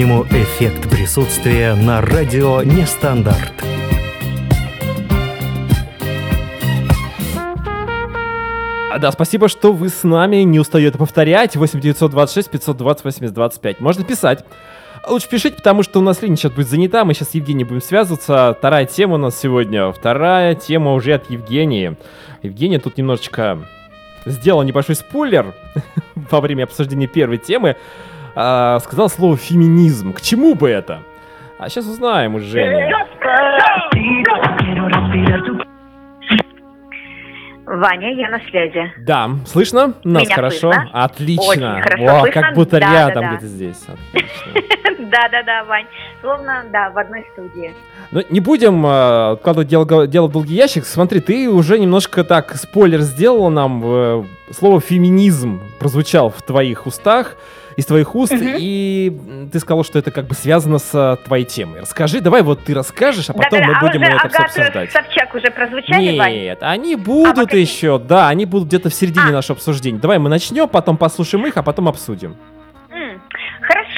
По-прежнему 0.00 0.24
эффект 0.30 0.88
присутствия 0.88 1.74
на 1.74 2.00
радио 2.00 2.62
Нестандарт. 2.62 3.52
А, 8.90 8.98
Да, 8.98 9.12
спасибо, 9.12 9.48
что 9.48 9.74
вы 9.74 9.90
с 9.90 10.02
нами. 10.02 10.36
Не 10.36 10.58
устаю 10.58 10.88
это 10.88 10.96
повторять. 10.96 11.54
8 11.54 11.80
926 11.80 12.50
520 12.50 13.04
80 13.04 13.34
25. 13.34 13.80
Можно 13.80 14.04
писать. 14.04 14.42
Лучше 15.06 15.28
пишите, 15.28 15.56
потому 15.56 15.82
что 15.82 15.98
у 15.98 16.02
нас 16.02 16.22
линия 16.22 16.36
сейчас 16.36 16.52
будет 16.52 16.68
занята. 16.68 17.04
Мы 17.04 17.12
сейчас 17.12 17.30
с 17.30 17.34
Евгением 17.34 17.68
будем 17.68 17.82
связываться. 17.82 18.54
Вторая 18.58 18.86
тема 18.86 19.16
у 19.16 19.18
нас 19.18 19.38
сегодня. 19.38 19.92
Вторая 19.92 20.54
тема 20.54 20.94
уже 20.94 21.12
от 21.12 21.28
Евгении. 21.28 21.96
Евгения 22.42 22.78
тут 22.78 22.96
немножечко 22.96 23.58
сделала 24.24 24.62
небольшой 24.62 24.94
спойлер 24.94 25.54
во 26.14 26.40
время 26.40 26.64
обсуждения 26.64 27.06
первой 27.06 27.36
темы. 27.36 27.76
А, 28.34 28.78
сказал 28.80 29.08
слово 29.08 29.36
феминизм. 29.36 30.12
К 30.12 30.20
чему 30.20 30.54
бы 30.54 30.68
это? 30.70 31.00
А 31.58 31.68
сейчас 31.68 31.86
узнаем 31.86 32.34
у 32.36 32.40
Жени. 32.40 32.90
Ваня, 37.66 38.12
я 38.14 38.28
на 38.30 38.40
связи. 38.50 38.92
Да, 38.98 39.30
слышно? 39.46 39.94
Нас 40.02 40.24
Меня 40.24 40.34
хорошо? 40.34 40.72
слышно? 40.72 40.90
Отлично. 40.92 41.42
Очень 41.76 41.82
хорошо 41.82 42.04
О, 42.04 42.20
слышно. 42.22 42.42
как 42.42 42.54
будто 42.54 42.80
Да, 42.80 42.92
рядом 42.92 43.14
да, 43.22 43.30
да. 43.30 43.36
где-то 43.36 43.46
здесь. 43.46 43.86
Да-да-да, 44.98 45.64
Вань. 45.64 45.86
Словно, 46.20 46.64
да, 46.72 46.90
в 46.90 46.98
одной 46.98 47.24
студии. 47.32 47.72
Ну, 48.10 48.22
не 48.28 48.40
будем 48.40 48.84
э, 48.84 49.32
откладывать 49.32 49.68
дело, 49.68 50.06
дело 50.06 50.26
в 50.26 50.32
долгий 50.32 50.54
ящик. 50.54 50.84
Смотри, 50.84 51.20
ты 51.20 51.48
уже 51.48 51.78
немножко 51.78 52.24
так 52.24 52.54
спойлер 52.56 53.00
сделал 53.00 53.50
нам. 53.50 53.82
э, 53.84 54.24
слово 54.52 54.80
феминизм 54.80 55.60
прозвучал 55.78 56.30
в 56.30 56.42
твоих 56.42 56.86
устах, 56.86 57.36
из 57.80 57.86
твоих 57.86 58.14
уст, 58.14 58.32
Мгм. 58.32 58.54
и 58.58 59.48
ты 59.52 59.58
сказал, 59.58 59.82
что 59.84 59.98
это 59.98 60.10
как 60.10 60.26
бы 60.26 60.34
связано 60.34 60.78
с 60.78 60.90
э, 60.94 61.16
твоей 61.24 61.44
темой. 61.44 61.80
Расскажи, 61.80 62.20
давай 62.20 62.42
вот 62.42 62.62
ты 62.64 62.74
расскажешь, 62.74 63.28
а 63.30 63.32
потом 63.32 63.60
Да-да, 63.60 63.66
мы 63.66 63.74
а 63.74 63.80
будем 63.80 64.02
уже 64.02 64.10
это 64.12 64.28
все 64.28 64.38
Агата 64.38 64.44
обсуждать. 64.44 64.92
Собчак 64.92 65.34
уже 65.34 65.50
прозвучали, 65.50 66.18
Вань? 66.18 66.32
Нет, 66.34 66.58
они 66.62 66.96
будут 66.96 67.34
пока 67.36 67.56
еще, 67.56 67.98
да, 67.98 68.28
они 68.28 68.44
будут 68.46 68.68
где-то 68.68 68.90
в 68.90 68.94
середине 68.94 69.28
А. 69.28 69.32
нашего 69.32 69.56
обсуждения. 69.56 69.98
Давай 69.98 70.18
мы 70.18 70.28
начнем, 70.28 70.68
потом 70.68 70.96
послушаем 70.96 71.46
их, 71.46 71.56
а 71.56 71.62
потом 71.62 71.88
обсудим. 71.88 72.36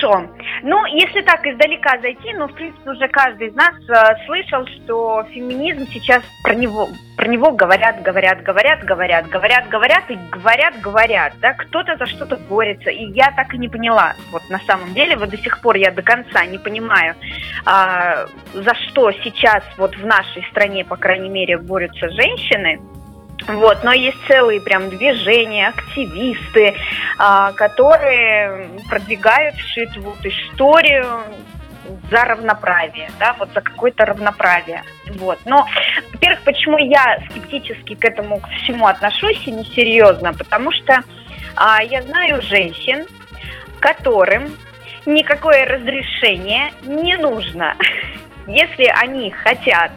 Хорошо. 0.03 0.29
Ну, 0.63 0.85
если 0.87 1.23
так 1.23 1.47
издалека 1.47 1.99
зайти, 2.01 2.33
ну, 2.35 2.47
в 2.47 2.55
принципе, 2.55 2.91
уже 2.91 3.09
каждый 3.09 3.49
из 3.49 3.55
нас 3.55 3.75
э, 3.89 4.27
слышал, 4.27 4.67
что 4.67 5.25
феминизм 5.33 5.87
сейчас 5.93 6.23
про 6.43 6.55
него, 6.55 6.89
про 7.17 7.29
него 7.29 7.53
говорят, 7.53 8.03
говорят, 8.03 8.43
говорят, 8.43 8.85
говорят, 8.85 9.29
говорят, 9.29 9.69
говорят 9.69 10.11
и 10.11 10.19
говорят, 10.31 10.81
говорят, 10.81 11.33
да, 11.41 11.53
кто-то 11.55 11.97
за 11.97 12.07
что-то 12.07 12.37
борется, 12.37 12.91
и 12.91 13.05
я 13.13 13.33
так 13.33 13.55
и 13.55 13.59
не 13.59 13.69
поняла, 13.69 14.15
вот 14.31 14.43
на 14.51 14.59
самом 14.61 14.93
деле, 14.95 15.17
вот 15.17 15.31
до 15.31 15.37
сих 15.37 15.61
пор 15.61 15.77
я 15.77 15.91
до 15.91 16.03
конца 16.03 16.45
не 16.47 16.59
понимаю, 16.59 17.15
а, 17.65 18.27
за 18.53 18.75
что 18.75 19.13
сейчас 19.13 19.63
вот 19.79 19.97
в 19.97 20.05
нашей 20.05 20.45
стране, 20.51 20.85
по 20.85 20.97
крайней 20.97 21.31
мере, 21.31 21.59
борются 21.59 22.09
женщины, 22.11 22.81
вот, 23.49 23.83
но 23.85 23.93
есть 23.93 24.19
целые 24.27 24.61
прям 24.61 24.89
движения, 24.89 25.69
активисты, 25.69 26.75
а, 27.19 27.53
которые 27.53 28.69
продвигают 28.89 29.57
всю 29.57 29.83
эту 29.83 30.01
вот 30.03 30.25
историю 30.25 31.07
за 32.11 32.25
равноправие, 32.25 33.11
да, 33.19 33.35
вот 33.39 33.51
за 33.53 33.61
какое-то 33.61 34.05
равноправие. 34.05 34.83
Вот. 35.17 35.39
Но, 35.45 35.67
во-первых, 36.13 36.43
почему 36.43 36.79
я 36.79 37.19
скептически 37.31 37.95
к 37.95 38.05
этому 38.05 38.41
к 38.41 38.49
всему 38.49 38.87
отношусь 38.87 39.47
и 39.47 39.51
несерьезно, 39.51 40.33
потому 40.33 40.71
что 40.73 41.03
а, 41.57 41.83
я 41.83 42.03
знаю 42.03 42.41
женщин, 42.43 43.07
которым 43.81 44.57
никакое 45.07 45.65
разрешение 45.65 46.73
не 46.83 47.17
нужно. 47.17 47.75
Если 48.47 48.85
они 48.85 49.31
хотят 49.31 49.91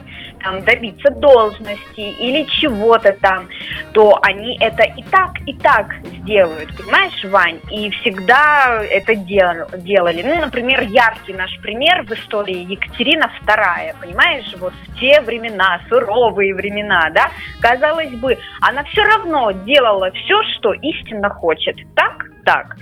там, 0.45 0.63
добиться 0.63 1.09
должности 1.09 1.99
или 1.99 2.43
чего-то 2.43 3.13
там, 3.13 3.47
то 3.93 4.19
они 4.21 4.57
это 4.61 4.83
и 4.83 5.01
так, 5.03 5.31
и 5.47 5.53
так 5.53 5.87
сделают, 6.03 6.69
понимаешь, 6.77 7.23
Вань? 7.25 7.59
И 7.71 7.89
всегда 7.89 8.83
это 8.83 9.15
дел, 9.15 9.67
делали. 9.77 10.21
Ну, 10.21 10.39
например, 10.39 10.81
яркий 10.83 11.33
наш 11.33 11.57
пример 11.61 12.03
в 12.03 12.11
истории 12.11 12.71
Екатерина 12.71 13.31
II, 13.47 13.95
понимаешь, 13.99 14.53
вот 14.59 14.73
в 14.73 14.99
те 14.99 15.19
времена, 15.21 15.81
суровые 15.89 16.53
времена, 16.53 17.09
да, 17.13 17.31
казалось 17.59 18.11
бы, 18.11 18.37
она 18.61 18.83
все 18.83 19.03
равно 19.03 19.51
делала 19.51 20.11
все, 20.11 20.43
что 20.57 20.73
истинно 20.73 21.29
хочет. 21.29 21.75
Так? 21.95 22.23
Так. 22.45 22.75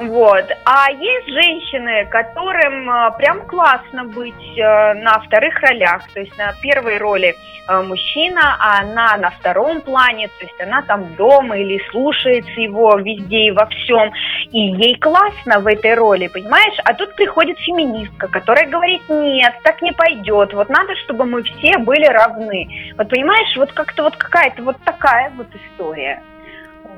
Вот. 0.00 0.50
А 0.64 0.90
есть 0.90 1.28
женщины, 1.28 2.06
которым 2.06 2.88
э, 2.88 3.10
прям 3.18 3.46
классно 3.46 4.04
быть 4.04 4.56
э, 4.56 4.94
на 4.94 5.20
вторых 5.20 5.60
ролях. 5.60 6.08
То 6.14 6.20
есть 6.20 6.36
на 6.38 6.54
первой 6.62 6.96
роли 6.96 7.36
э, 7.68 7.82
мужчина, 7.82 8.56
а 8.58 8.80
она 8.80 9.18
на 9.18 9.28
втором 9.28 9.82
плане. 9.82 10.28
То 10.28 10.46
есть 10.46 10.58
она 10.58 10.80
там 10.82 11.14
дома 11.16 11.58
или 11.58 11.82
слушается 11.90 12.58
его 12.58 12.96
везде 12.96 13.48
и 13.48 13.50
во 13.50 13.66
всем. 13.66 14.10
И 14.52 14.58
ей 14.58 14.98
классно 14.98 15.60
в 15.60 15.66
этой 15.66 15.92
роли, 15.94 16.28
понимаешь? 16.28 16.78
А 16.84 16.94
тут 16.94 17.14
приходит 17.14 17.58
феминистка, 17.58 18.28
которая 18.28 18.68
говорит, 18.68 19.02
нет, 19.10 19.52
так 19.64 19.82
не 19.82 19.92
пойдет. 19.92 20.54
Вот 20.54 20.70
надо, 20.70 20.96
чтобы 21.04 21.26
мы 21.26 21.42
все 21.42 21.76
были 21.76 22.06
равны. 22.06 22.94
Вот 22.96 23.10
понимаешь, 23.10 23.54
вот 23.54 23.70
как-то 23.72 24.04
вот 24.04 24.16
какая-то 24.16 24.62
вот 24.62 24.78
такая 24.82 25.30
вот 25.36 25.48
история. 25.54 26.22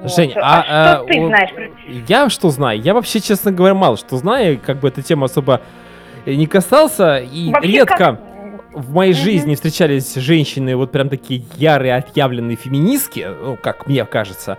Жень, 0.05 0.33
а, 0.37 0.61
а, 0.61 0.63
что 0.63 1.03
а, 1.03 1.07
ты 1.07 1.21
о, 1.21 1.27
знаешь? 1.27 1.51
Я 2.09 2.29
что 2.29 2.51
знаю? 2.51 2.81
Я 2.81 2.95
вообще, 2.95 3.21
честно 3.21 3.53
говоря, 3.53 3.75
мало 3.75 3.97
что 3.97 4.17
знаю, 4.17 4.61
как 4.65 4.81
бы 4.81 4.89
эта 4.89 5.03
тема 5.03 5.27
особо 5.27 5.61
не 6.27 6.47
касался, 6.47 7.19
и 7.19 7.53
вообще 7.53 7.73
редко 7.73 7.97
как... 7.97 8.21
в 8.73 8.93
моей 8.93 9.13
mm-hmm. 9.13 9.17
жизни 9.17 9.55
встречались 9.55 10.15
женщины 10.15 10.77
вот 10.77 10.93
прям 10.93 11.09
такие 11.09 11.45
ярые, 11.57 11.97
отъявленные 11.97 12.57
феминистки, 12.57 13.27
ну, 13.43 13.57
как 13.57 13.87
мне 13.87 14.05
кажется. 14.05 14.59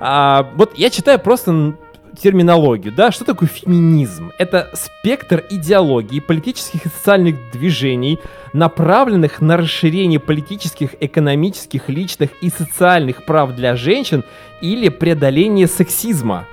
А, 0.00 0.48
вот 0.54 0.76
я 0.76 0.90
читаю 0.90 1.18
просто 1.18 1.74
терминологию, 2.16 2.92
да, 2.92 3.10
что 3.10 3.24
такое 3.24 3.48
феминизм? 3.48 4.32
Это 4.38 4.70
спектр 4.74 5.44
идеологии, 5.50 6.20
политических 6.20 6.86
и 6.86 6.88
социальных 6.88 7.50
движений, 7.52 8.18
направленных 8.52 9.40
на 9.40 9.56
расширение 9.56 10.20
политических, 10.20 10.94
экономических, 11.00 11.88
личных 11.88 12.30
и 12.40 12.50
социальных 12.50 13.24
прав 13.24 13.54
для 13.54 13.76
женщин 13.76 14.24
или 14.60 14.88
преодоление 14.88 15.66
сексизма. 15.66 16.46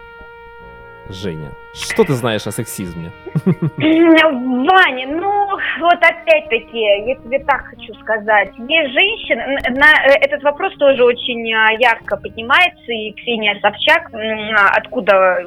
Женя, 1.10 1.52
что 1.74 2.04
ты 2.04 2.14
знаешь 2.14 2.48
о 2.48 2.52
сексизме? 2.52 3.12
Ваня, 3.46 5.08
ну 5.08 5.50
вот 5.80 5.98
опять-таки, 6.02 6.80
я 6.80 7.16
тебе 7.16 7.40
так 7.40 7.66
хочу 7.66 7.94
сказать. 8.02 8.52
Есть 8.58 8.94
женщины, 8.94 9.60
на 9.78 9.92
э, 10.06 10.18
этот 10.22 10.44
вопрос 10.44 10.74
тоже 10.78 11.04
очень 11.04 11.54
а, 11.54 11.72
ярко 11.74 12.18
поднимается, 12.18 12.92
и 12.92 13.14
Ксения 13.14 13.60
Собчак, 13.62 14.10
откуда 14.76 15.46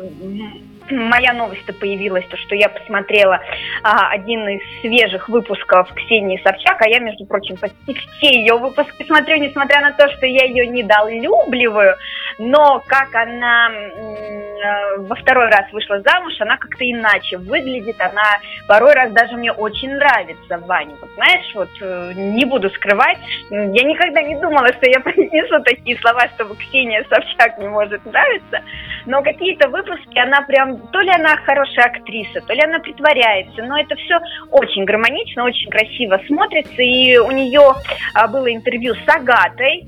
моя 0.93 1.33
новость-то 1.33 1.73
появилась, 1.73 2.27
то, 2.27 2.37
что 2.37 2.55
я 2.55 2.69
посмотрела 2.69 3.41
а, 3.83 4.11
один 4.11 4.49
из 4.49 4.81
свежих 4.81 5.29
выпусков 5.29 5.93
Ксении 5.95 6.41
Собчак, 6.45 6.81
а 6.81 6.89
я, 6.89 6.99
между 7.01 7.27
прочим, 7.27 7.57
почти 7.57 7.95
все 7.95 8.41
ее 8.41 8.57
выпуски 8.57 9.05
смотрю, 9.05 9.37
несмотря 9.37 9.81
на 9.81 9.93
то, 9.93 10.09
что 10.11 10.27
я 10.27 10.45
ее 10.45 10.67
недолюбливаю, 10.67 11.97
но 12.39 12.83
как 12.87 13.15
она 13.15 13.71
э, 13.71 14.97
во 14.99 15.15
второй 15.17 15.49
раз 15.49 15.73
вышла 15.73 16.01
замуж, 16.01 16.35
она 16.41 16.57
как-то 16.57 16.85
иначе 16.85 17.39
выглядит, 17.39 18.01
она 18.01 18.39
порой 18.67 18.95
раз 18.95 19.13
даже 19.13 19.37
мне 19.37 19.53
очень 19.53 19.95
нравится, 19.95 20.59
Ваня. 20.67 20.95
Вот 21.01 21.11
знаешь, 21.15 21.55
вот 21.55 21.71
э, 21.81 22.13
не 22.15 22.45
буду 22.45 22.71
скрывать, 22.71 23.19
я 23.51 23.83
никогда 23.83 24.23
не 24.23 24.37
думала, 24.37 24.69
что 24.69 24.89
я 24.89 25.01
произнесу 25.05 25.63
такие 25.63 25.99
слова, 25.99 26.29
чтобы 26.35 26.57
Ксения 26.57 27.05
Собчак 27.09 27.59
не 27.59 27.69
может 27.69 28.05
нравиться, 28.05 28.63
но 29.07 29.23
какие-то 29.23 29.69
выпуски 29.69 30.19
она 30.19 30.43
прям 30.43 30.82
то 30.91 31.01
ли 31.01 31.11
она 31.11 31.37
хорошая 31.37 31.87
актриса, 31.87 32.41
то 32.41 32.53
ли 32.53 32.61
она 32.63 32.79
притворяется, 32.79 33.63
но 33.63 33.79
это 33.79 33.95
все 33.97 34.19
очень 34.51 34.85
гармонично, 34.85 35.45
очень 35.45 35.71
красиво 35.71 36.21
смотрится, 36.27 36.83
и 36.83 37.17
у 37.19 37.31
нее 37.31 37.75
а, 38.15 38.29
было 38.29 38.53
интервью 38.53 38.95
с 38.95 39.09
Агатой, 39.09 39.87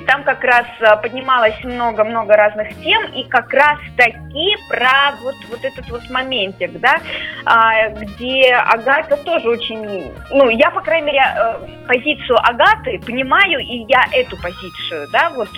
там 0.00 0.22
как 0.24 0.42
раз 0.44 0.66
а, 0.80 0.96
поднималось 0.96 1.62
много-много 1.64 2.34
разных 2.34 2.68
тем, 2.82 3.04
и 3.12 3.24
как 3.24 3.52
раз 3.52 3.78
таки 3.96 4.56
про 4.68 5.14
вот, 5.22 5.34
вот 5.50 5.64
этот 5.64 5.88
вот 5.90 6.08
моментик, 6.10 6.78
да, 6.80 6.96
а, 7.44 7.88
где 7.90 8.54
Агата 8.54 9.16
тоже 9.18 9.48
очень, 9.48 10.12
ну, 10.30 10.48
я, 10.48 10.70
по 10.70 10.80
крайней 10.80 11.06
мере, 11.06 11.22
э, 11.22 11.86
позицию 11.86 12.38
Агаты 12.38 12.98
понимаю, 13.04 13.60
и 13.60 13.84
я 13.88 14.04
эту 14.12 14.36
позицию, 14.40 15.08
да, 15.12 15.30
вот 15.30 15.50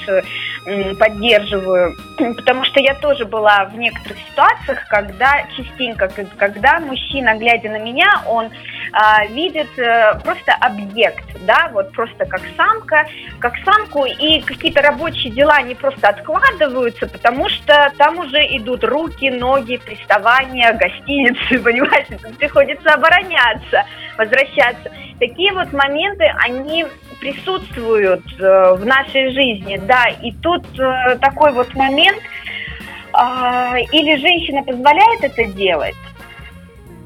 поддерживаю, 0.98 1.94
потому 2.36 2.64
что 2.64 2.80
я 2.80 2.94
тоже 2.94 3.24
была 3.24 3.64
в 3.66 3.76
некоторых 3.76 4.18
ситуациях, 4.30 4.86
когда 4.88 5.44
частенько, 5.56 6.10
когда 6.36 6.80
мужчина, 6.80 7.36
глядя 7.36 7.70
на 7.70 7.78
меня, 7.78 8.22
он 8.26 8.50
а, 8.92 9.26
видит 9.26 9.78
э, 9.78 10.18
просто 10.22 10.52
объект, 10.60 11.24
да, 11.46 11.68
вот 11.72 11.92
просто 11.92 12.24
как 12.26 12.40
самка, 12.56 13.06
как 13.40 13.54
самку, 13.64 14.04
и 14.04 14.23
какие-то 14.44 14.82
рабочие 14.82 15.32
дела 15.32 15.60
не 15.62 15.74
просто 15.74 16.08
откладываются, 16.08 17.06
потому 17.06 17.48
что 17.48 17.92
там 17.98 18.18
уже 18.18 18.38
идут 18.56 18.84
руки, 18.84 19.30
ноги, 19.30 19.76
приставания, 19.76 20.72
гостиницы, 20.72 21.58
понимаешь, 21.62 22.06
приходится 22.38 22.94
обороняться, 22.94 23.84
возвращаться. 24.18 24.90
Такие 25.18 25.52
вот 25.52 25.72
моменты, 25.72 26.24
они 26.44 26.86
присутствуют 27.20 28.24
э, 28.38 28.74
в 28.74 28.84
нашей 28.84 29.30
жизни, 29.32 29.80
да, 29.86 30.06
и 30.22 30.32
тут 30.32 30.64
э, 30.78 31.16
такой 31.20 31.52
вот 31.52 31.74
момент, 31.74 32.18
э, 32.18 33.80
или 33.92 34.16
женщина 34.16 34.62
позволяет 34.62 35.22
это 35.22 35.44
делать, 35.44 35.96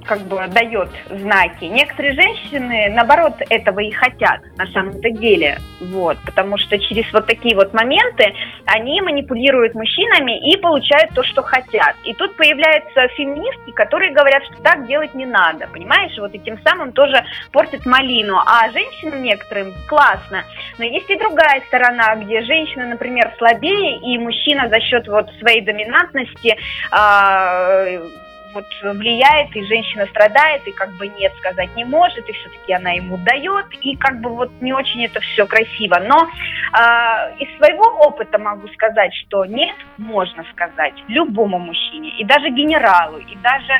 как 0.09 0.21
бы 0.23 0.43
дает 0.49 0.89
знаки. 1.11 1.65
Некоторые 1.65 2.15
женщины, 2.15 2.91
наоборот, 2.95 3.35
этого 3.51 3.81
и 3.81 3.91
хотят 3.91 4.41
на 4.57 4.67
самом-то 4.69 5.11
деле. 5.11 5.59
Вот, 5.81 6.17
потому 6.25 6.57
что 6.57 6.79
через 6.79 7.13
вот 7.13 7.27
такие 7.27 7.55
вот 7.55 7.75
моменты 7.75 8.35
они 8.65 9.01
манипулируют 9.03 9.75
мужчинами 9.75 10.51
и 10.51 10.57
получают 10.57 11.13
то, 11.15 11.23
что 11.23 11.43
хотят. 11.43 11.95
И 12.05 12.15
тут 12.15 12.37
появляются 12.37 13.07
феминистки, 13.17 13.71
которые 13.73 14.13
говорят, 14.13 14.43
что 14.45 14.63
так 14.63 14.87
делать 14.87 15.15
не 15.15 15.27
надо, 15.27 15.69
понимаешь? 15.69 16.17
Вот 16.19 16.35
и 16.35 16.39
тем 16.39 16.59
самым 16.65 16.93
тоже 16.93 17.23
портят 17.53 17.85
малину. 17.85 18.39
А 18.39 18.71
женщинам 18.71 19.23
некоторым 19.23 19.75
классно. 19.89 20.43
Но 20.79 20.85
есть 20.85 21.11
и 21.11 21.19
другая 21.19 21.63
сторона, 21.69 22.17
где 22.17 22.43
женщина, 22.43 22.87
например, 22.87 23.33
слабее, 23.37 23.99
и 23.99 24.19
мужчина 24.19 24.69
за 24.71 24.81
счет 24.81 25.07
вот 25.07 25.31
своей 25.41 25.61
доминантности 25.61 26.57
э, 26.93 28.09
вот 28.55 28.67
влияет, 28.83 29.55
и 29.55 29.65
женщина 29.65 30.07
страдает, 30.07 30.67
и 30.67 30.73
как 30.73 30.93
бы 30.95 31.09
нет 31.09 31.33
сказать 31.39 31.75
не 31.77 31.85
может, 31.85 32.29
и 32.29 32.33
все-таки 32.33 32.73
она 32.73 32.91
ему 32.91 33.17
дает, 33.19 33.67
и 33.83 33.97
как 33.97 34.21
бы 34.21 34.31
вот 34.31 34.51
не 34.61 34.73
очень 34.73 35.05
это 35.05 35.21
все 35.21 35.47
красиво. 35.47 35.99
Но 36.01 36.17
э, 36.19 37.35
из 37.39 37.57
своего 37.57 37.85
опыта 38.07 38.39
могу 38.39 38.69
сказать, 38.69 39.15
что 39.15 39.45
нет, 39.45 39.77
можно 39.97 40.45
сказать 40.53 40.95
любому 41.09 41.59
мужчине, 41.59 42.11
и 42.19 42.25
даже 42.25 42.51
генералу, 42.51 43.19
и 43.19 43.37
даже 43.37 43.73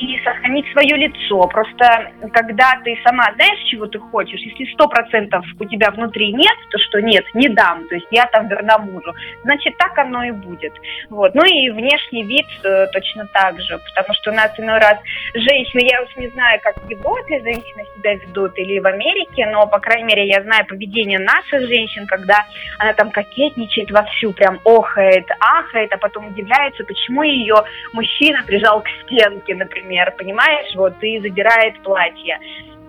и 0.00 0.18
сохранить 0.24 0.66
свое 0.72 0.96
лицо. 0.96 1.46
Просто 1.48 2.10
когда 2.32 2.80
ты 2.82 2.98
сама 3.04 3.32
знаешь, 3.34 3.60
чего 3.70 3.86
ты 3.86 3.98
хочешь, 3.98 4.40
если 4.40 4.72
сто 4.72 4.88
процентов 4.88 5.44
у 5.58 5.64
тебя 5.66 5.90
внутри 5.90 6.32
нет, 6.32 6.56
то 6.70 6.78
что 6.78 7.00
нет, 7.00 7.24
не 7.34 7.48
дам, 7.48 7.86
то 7.88 7.94
есть 7.94 8.06
я 8.10 8.26
там 8.26 8.48
верна 8.48 8.78
мужу, 8.78 9.12
значит 9.44 9.76
так 9.76 9.96
оно 9.98 10.24
и 10.24 10.30
будет. 10.30 10.72
Вот. 11.10 11.34
Ну 11.34 11.44
и 11.44 11.70
внешний 11.70 12.24
вид 12.24 12.46
э, 12.64 12.86
точно 12.92 13.26
так 13.26 13.60
же, 13.60 13.78
потому 13.78 13.99
что 14.12 14.30
у 14.30 14.34
нас 14.34 14.50
иной 14.58 14.78
раз 14.78 14.98
женщины, 15.34 15.88
я 15.90 16.02
уж 16.02 16.16
не 16.16 16.28
знаю, 16.28 16.60
как 16.62 16.76
в 16.82 16.90
Европе 16.90 17.40
женщины 17.40 17.84
себя 17.96 18.14
ведут 18.14 18.58
или 18.58 18.78
в 18.78 18.86
Америке, 18.86 19.46
но, 19.46 19.66
по 19.66 19.78
крайней 19.78 20.04
мере, 20.04 20.28
я 20.28 20.42
знаю 20.42 20.66
поведение 20.66 21.18
наших 21.18 21.66
женщин, 21.68 22.06
когда 22.06 22.44
она 22.78 22.92
там 22.94 23.10
кокетничает 23.10 23.90
вовсю, 23.90 24.32
прям 24.32 24.60
охает, 24.64 25.26
ахает, 25.40 25.92
а 25.92 25.98
потом 25.98 26.28
удивляется, 26.28 26.84
почему 26.84 27.22
ее 27.22 27.56
мужчина 27.92 28.42
прижал 28.46 28.82
к 28.82 28.88
стенке, 29.02 29.54
например, 29.54 30.12
понимаешь, 30.16 30.74
вот, 30.74 30.94
и 31.02 31.20
задирает 31.20 31.80
платье. 31.82 32.38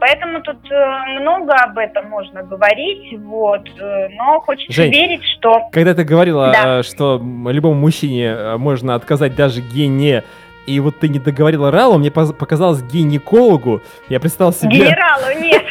Поэтому 0.02 0.42
тут 0.42 0.58
э, 0.72 1.20
много 1.20 1.54
об 1.54 1.78
этом 1.78 2.10
можно 2.10 2.42
говорить, 2.42 3.16
вот, 3.20 3.70
э, 3.80 4.08
но 4.18 4.40
хочется 4.40 4.74
Жень, 4.74 4.92
верить, 4.92 5.24
что... 5.38 5.70
Когда 5.72 5.94
ты 5.94 6.04
говорила, 6.04 6.52
да. 6.52 6.80
Э, 6.80 6.84
что 6.84 7.22
любому 7.46 7.76
мужчине 7.76 8.58
можно 8.58 8.96
отказать 8.96 9.36
даже 9.36 9.62
гене 9.62 10.24
и 10.66 10.80
вот 10.80 11.00
ты 11.00 11.10
не 11.10 11.20
договорила 11.20 11.72
Ралу, 11.72 11.98
мне 11.98 12.12
показалось 12.12 12.82
гинекологу. 12.82 13.82
Я 14.10 14.20
представил 14.20 14.54
себе... 14.54 14.78
Генералу, 14.78 15.40
нет. 15.40 15.64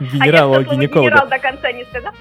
Генералу, 0.00 0.54
а 0.54 0.62
гинекологу. 0.64 1.10
генерал 1.10 1.28
до 1.28 1.38
конца 1.38 1.72
не 1.72 1.84
сказал? 1.84 2.12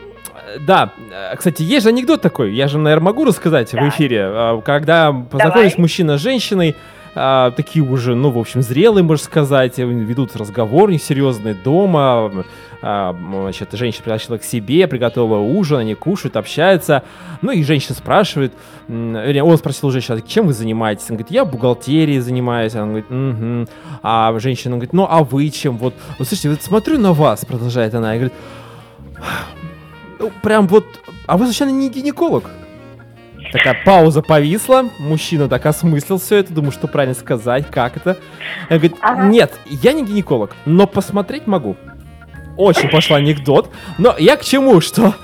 Да, 0.59 0.91
кстати, 1.37 1.61
есть 1.63 1.83
же 1.83 1.89
анекдот 1.89 2.21
такой, 2.21 2.53
я 2.53 2.67
же, 2.67 2.77
наверное, 2.77 3.05
могу 3.05 3.25
рассказать 3.25 3.71
да. 3.71 3.81
в 3.81 3.89
эфире. 3.89 4.23
А, 4.25 4.61
когда 4.61 5.11
познакомились 5.11 5.77
мужчина 5.77 6.17
с 6.17 6.21
женщиной, 6.21 6.75
а, 7.13 7.51
такие 7.51 7.83
уже, 7.83 8.15
ну, 8.15 8.29
в 8.31 8.37
общем, 8.37 8.61
зрелые, 8.61 9.03
можно 9.03 9.23
сказать, 9.23 9.77
ведут 9.77 10.35
разговор 10.35 10.91
несерьезный 10.91 11.53
дома, 11.53 12.45
а, 12.81 13.15
значит, 13.43 13.69
женщина 13.73 14.03
пригласила 14.03 14.37
к 14.37 14.43
себе, 14.43 14.87
приготовила 14.87 15.37
ужин, 15.37 15.79
они 15.79 15.95
кушают, 15.95 16.35
общаются, 16.35 17.03
ну, 17.41 17.51
и 17.51 17.63
женщина 17.63 17.95
спрашивает, 17.95 18.53
он 18.87 19.57
спросил 19.57 19.89
у 19.89 19.91
женщины, 19.91 20.23
чем 20.25 20.47
вы 20.47 20.53
занимаетесь? 20.53 21.09
Он 21.09 21.17
говорит, 21.17 21.31
я 21.31 21.45
бухгалтерией 21.45 22.19
занимаюсь, 22.19 22.73
она 22.75 22.87
говорит, 22.87 23.11
угу. 23.11 23.67
а 24.01 24.37
женщина 24.39 24.75
говорит, 24.75 24.93
ну, 24.93 25.05
а 25.09 25.23
вы 25.23 25.49
чем? 25.49 25.77
Вот, 25.77 25.93
вот 26.17 26.27
слушайте, 26.27 26.49
вот 26.49 26.61
смотрю 26.61 26.97
на 26.97 27.13
вас, 27.13 27.45
продолжает 27.45 27.93
она, 27.93 28.15
и 28.15 28.19
говорит, 28.19 28.33
ну, 30.19 30.31
прям 30.41 30.67
вот, 30.67 30.85
а 31.27 31.37
вы 31.37 31.45
случайно 31.45 31.71
не 31.71 31.89
гинеколог? 31.89 32.49
Такая 33.51 33.75
пауза 33.83 34.21
повисла, 34.21 34.85
мужчина 34.97 35.49
так 35.49 35.65
осмыслил 35.65 36.19
все 36.19 36.37
это, 36.37 36.53
думаю, 36.53 36.71
что 36.71 36.87
правильно 36.87 37.15
сказать, 37.15 37.65
как 37.69 37.97
это. 37.97 38.17
Он 38.69 38.77
говорит, 38.77 38.95
ага. 39.01 39.27
нет, 39.27 39.51
я 39.65 39.91
не 39.91 40.05
гинеколог, 40.05 40.55
но 40.65 40.87
посмотреть 40.87 41.47
могу. 41.47 41.75
Очень 42.57 42.89
пошла 42.89 43.17
анекдот, 43.17 43.69
но 43.97 44.15
я 44.17 44.37
к 44.37 44.43
чему, 44.43 44.81
что 44.81 45.15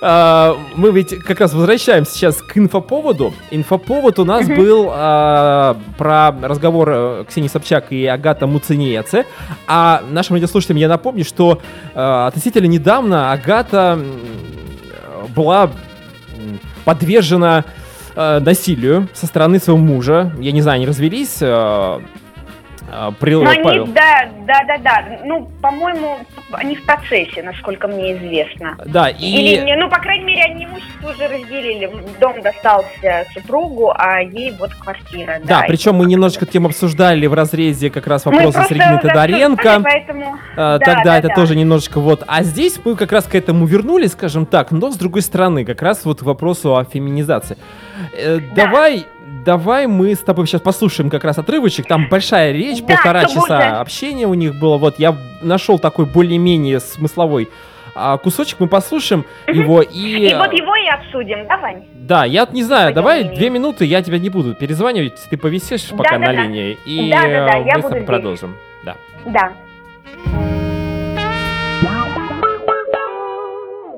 Uh, 0.00 0.58
мы 0.74 0.90
ведь 0.90 1.16
как 1.20 1.38
раз 1.38 1.52
возвращаемся 1.54 2.12
сейчас 2.12 2.42
к 2.42 2.58
инфоповоду. 2.58 3.32
Инфоповод 3.52 4.18
у 4.18 4.24
нас 4.24 4.48
был 4.48 4.86
uh, 4.86 5.78
про 5.96 6.34
разговор 6.42 6.90
э, 6.90 7.24
Ксении 7.28 7.46
Собчак 7.46 7.92
и 7.92 8.04
Агата 8.06 8.48
Муцинеце. 8.48 9.26
А 9.68 10.02
нашим 10.10 10.34
радиослушателям 10.34 10.78
я 10.78 10.88
напомню, 10.88 11.24
что 11.24 11.60
uh, 11.94 12.26
относительно 12.26 12.66
недавно 12.66 13.30
Агата 13.30 13.96
была 15.36 15.70
подвержена 16.84 17.64
э, 18.16 18.40
насилию 18.40 19.08
со 19.14 19.26
стороны 19.26 19.60
своего 19.60 19.78
мужа. 19.78 20.32
Я 20.40 20.50
не 20.50 20.62
знаю, 20.62 20.76
они 20.76 20.86
развелись. 20.86 21.38
Э 22.92 23.10
при... 23.18 23.34
Но 23.34 23.48
они, 23.48 23.92
да, 23.92 24.28
да, 24.46 24.60
да, 24.66 24.78
да. 24.78 25.18
Ну, 25.24 25.48
по-моему, 25.62 26.18
они 26.52 26.76
в 26.76 26.84
процессе, 26.84 27.42
насколько 27.42 27.88
мне 27.88 28.16
известно. 28.16 28.76
Да, 28.84 29.08
и... 29.08 29.24
Или, 29.24 29.74
ну, 29.76 29.88
по 29.88 29.98
крайней 29.98 30.24
мере, 30.24 30.42
они 30.44 30.66
имущество 30.66 31.10
уже 31.10 31.28
разделили. 31.28 31.90
Дом 32.20 32.42
достался 32.42 33.26
супругу, 33.32 33.92
а 33.96 34.20
ей 34.20 34.52
вот 34.58 34.74
квартира. 34.74 35.40
Да, 35.44 35.60
да 35.60 35.64
причем 35.66 35.94
мы 35.94 36.06
немножечко 36.06 36.44
тему 36.44 36.68
обсуждали 36.68 37.26
в 37.26 37.34
разрезе 37.34 37.88
как 37.90 38.06
раз 38.06 38.26
вопроса 38.26 38.64
с 38.64 38.70
Региной 38.70 39.00
Тодоренко. 39.00 39.80
Поэтому... 39.82 40.38
А, 40.56 40.78
да, 40.78 40.84
тогда 40.84 41.04
да, 41.04 41.18
это 41.18 41.28
да. 41.28 41.34
тоже 41.34 41.56
немножечко 41.56 42.00
вот... 42.00 42.24
А 42.26 42.42
здесь 42.42 42.78
мы 42.84 42.94
как 42.94 43.12
раз 43.12 43.24
к 43.24 43.34
этому 43.34 43.64
вернулись, 43.64 44.12
скажем 44.12 44.44
так, 44.44 44.70
но 44.70 44.90
с 44.90 44.96
другой 44.96 45.22
стороны, 45.22 45.64
как 45.64 45.80
раз 45.80 46.04
вот 46.04 46.20
к 46.20 46.22
вопросу 46.22 46.76
о 46.76 46.84
феминизации. 46.84 47.56
Э, 48.16 48.38
да. 48.38 48.66
Давай 48.66 49.06
давай 49.44 49.86
мы 49.86 50.14
с 50.14 50.20
тобой 50.20 50.46
сейчас 50.46 50.60
послушаем 50.60 51.10
как 51.10 51.24
раз 51.24 51.38
отрывочек. 51.38 51.86
Там 51.86 52.08
большая 52.08 52.52
речь, 52.52 52.80
да, 52.80 52.94
полтора 52.94 53.24
часа 53.24 53.40
будет. 53.40 53.80
общения 53.80 54.26
у 54.26 54.34
них 54.34 54.58
было. 54.58 54.78
Вот 54.78 54.98
я 54.98 55.16
нашел 55.40 55.78
такой 55.78 56.06
более-менее 56.06 56.80
смысловой 56.80 57.48
а, 57.94 58.16
кусочек, 58.16 58.58
мы 58.60 58.68
послушаем 58.68 59.26
его 59.46 59.82
и... 59.82 60.30
И 60.30 60.34
вот 60.34 60.52
его 60.52 60.74
и 60.76 60.88
обсудим, 60.88 61.46
давай. 61.46 61.82
Да, 61.92 62.24
я 62.24 62.48
не 62.50 62.62
знаю, 62.62 62.94
давай 62.94 63.20
мнению. 63.20 63.36
две 63.36 63.50
минуты, 63.50 63.84
я 63.84 64.02
тебя 64.02 64.18
не 64.18 64.30
буду 64.30 64.54
перезванивать, 64.54 65.20
ты 65.28 65.36
повисишь 65.36 65.88
да, 65.90 65.96
пока 65.96 66.18
да, 66.18 66.18
на 66.18 66.26
да. 66.26 66.32
линии, 66.32 66.78
и 66.86 67.10
да, 67.10 67.22
да, 67.22 67.46
да, 67.46 67.56
я 67.58 67.78
мы 67.78 67.90
буду 67.90 68.04
продолжим. 68.06 68.56
Да. 68.84 68.96
Да. 69.26 69.52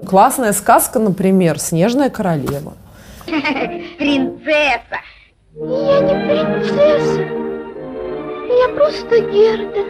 Классная 0.08 0.52
сказка, 0.52 0.98
например, 0.98 1.58
«Снежная 1.58 2.10
королева». 2.10 2.74
Принцесса! 3.26 4.98
Я 5.56 6.00
не 6.00 6.14
принцесса. 6.26 7.20
Я 7.20 8.74
просто 8.74 9.20
Герда. 9.20 9.84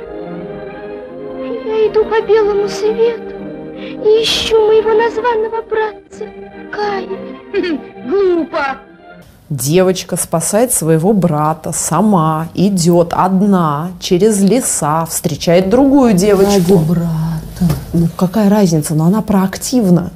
Я 1.64 1.88
иду 1.88 2.04
по 2.04 2.20
белому 2.20 2.68
свету 2.68 3.34
и 3.74 4.22
ищу 4.22 4.56
моего 4.66 4.92
названного 4.92 5.62
братца 5.62 6.26
Кая. 6.70 7.08
Глупо. 8.06 8.76
Девочка 9.48 10.16
спасает 10.16 10.70
своего 10.70 11.14
брата 11.14 11.72
сама, 11.72 12.48
идет 12.54 13.14
одна 13.14 13.92
через 14.00 14.42
леса, 14.42 15.06
встречает 15.06 15.70
другую 15.70 16.12
девочку. 16.12 16.74
Ради 16.74 16.90
брата. 16.90 17.74
Ну 17.94 18.08
какая 18.16 18.50
разница, 18.50 18.94
но 18.94 19.06
она 19.06 19.22
проактивна. 19.22 20.10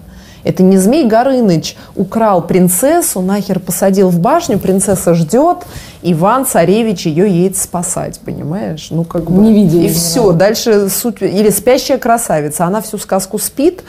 Это 0.45 0.63
не 0.63 0.77
Змей 0.79 1.07
Горыныч 1.07 1.77
украл 1.97 2.43
принцессу, 2.47 3.21
нахер 3.21 3.61
посадил 3.61 4.09
в 4.09 4.19
башню, 4.19 4.59
принцесса 4.59 5.15
ждет, 5.15 5.59
Иван 6.03 6.47
Царевич 6.47 7.07
ее 7.07 7.29
едет 7.29 7.57
спасать, 7.57 8.21
понимаешь? 8.21 8.89
Ну, 8.91 9.05
как 9.05 9.31
бы. 9.31 9.43
Не 9.43 9.53
видели. 9.53 9.87
И 9.87 9.89
все, 9.89 10.33
дальше 10.33 10.89
суть... 10.89 11.21
Или 11.21 11.51
спящая 11.51 11.99
красавица, 11.99 12.65
она 12.65 12.81
всю 12.81 12.99
сказку 12.99 13.39
спит, 13.39 13.83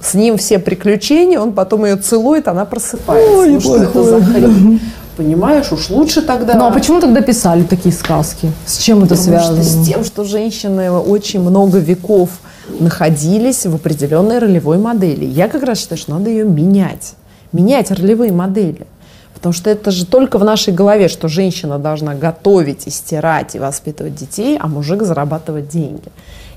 с 0.00 0.14
ним 0.14 0.38
все 0.38 0.58
приключения, 0.58 1.38
он 1.38 1.52
потом 1.52 1.84
ее 1.84 1.96
целует, 1.96 2.48
она 2.48 2.64
просыпается. 2.64 3.32
Ой, 3.36 3.50
ну, 3.50 3.60
что 3.60 3.76
это 3.76 4.02
за 4.02 4.22
хрень? 4.22 4.80
Понимаешь, 5.16 5.70
уж 5.70 5.90
лучше 5.90 6.22
тогда. 6.22 6.54
Ну 6.54 6.64
а 6.64 6.70
почему 6.70 6.98
тогда 6.98 7.20
писали 7.20 7.62
такие 7.62 7.94
сказки? 7.94 8.50
С 8.64 8.78
чем 8.78 9.04
это 9.04 9.16
Потому 9.16 9.28
связано? 9.28 9.62
Что 9.62 9.72
с 9.72 9.86
тем, 9.86 10.04
что 10.04 10.24
женщины 10.24 10.90
очень 10.90 11.40
много 11.40 11.76
веков 11.78 12.30
находились 12.78 13.66
в 13.66 13.74
определенной 13.74 14.38
ролевой 14.38 14.78
модели. 14.78 15.24
Я 15.24 15.48
как 15.48 15.62
раз 15.62 15.80
считаю, 15.80 15.98
что 15.98 16.12
надо 16.12 16.30
ее 16.30 16.44
менять. 16.44 17.14
Менять 17.52 17.90
ролевые 17.90 18.32
модели. 18.32 18.86
Потому 19.34 19.52
что 19.52 19.70
это 19.70 19.90
же 19.90 20.04
только 20.04 20.38
в 20.38 20.44
нашей 20.44 20.74
голове, 20.74 21.08
что 21.08 21.28
женщина 21.28 21.78
должна 21.78 22.14
готовить 22.14 22.86
и 22.86 22.90
стирать 22.90 23.54
и 23.54 23.58
воспитывать 23.58 24.14
детей, 24.14 24.58
а 24.60 24.68
мужик 24.68 25.02
зарабатывать 25.02 25.68
деньги. 25.68 26.08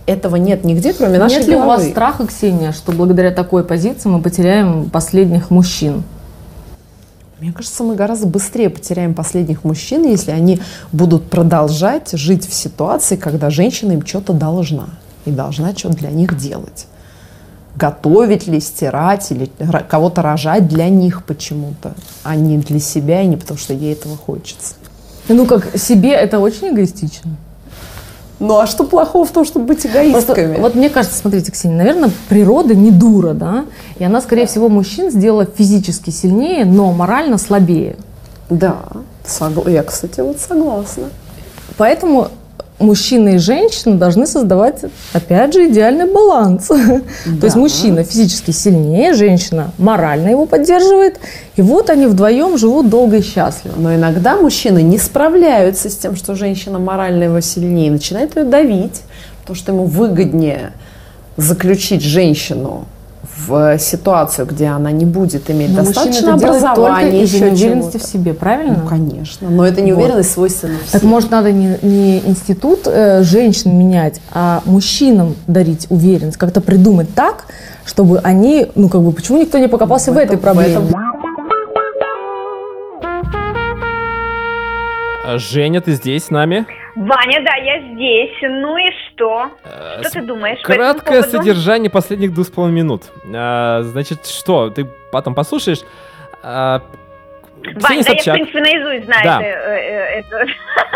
Этого 0.05 0.35
нет 0.35 0.65
нигде, 0.65 0.93
кроме 0.93 1.17
нашей 1.17 1.39
нет 1.39 1.47
головы. 1.47 1.61
Нет 1.61 1.79
ли 1.79 1.83
у 1.83 1.85
вас 1.85 1.91
страха, 1.91 2.27
Ксения, 2.27 2.73
что 2.73 2.91
благодаря 2.91 3.31
такой 3.31 3.63
позиции 3.63 4.09
мы 4.09 4.21
потеряем 4.21 4.89
последних 4.89 5.49
мужчин? 5.49 6.03
Мне 7.39 7.53
кажется, 7.53 7.83
мы 7.83 7.95
гораздо 7.95 8.27
быстрее 8.27 8.69
потеряем 8.69 9.13
последних 9.13 9.63
мужчин, 9.63 10.05
если 10.05 10.31
они 10.31 10.61
будут 10.91 11.29
продолжать 11.29 12.11
жить 12.13 12.47
в 12.47 12.53
ситуации, 12.53 13.15
когда 13.15 13.49
женщина 13.49 13.93
им 13.93 14.05
что-то 14.05 14.33
должна 14.33 14.89
и 15.25 15.31
должна 15.31 15.75
что-то 15.75 15.97
для 15.97 16.09
них 16.09 16.37
делать. 16.37 16.87
Готовить 17.75 18.47
ли, 18.47 18.59
стирать 18.59 19.31
или 19.31 19.49
кого-то 19.89 20.21
рожать 20.21 20.67
для 20.67 20.89
них 20.89 21.25
почему-то, 21.25 21.93
а 22.23 22.35
не 22.35 22.57
для 22.57 22.79
себя 22.79 23.21
и 23.21 23.27
не 23.27 23.37
потому, 23.37 23.57
что 23.57 23.73
ей 23.73 23.93
этого 23.93 24.15
хочется. 24.15 24.75
Ну, 25.27 25.45
как 25.45 25.77
себе 25.77 26.11
это 26.11 26.39
очень 26.39 26.69
эгоистично. 26.69 27.31
Ну 28.39 28.59
а 28.59 28.67
что 28.67 28.83
плохого 28.83 29.25
в 29.25 29.31
том, 29.31 29.45
чтобы 29.45 29.67
быть 29.67 29.85
эгоистками? 29.85 30.45
Просто, 30.45 30.61
вот 30.61 30.75
мне 30.75 30.89
кажется, 30.89 31.17
смотрите, 31.17 31.51
Ксения, 31.51 31.77
наверное, 31.77 32.11
природа 32.27 32.75
не 32.75 32.91
дура, 32.91 33.33
да? 33.33 33.65
И 33.99 34.03
она, 34.03 34.21
скорее 34.21 34.47
всего, 34.47 34.67
мужчин 34.67 35.11
сделала 35.11 35.45
физически 35.45 36.09
сильнее, 36.09 36.65
но 36.65 36.91
морально 36.91 37.37
слабее. 37.37 37.95
Да, 38.49 38.79
согла... 39.25 39.69
я, 39.71 39.83
кстати, 39.83 40.19
вот 40.19 40.39
согласна. 40.39 41.05
Поэтому 41.77 42.29
мужчина 42.79 43.29
и 43.29 43.37
женщина 43.37 43.95
должны 43.97 44.25
создавать, 44.25 44.81
опять 45.13 45.53
же, 45.53 45.67
идеальный 45.69 46.11
баланс. 46.11 46.69
Да. 47.25 47.39
То 47.39 47.45
есть 47.45 47.55
мужчина 47.55 48.03
физически 48.03 48.51
сильнее, 48.51 49.13
женщина 49.13 49.71
морально 49.77 50.29
его 50.29 50.45
поддерживает, 50.45 51.19
и 51.55 51.61
вот 51.61 51.89
они 51.89 52.05
вдвоем 52.07 52.57
живут 52.57 52.89
долго 52.89 53.17
и 53.17 53.21
счастливо. 53.21 53.75
Но 53.77 53.95
иногда 53.95 54.35
мужчины 54.35 54.81
не 54.81 54.97
справляются 54.97 55.89
с 55.89 55.95
тем, 55.95 56.15
что 56.15 56.35
женщина 56.35 56.79
морально 56.79 57.23
его 57.23 57.39
сильнее, 57.39 57.91
начинает 57.91 58.35
ее 58.35 58.43
давить, 58.43 59.01
потому 59.41 59.55
что 59.55 59.71
ему 59.71 59.85
выгоднее 59.85 60.71
заключить 61.37 62.01
женщину 62.01 62.85
в 63.37 63.77
ситуацию, 63.79 64.45
где 64.45 64.67
она 64.67 64.91
не 64.91 65.05
будет 65.05 65.49
иметь 65.49 65.71
Но 65.71 65.83
достаточно 65.83 66.35
образования, 66.35 67.23
еще 67.23 67.47
уверенности 67.47 67.97
в 67.97 68.03
себе, 68.03 68.33
правильно? 68.33 68.79
Ну, 68.83 68.87
конечно. 68.87 69.49
Но 69.49 69.65
это 69.65 69.81
не 69.81 69.93
уверенность 69.93 70.29
вот. 70.29 70.49
свойственна 70.49 70.75
всем. 70.85 70.91
Так 70.91 71.03
может 71.03 71.31
надо 71.31 71.51
не, 71.51 71.77
не 71.81 72.19
институт 72.19 72.81
э, 72.85 73.23
женщин 73.23 73.77
менять, 73.77 74.21
а 74.31 74.61
мужчинам 74.65 75.35
дарить 75.47 75.87
уверенность, 75.89 76.37
как-то 76.37 76.61
придумать 76.61 77.13
так, 77.13 77.45
чтобы 77.85 78.19
они, 78.19 78.67
ну 78.75 78.87
как 78.87 79.01
бы, 79.01 79.11
почему 79.11 79.39
никто 79.39 79.57
не 79.57 79.67
покопался 79.67 80.11
в, 80.11 80.15
в 80.15 80.17
этой 80.17 80.37
проблеме? 80.37 80.79
В 80.79 80.89
этом... 80.89 81.12
Женя, 85.25 85.81
ты 85.81 85.91
здесь 85.91 86.25
с 86.25 86.29
нами? 86.29 86.65
Ваня, 86.95 87.43
да, 87.43 87.55
я 87.55 87.79
здесь. 87.93 88.37
Ну 88.41 88.77
и 88.77 88.89
что? 89.07 89.51
Э, 89.63 90.01
что 90.01 90.11
ты 90.11 90.21
думаешь? 90.21 90.59
Краткое 90.63 91.23
содержание 91.23 91.89
последних 91.89 92.33
двух 92.33 92.47
с 92.47 92.51
половиной 92.51 92.81
минут. 92.81 93.03
А, 93.33 93.81
значит, 93.83 94.25
что? 94.27 94.69
Ты 94.69 94.85
потом 95.11 95.33
послушаешь. 95.33 95.79
А, 96.43 96.81
Вань, 97.75 97.99
да 97.99 98.03
Собчак. 98.03 98.25
я, 98.25 98.33
в 98.33 98.35
принципе, 98.35 98.59
наизусть 98.59 99.05
знаю 99.05 99.23
да. 99.23 99.41
это, 99.41 100.35
это. 100.35 100.45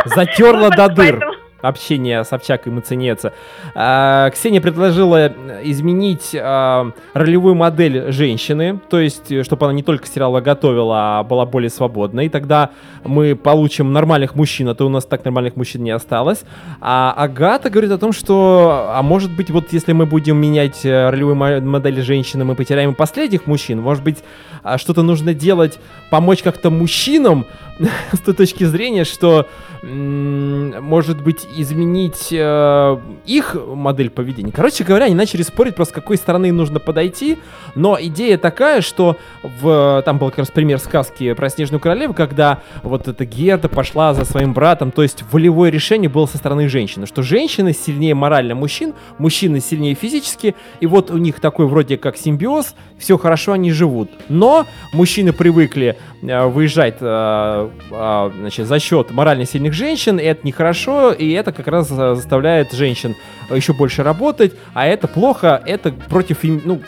Затерла 0.05 0.69
до 0.75 0.89
дыр. 0.89 1.19
Поэтому 1.19 1.46
общения 1.61 2.23
Собчак 2.23 2.67
и 2.67 2.69
Маценеца. 2.69 3.33
А, 3.75 4.29
Ксения 4.29 4.61
предложила 4.61 5.27
изменить 5.63 6.35
а, 6.39 6.91
ролевую 7.13 7.55
модель 7.55 8.11
женщины, 8.11 8.79
то 8.89 8.99
есть, 8.99 9.43
чтобы 9.43 9.65
она 9.65 9.73
не 9.73 9.83
только 9.83 10.07
сериалы 10.07 10.41
готовила, 10.41 11.19
а 11.19 11.23
была 11.23 11.45
более 11.45 11.69
свободной. 11.69 12.27
И 12.27 12.29
тогда 12.29 12.71
мы 13.03 13.35
получим 13.35 13.93
нормальных 13.93 14.35
мужчин, 14.35 14.69
а 14.69 14.75
то 14.75 14.85
у 14.85 14.89
нас 14.89 15.05
так 15.05 15.25
нормальных 15.25 15.55
мужчин 15.55 15.83
не 15.83 15.91
осталось. 15.91 16.43
А 16.81 17.13
Агата 17.17 17.69
говорит 17.69 17.91
о 17.91 17.97
том, 17.97 18.13
что, 18.13 18.91
а 18.93 19.01
может 19.01 19.35
быть, 19.35 19.49
вот 19.49 19.73
если 19.73 19.93
мы 19.93 20.05
будем 20.05 20.37
менять 20.37 20.85
э, 20.85 21.09
ролевую 21.09 21.35
модель 21.35 22.01
женщины, 22.01 22.43
мы 22.43 22.55
потеряем 22.55 22.93
последних 22.95 23.47
мужчин. 23.47 23.81
Может 23.81 24.03
быть, 24.03 24.17
а, 24.63 24.77
что-то 24.77 25.01
нужно 25.01 25.33
делать, 25.33 25.79
помочь 26.09 26.43
как-то 26.43 26.69
мужчинам 26.69 27.45
с 28.11 28.19
той 28.19 28.33
точки 28.33 28.63
зрения, 28.63 29.03
что 29.03 29.47
может 29.83 31.21
быть, 31.21 31.47
изменить 31.55 32.29
э, 32.31 32.97
их 33.25 33.55
модель 33.67 34.09
поведения. 34.09 34.51
Короче 34.51 34.83
говоря, 34.83 35.05
они 35.05 35.15
начали 35.15 35.43
спорить 35.43 35.75
просто, 35.75 35.93
с 35.93 35.95
какой 35.95 36.17
стороны 36.17 36.51
нужно 36.51 36.79
подойти, 36.79 37.37
но 37.75 37.97
идея 37.99 38.37
такая, 38.37 38.81
что 38.81 39.17
в, 39.43 40.01
там 40.03 40.17
был 40.17 40.29
как 40.29 40.39
раз 40.39 40.51
пример 40.51 40.79
сказки 40.79 41.33
про 41.33 41.49
Снежную 41.49 41.79
Королеву, 41.79 42.13
когда 42.13 42.61
вот 42.83 43.07
эта 43.07 43.25
Герда 43.25 43.69
пошла 43.69 44.13
за 44.13 44.25
своим 44.25 44.53
братом, 44.53 44.91
то 44.91 45.03
есть 45.03 45.23
волевое 45.31 45.69
решение 45.69 46.09
было 46.09 46.25
со 46.25 46.37
стороны 46.37 46.67
женщины, 46.69 47.05
что 47.05 47.21
женщины 47.21 47.73
сильнее 47.73 48.15
морально 48.15 48.55
мужчин, 48.55 48.93
мужчины 49.19 49.59
сильнее 49.59 49.93
физически, 49.93 50.55
и 50.79 50.87
вот 50.87 51.11
у 51.11 51.17
них 51.17 51.39
такой 51.39 51.67
вроде 51.67 51.97
как 51.97 52.17
симбиоз, 52.17 52.75
все 52.97 53.17
хорошо, 53.17 53.53
они 53.53 53.71
живут. 53.71 54.09
Но 54.27 54.65
мужчины 54.91 55.33
привыкли 55.33 55.97
э, 56.21 56.45
выезжать 56.47 56.97
э, 56.99 57.66
э, 57.91 58.31
значит, 58.35 58.67
за 58.67 58.79
счет 58.79 59.11
морально 59.11 59.45
сильных 59.45 59.73
женщин, 59.73 60.19
и 60.19 60.23
это 60.23 60.45
нехорошо, 60.45 61.11
и 61.11 61.31
это 61.31 61.51
как 61.51 61.67
раз 61.67 61.87
заставляет 61.87 62.71
женщин 62.73 63.15
еще 63.49 63.73
больше 63.73 64.03
работать, 64.03 64.53
а 64.73 64.85
это 64.85 65.07
плохо, 65.07 65.61
это 65.65 65.91
против, 65.91 66.43
ну, 66.43 66.81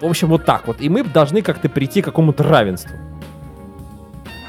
в 0.00 0.06
общем, 0.06 0.28
вот 0.28 0.44
так 0.44 0.66
вот. 0.66 0.80
И 0.80 0.88
мы 0.88 1.04
должны 1.04 1.42
как-то 1.42 1.68
прийти 1.68 2.02
к 2.02 2.06
какому-то 2.06 2.42
равенству. 2.42 2.96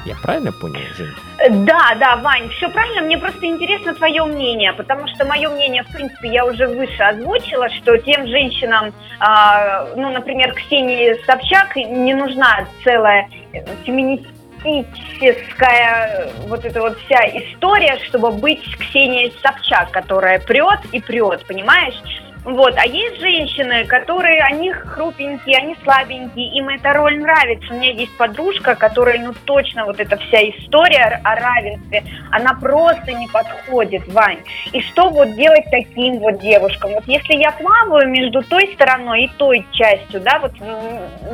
Я 0.04 0.16
правильно 0.22 0.52
понял, 0.52 0.80
Жень? 0.96 1.64
Да, 1.64 1.94
да, 1.98 2.16
Вань, 2.16 2.48
все 2.50 2.68
правильно. 2.68 3.02
Мне 3.02 3.16
просто 3.16 3.46
интересно 3.46 3.94
твое 3.94 4.24
мнение, 4.26 4.74
потому 4.74 5.08
что 5.08 5.24
мое 5.24 5.48
мнение, 5.48 5.82
в 5.82 5.92
принципе, 5.92 6.28
я 6.28 6.44
уже 6.44 6.66
выше 6.66 7.02
озвучила, 7.02 7.70
что 7.70 7.96
тем 7.96 8.26
женщинам, 8.26 8.88
э, 8.88 9.94
ну, 9.96 10.10
например, 10.10 10.52
Ксении 10.52 11.16
Собчак 11.24 11.76
не 11.76 12.12
нужна 12.12 12.66
целая 12.82 13.28
феминистическая 13.84 14.33
классическая 14.64 16.30
вот 16.46 16.64
эта 16.64 16.80
вот 16.80 16.98
вся 17.00 17.20
история, 17.26 17.98
чтобы 18.08 18.32
быть 18.32 18.64
Ксенией 18.78 19.32
Собчак, 19.42 19.90
которая 19.90 20.38
прет 20.40 20.80
и 20.92 21.00
прет, 21.00 21.44
понимаешь? 21.46 21.94
Вот. 22.44 22.74
А 22.76 22.86
есть 22.86 23.20
женщины, 23.20 23.86
которые, 23.86 24.42
они 24.42 24.70
хрупенькие, 24.70 25.58
они 25.58 25.76
слабенькие, 25.82 26.58
им 26.58 26.68
эта 26.68 26.92
роль 26.92 27.18
нравится. 27.18 27.72
У 27.72 27.76
меня 27.76 27.92
есть 27.92 28.16
подружка, 28.18 28.74
которая, 28.74 29.18
ну, 29.18 29.32
точно 29.44 29.86
вот 29.86 29.98
эта 29.98 30.16
вся 30.18 30.42
история 30.50 31.20
о 31.24 31.34
равенстве, 31.36 32.04
она 32.30 32.52
просто 32.54 33.12
не 33.12 33.26
подходит, 33.28 34.06
Вань. 34.08 34.40
И 34.72 34.80
что 34.82 35.08
вот 35.08 35.34
делать 35.34 35.64
таким 35.70 36.18
вот 36.18 36.38
девушкам? 36.40 36.92
Вот 36.92 37.04
если 37.06 37.34
я 37.34 37.50
плаваю 37.52 38.10
между 38.10 38.42
той 38.42 38.70
стороной 38.74 39.24
и 39.24 39.30
той 39.38 39.66
частью, 39.72 40.20
да, 40.20 40.38
вот 40.40 40.52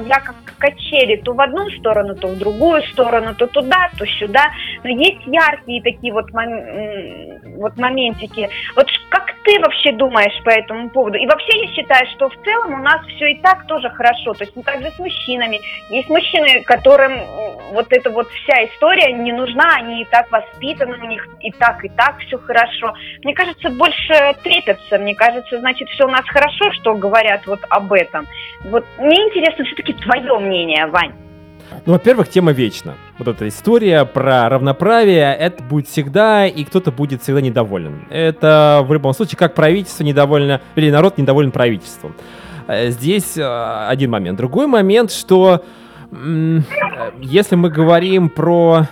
я 0.07 0.21
как 0.21 0.37
качели, 0.59 1.17
то 1.17 1.33
в 1.33 1.41
одну 1.41 1.69
сторону, 1.71 2.15
то 2.15 2.29
в 2.29 2.39
другую 2.39 2.83
сторону, 2.83 3.35
то 3.35 3.47
туда, 3.47 3.91
то 3.99 4.07
сюда. 4.07 4.51
Но 4.85 4.91
есть 4.91 5.27
яркие 5.27 5.83
такие 5.83 6.13
вот, 6.13 6.31
мом- 6.33 7.57
вот 7.57 7.77
моментики. 7.79 8.49
Вот 8.77 8.87
как 9.09 9.25
ты 9.43 9.59
вообще 9.59 9.93
думаешь 9.93 10.39
по 10.45 10.51
этому 10.51 10.91
поводу? 10.91 11.00
И 11.09 11.27
вообще 11.27 11.67
я 11.67 11.73
считаю, 11.73 12.07
что 12.15 12.29
в 12.29 12.37
целом 12.45 12.75
у 12.75 12.83
нас 12.83 13.05
все 13.07 13.33
и 13.33 13.41
так 13.41 13.67
тоже 13.67 13.91
хорошо. 13.91 14.35
То 14.35 14.45
есть 14.45 14.55
ну, 14.57 14.63
также 14.63 14.91
с 14.91 14.99
мужчинами. 14.99 15.61
Есть 15.89 16.09
мужчины, 16.09 16.63
которым 16.65 17.13
вот 17.73 17.87
эта 17.91 18.11
вот 18.11 18.29
вся 18.31 18.65
история 18.67 19.13
не 19.13 19.33
нужна, 19.33 19.75
они 19.77 20.03
и 20.03 20.05
так 20.07 20.31
воспитаны, 20.31 20.99
у 20.99 21.07
них 21.07 21.27
и 21.41 21.51
так, 21.53 21.85
и 21.85 21.89
так 21.89 22.19
все 22.21 22.39
хорошо. 22.39 22.93
Мне 23.25 23.35
кажется, 23.35 23.71
больше 23.71 24.35
трепятся. 24.43 24.99
Мне 24.99 25.15
кажется, 25.15 25.59
значит, 25.59 25.89
все 25.91 26.05
у 26.05 26.11
нас 26.11 26.25
хорошо, 26.29 26.73
что 26.73 26.95
говорят 26.95 27.47
вот 27.47 27.61
об 27.69 27.93
этом. 27.93 28.27
Вот 28.65 28.85
мне 28.99 29.17
интересно 29.17 29.65
все-таки 29.65 29.95
твое 29.95 30.39
мнение, 30.39 30.87
Вань. 30.87 31.30
Ну, 31.87 31.93
во-первых, 31.93 32.29
тема 32.29 32.53
вечна. 32.53 32.95
Вот 33.19 33.29
эта 33.29 33.49
история 33.49 34.05
про 34.05 34.49
равноправие, 34.49 35.35
это 35.35 35.63
будет 35.63 35.89
всегда, 35.89 36.47
и 36.47 36.65
кто-то 36.65 36.93
будет 36.93 37.23
всегда 37.23 37.41
недоволен. 37.41 38.05
Это 38.11 38.85
в 38.87 38.93
любом 38.93 39.13
случае, 39.15 39.39
как 39.39 39.55
правительство 39.55 40.05
недовольно, 40.05 40.61
или 40.77 40.91
народ 40.91 41.19
недоволен 41.19 41.51
правительством. 41.51 42.15
Э, 42.67 42.91
здесь 42.91 43.37
э, 43.37 43.87
один 43.89 44.11
момент. 44.11 44.39
Другой 44.39 44.67
момент, 44.67 45.11
что 45.11 45.65
э, 46.13 46.59
если 47.21 47.57
мы 47.57 47.71
говорим 47.71 48.29
про 48.29 48.87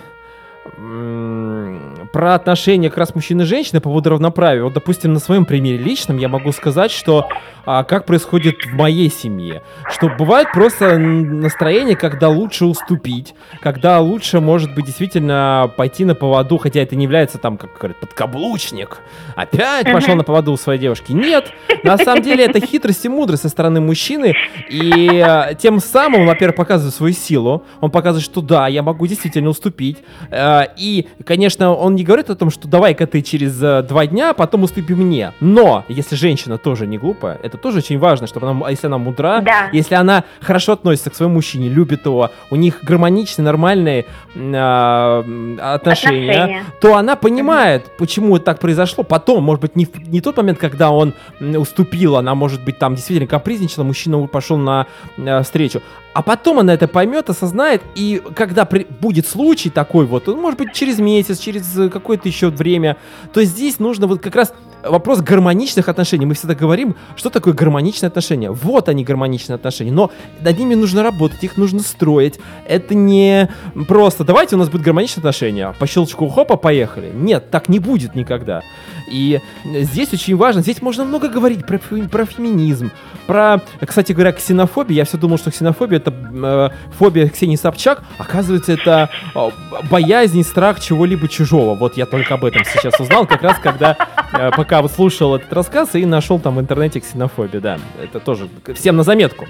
про 2.11 2.35
отношения 2.35 2.89
как 2.89 2.97
раз 2.97 3.15
мужчин 3.15 3.41
и 3.41 3.45
женщин 3.45 3.73
по 3.73 3.89
поводу 3.89 4.11
равноправия. 4.11 4.63
Вот, 4.63 4.73
допустим, 4.73 5.13
на 5.13 5.19
своем 5.19 5.45
примере 5.45 5.77
личном 5.77 6.17
я 6.17 6.27
могу 6.27 6.51
сказать, 6.51 6.91
что 6.91 7.27
а, 7.65 7.83
как 7.83 8.05
происходит 8.05 8.65
в 8.65 8.73
моей 8.73 9.11
семье. 9.11 9.61
Что 9.91 10.09
бывает 10.09 10.51
просто 10.51 10.97
настроение, 10.97 11.95
когда 11.95 12.27
лучше 12.29 12.65
уступить, 12.65 13.35
когда 13.61 13.99
лучше, 13.99 14.39
может 14.39 14.73
быть, 14.73 14.85
действительно 14.85 15.71
пойти 15.77 16.03
на 16.03 16.15
поводу, 16.15 16.57
хотя 16.57 16.81
это 16.81 16.95
не 16.95 17.03
является 17.03 17.37
там, 17.37 17.57
как 17.57 17.77
говорят, 17.77 17.99
подкаблучник. 17.99 18.97
Опять 19.35 19.91
пошел 19.91 20.15
на 20.15 20.23
поводу 20.23 20.51
у 20.51 20.57
своей 20.57 20.79
девушки. 20.79 21.11
Нет, 21.11 21.51
на 21.83 21.97
самом 21.99 22.23
деле 22.23 22.45
это 22.45 22.59
хитрость 22.59 23.05
и 23.05 23.09
мудрость 23.09 23.43
со 23.43 23.49
стороны 23.49 23.81
мужчины. 23.81 24.33
И 24.69 25.23
а, 25.23 25.53
тем 25.53 25.79
самым, 25.79 26.25
во-первых, 26.25 26.55
показывает 26.55 26.95
свою 26.95 27.13
силу. 27.13 27.63
Он 27.81 27.91
показывает, 27.91 28.25
что 28.25 28.41
да, 28.41 28.67
я 28.67 28.81
могу 28.81 29.05
действительно 29.05 29.49
уступить. 29.49 29.97
А, 30.31 30.67
и, 30.75 31.07
конечно, 31.23 31.75
он 31.75 31.98
не 31.99 32.05
говорит 32.05 32.29
о 32.29 32.35
том, 32.35 32.49
что 32.49 32.67
давай-ка 32.67 33.05
ты 33.07 33.21
через 33.21 33.61
э, 33.61 33.83
два 33.83 34.07
дня, 34.07 34.33
потом 34.33 34.63
уступи 34.63 34.95
мне. 34.95 35.33
Но, 35.41 35.83
если 35.89 36.15
женщина 36.15 36.57
тоже 36.57 36.87
не 36.87 36.97
глупая, 36.97 37.37
это 37.43 37.57
тоже 37.57 37.79
очень 37.79 37.99
важно, 37.99 38.25
чтобы 38.25 38.49
она, 38.49 38.69
если 38.69 38.87
она 38.87 38.97
мудра, 38.97 39.41
да. 39.41 39.69
если 39.73 39.95
она 39.95 40.23
хорошо 40.39 40.73
относится 40.73 41.09
к 41.09 41.15
своему 41.15 41.35
мужчине, 41.35 41.67
любит 41.67 42.05
его, 42.05 42.31
у 42.51 42.55
них 42.55 42.79
гармоничные, 42.83 43.43
нормальные 43.43 44.05
э, 44.33 45.57
отношения, 45.61 46.31
отношения, 46.31 46.65
то 46.79 46.95
она 46.95 47.17
понимает, 47.17 47.83
угу. 47.83 47.91
почему 47.99 48.37
это 48.37 48.45
так 48.45 48.59
произошло. 48.59 49.03
Потом, 49.03 49.43
может 49.43 49.61
быть, 49.61 49.75
не, 49.75 49.85
не 50.07 50.21
тот 50.21 50.37
момент, 50.37 50.57
когда 50.57 50.91
он 50.91 51.13
уступил, 51.41 52.15
она, 52.15 52.33
может 52.33 52.63
быть, 52.63 52.79
там 52.79 52.95
действительно 52.95 53.27
капризничала, 53.27 53.83
мужчина 53.83 54.25
пошел 54.27 54.55
на 54.55 54.87
э, 55.17 55.43
встречу. 55.43 55.81
А 56.13 56.23
потом 56.23 56.59
она 56.59 56.73
это 56.73 56.87
поймет, 56.87 57.29
осознает, 57.29 57.81
и 57.95 58.21
когда 58.35 58.65
при... 58.65 58.87
будет 58.99 59.27
случай 59.27 59.69
такой 59.69 60.05
вот, 60.05 60.27
может 60.27 60.57
быть, 60.57 60.73
через 60.73 60.99
месяц, 60.99 61.37
через 61.37 61.77
э, 61.77 61.89
какое-то 61.89 62.27
еще 62.27 62.49
время, 62.49 62.97
то 63.31 63.43
здесь 63.43 63.79
нужно 63.79 64.07
вот 64.07 64.19
как 64.19 64.35
раз 64.35 64.53
вопрос 64.83 65.19
гармоничных 65.21 65.89
отношений. 65.89 66.25
Мы 66.25 66.33
всегда 66.33 66.55
говорим, 66.55 66.95
что 67.15 67.29
такое 67.29 67.53
гармоничные 67.53 68.07
отношения. 68.07 68.49
Вот 68.49 68.89
они 68.89 69.03
гармоничные 69.03 69.55
отношения, 69.55 69.91
но 69.91 70.11
над 70.41 70.57
ними 70.57 70.75
нужно 70.75 71.03
работать, 71.03 71.43
их 71.43 71.57
нужно 71.57 71.79
строить. 71.79 72.39
Это 72.67 72.95
не 72.95 73.49
просто 73.87 74.23
давайте 74.23 74.55
у 74.55 74.59
нас 74.59 74.69
будет 74.69 74.81
гармоничные 74.81 75.21
отношения, 75.21 75.75
по 75.79 75.87
щелчку 75.87 76.27
хопа 76.27 76.55
поехали. 76.55 77.11
Нет, 77.13 77.51
так 77.51 77.69
не 77.69 77.79
будет 77.79 78.15
никогда. 78.15 78.61
И 79.09 79.41
здесь 79.65 80.13
очень 80.13 80.35
важно, 80.35 80.61
здесь 80.61 80.81
можно 80.81 81.03
много 81.03 81.27
говорить 81.27 81.65
про, 81.65 81.79
про 81.79 82.25
феминизм, 82.25 82.91
про, 83.27 83.61
кстати 83.85 84.11
говоря, 84.11 84.31
ксенофобию. 84.31 84.95
Я 84.97 85.05
все 85.05 85.17
думал, 85.17 85.37
что 85.37 85.51
ксенофобия 85.51 85.97
это 85.97 86.11
э, 86.11 86.69
фобия 86.97 87.29
Ксении 87.29 87.55
Собчак. 87.55 88.03
Оказывается, 88.17 88.73
это 88.73 89.09
э, 89.35 89.49
боязнь, 89.89 90.43
страх 90.43 90.79
чего-либо 90.79 91.27
чужого. 91.27 91.75
Вот 91.75 91.97
я 91.97 92.05
только 92.05 92.35
об 92.35 92.45
этом 92.45 92.63
сейчас 92.65 92.99
узнал, 92.99 93.25
как 93.25 93.41
раз 93.41 93.57
когда 93.59 93.97
э, 94.33 94.51
пока 94.55 94.81
вот 94.81 94.91
слушал 94.91 95.35
этот 95.35 95.51
рассказ 95.53 95.95
и 95.95 96.05
нашел 96.05 96.39
там 96.39 96.55
в 96.55 96.59
интернете 96.59 96.99
ксенофобию, 96.99 97.61
да. 97.61 97.79
Это 98.01 98.19
тоже 98.19 98.47
всем 98.75 98.95
на 98.95 99.03
заметку. 99.03 99.45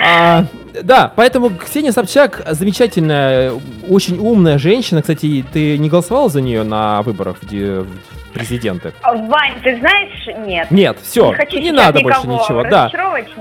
А, 0.00 0.46
да, 0.82 1.12
поэтому 1.14 1.50
Ксения 1.50 1.92
Собчак 1.92 2.42
замечательная, 2.50 3.52
очень 3.88 4.18
умная 4.18 4.58
женщина. 4.58 5.00
Кстати, 5.00 5.44
ты 5.52 5.78
не 5.78 5.88
голосовал 5.88 6.30
за 6.30 6.40
нее 6.40 6.62
на 6.62 7.02
выборах 7.02 7.38
в, 7.40 7.44
в 7.50 7.86
президенты? 8.34 8.92
Вань, 9.02 9.54
ты 9.62 9.78
знаешь, 9.78 10.26
нет. 10.46 10.70
Нет, 10.70 10.98
все, 11.00 11.30
не, 11.30 11.34
хочу 11.34 11.58
не 11.58 11.72
надо 11.72 12.00
больше 12.00 12.26
ничего. 12.26 12.62
Да. 12.64 12.90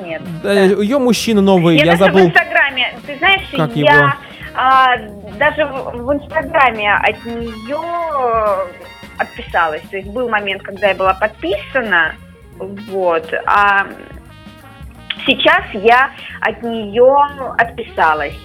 нет. 0.05 0.21
Да. 0.41 0.53
Ее 0.53 0.99
мужчина 0.99 1.41
новый, 1.41 1.77
я, 1.77 1.85
я 1.85 1.95
забыл. 1.97 2.25
в 2.25 2.27
Инстаграме, 2.27 2.93
ты 3.05 3.17
знаешь, 3.17 3.41
как 3.51 3.75
я... 3.75 3.93
Его? 3.93 4.13
А, 4.55 4.97
даже 5.39 5.65
в, 5.65 6.05
в 6.05 6.13
Инстаграме 6.13 6.93
от 6.93 7.25
нее 7.25 7.79
отписалась. 9.17 9.81
То 9.89 9.97
есть 9.97 10.09
был 10.09 10.29
момент, 10.29 10.61
когда 10.61 10.89
я 10.89 10.95
была 10.95 11.13
подписана, 11.15 12.15
вот, 12.59 13.33
а 13.45 13.87
сейчас 15.25 15.63
я 15.73 16.11
от 16.41 16.61
нее 16.61 17.15
отписалась. 17.57 18.37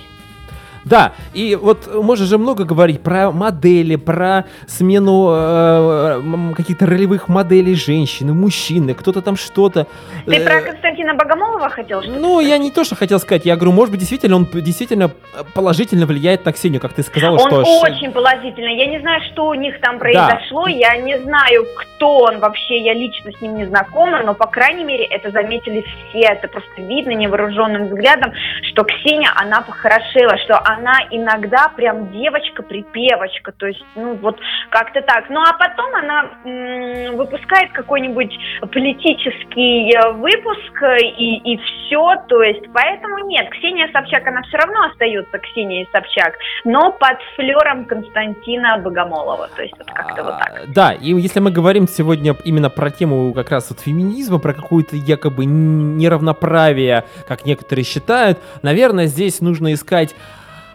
Да, 0.89 1.13
и 1.35 1.55
вот 1.55 1.93
можно 1.95 2.25
же 2.25 2.39
много 2.39 2.65
говорить 2.65 3.03
про 3.03 3.31
модели, 3.31 3.97
про 3.97 4.47
смену 4.67 5.29
э, 5.33 6.53
каких-то 6.57 6.87
ролевых 6.87 7.29
моделей 7.29 7.75
женщины, 7.75 8.33
мужчины, 8.33 8.95
кто-то 8.95 9.21
там 9.21 9.37
что-то. 9.37 9.87
Ты 10.27 10.37
э, 10.37 10.45
про 10.45 10.63
Константина 10.63 11.15
Богомолова 11.15 11.69
хотел 11.69 12.03
что 12.03 12.11
Ну, 12.11 12.37
сказать? 12.37 12.49
я 12.49 12.59
не 12.59 12.71
то, 12.71 12.85
что 12.85 12.95
хотел 12.95 13.19
сказать, 13.19 13.45
я 13.45 13.57
говорю, 13.57 13.73
может 13.73 13.91
быть, 13.91 14.01
действительно, 14.01 14.37
он 14.37 14.47
действительно 14.53 15.11
положительно 15.55 16.07
влияет 16.07 16.45
на 16.45 16.53
Ксению, 16.53 16.81
как 16.81 16.95
ты 16.95 17.03
сказала, 17.03 17.35
он 17.35 17.41
что... 17.41 17.57
Он 17.57 17.93
очень 17.93 18.11
положительно. 18.11 18.69
Я 18.69 18.87
не 18.87 19.01
знаю, 19.01 19.21
что 19.33 19.49
у 19.49 19.55
них 19.55 19.81
там 19.81 19.99
произошло, 19.99 20.65
да. 20.65 20.71
я 20.71 20.97
не 20.97 21.19
знаю, 21.19 21.67
кто 21.77 22.19
он 22.19 22.39
вообще, 22.39 22.79
я 22.79 22.95
лично 22.95 23.31
с 23.33 23.41
ним 23.41 23.57
не 23.57 23.67
знакома, 23.67 24.23
но, 24.23 24.35
по 24.35 24.47
крайней 24.47 24.85
мере, 24.85 25.05
это 25.05 25.31
заметили 25.31 25.85
все, 26.09 26.21
это 26.21 26.49
просто 26.49 26.81
видно 26.81 27.11
невооруженным 27.11 27.89
взглядом, 27.89 28.33
что 28.71 28.85
Ксения, 28.85 29.31
она 29.37 29.61
похорошела, 29.61 30.39
что 30.45 30.59
она 30.65 30.78
иногда 31.11 31.69
прям 31.77 32.11
девочка-припевочка, 32.13 33.53
то 33.53 33.67
есть, 33.67 33.85
ну, 33.95 34.15
вот 34.15 34.39
как-то 34.71 35.03
так. 35.03 35.29
Ну, 35.31 35.41
а 35.41 35.53
потом 35.55 35.95
она 35.95 36.31
м- 36.45 37.17
выпускает 37.17 37.73
какой-нибудь 37.73 38.37
политический 38.73 39.93
э, 39.95 40.13
выпуск, 40.13 40.83
и, 41.19 41.37
и 41.53 41.57
все, 41.59 42.17
то 42.29 42.43
есть, 42.43 42.65
поэтому 42.73 43.19
нет, 43.27 43.51
Ксения 43.51 43.89
Собчак, 43.93 44.27
она 44.27 44.43
все 44.43 44.59
равно 44.59 44.85
остается 44.91 45.39
Ксенией 45.39 45.89
Собчак, 45.93 46.35
но 46.65 46.93
под 46.93 47.19
флером 47.37 47.85
Константина 47.85 48.79
Богомолова, 48.79 49.49
то 49.55 49.63
есть, 49.63 49.75
вот 49.79 49.91
как-то 49.91 50.25
вот 50.25 50.39
так. 50.39 50.49
А, 50.49 50.67
да, 50.67 50.93
и 50.93 51.13
если 51.13 51.41
мы 51.41 51.51
говорим 51.51 51.89
сегодня 51.89 52.35
именно 52.45 52.71
про 52.71 52.91
тему 52.91 53.33
как 53.35 53.51
раз 53.51 53.71
вот 53.71 53.81
феминизма, 53.81 54.39
про 54.39 54.53
какую-то 54.53 54.97
якобы 54.97 55.45
неравноправие, 55.45 57.05
как 57.27 57.45
некоторые 57.45 57.85
считают, 57.85 58.39
наверное, 58.63 59.07
здесь 59.07 59.41
нужно 59.41 59.73
искать 59.73 60.15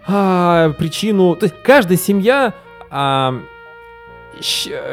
а, 0.08 0.72
причину... 0.72 1.36
То 1.36 1.46
есть 1.46 1.56
каждая 1.64 1.98
семья 1.98 2.54
а, 2.90 3.36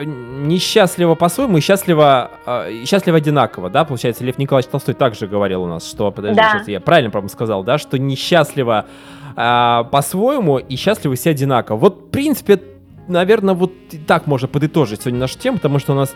несчастлива 0.04 1.14
по-своему 1.14 1.58
и 1.58 1.61
счастлива, 1.61 2.30
а, 2.46 2.68
счастлива 2.84 3.18
одинаково, 3.18 3.70
да, 3.70 3.84
получается, 3.84 4.24
Лев 4.24 4.38
Николаевич 4.38 4.70
Толстой 4.70 4.94
также 4.94 5.26
говорил 5.26 5.62
у 5.62 5.66
нас, 5.66 5.88
что, 5.88 6.11
подожди, 6.11 6.36
да. 6.36 6.52
сейчас 6.52 6.68
я 6.68 6.80
правильно, 6.80 7.11
по 7.11 7.26
сказал, 7.28 7.64
да, 7.64 7.78
что 7.78 7.98
несчастлива 7.98 8.86
а, 9.36 9.84
по-своему 9.84 10.58
и 10.58 10.76
счастливы 10.76 11.16
все 11.16 11.30
одинаково. 11.30 11.76
Вот, 11.76 11.98
в 12.06 12.11
принципе, 12.11 12.61
наверное, 13.08 13.54
вот 13.54 13.72
так 14.06 14.26
можно 14.26 14.48
подытожить 14.48 15.02
сегодня 15.02 15.20
нашу 15.20 15.38
тему, 15.38 15.56
потому 15.56 15.78
что 15.78 15.92
у 15.92 15.96
нас 15.96 16.14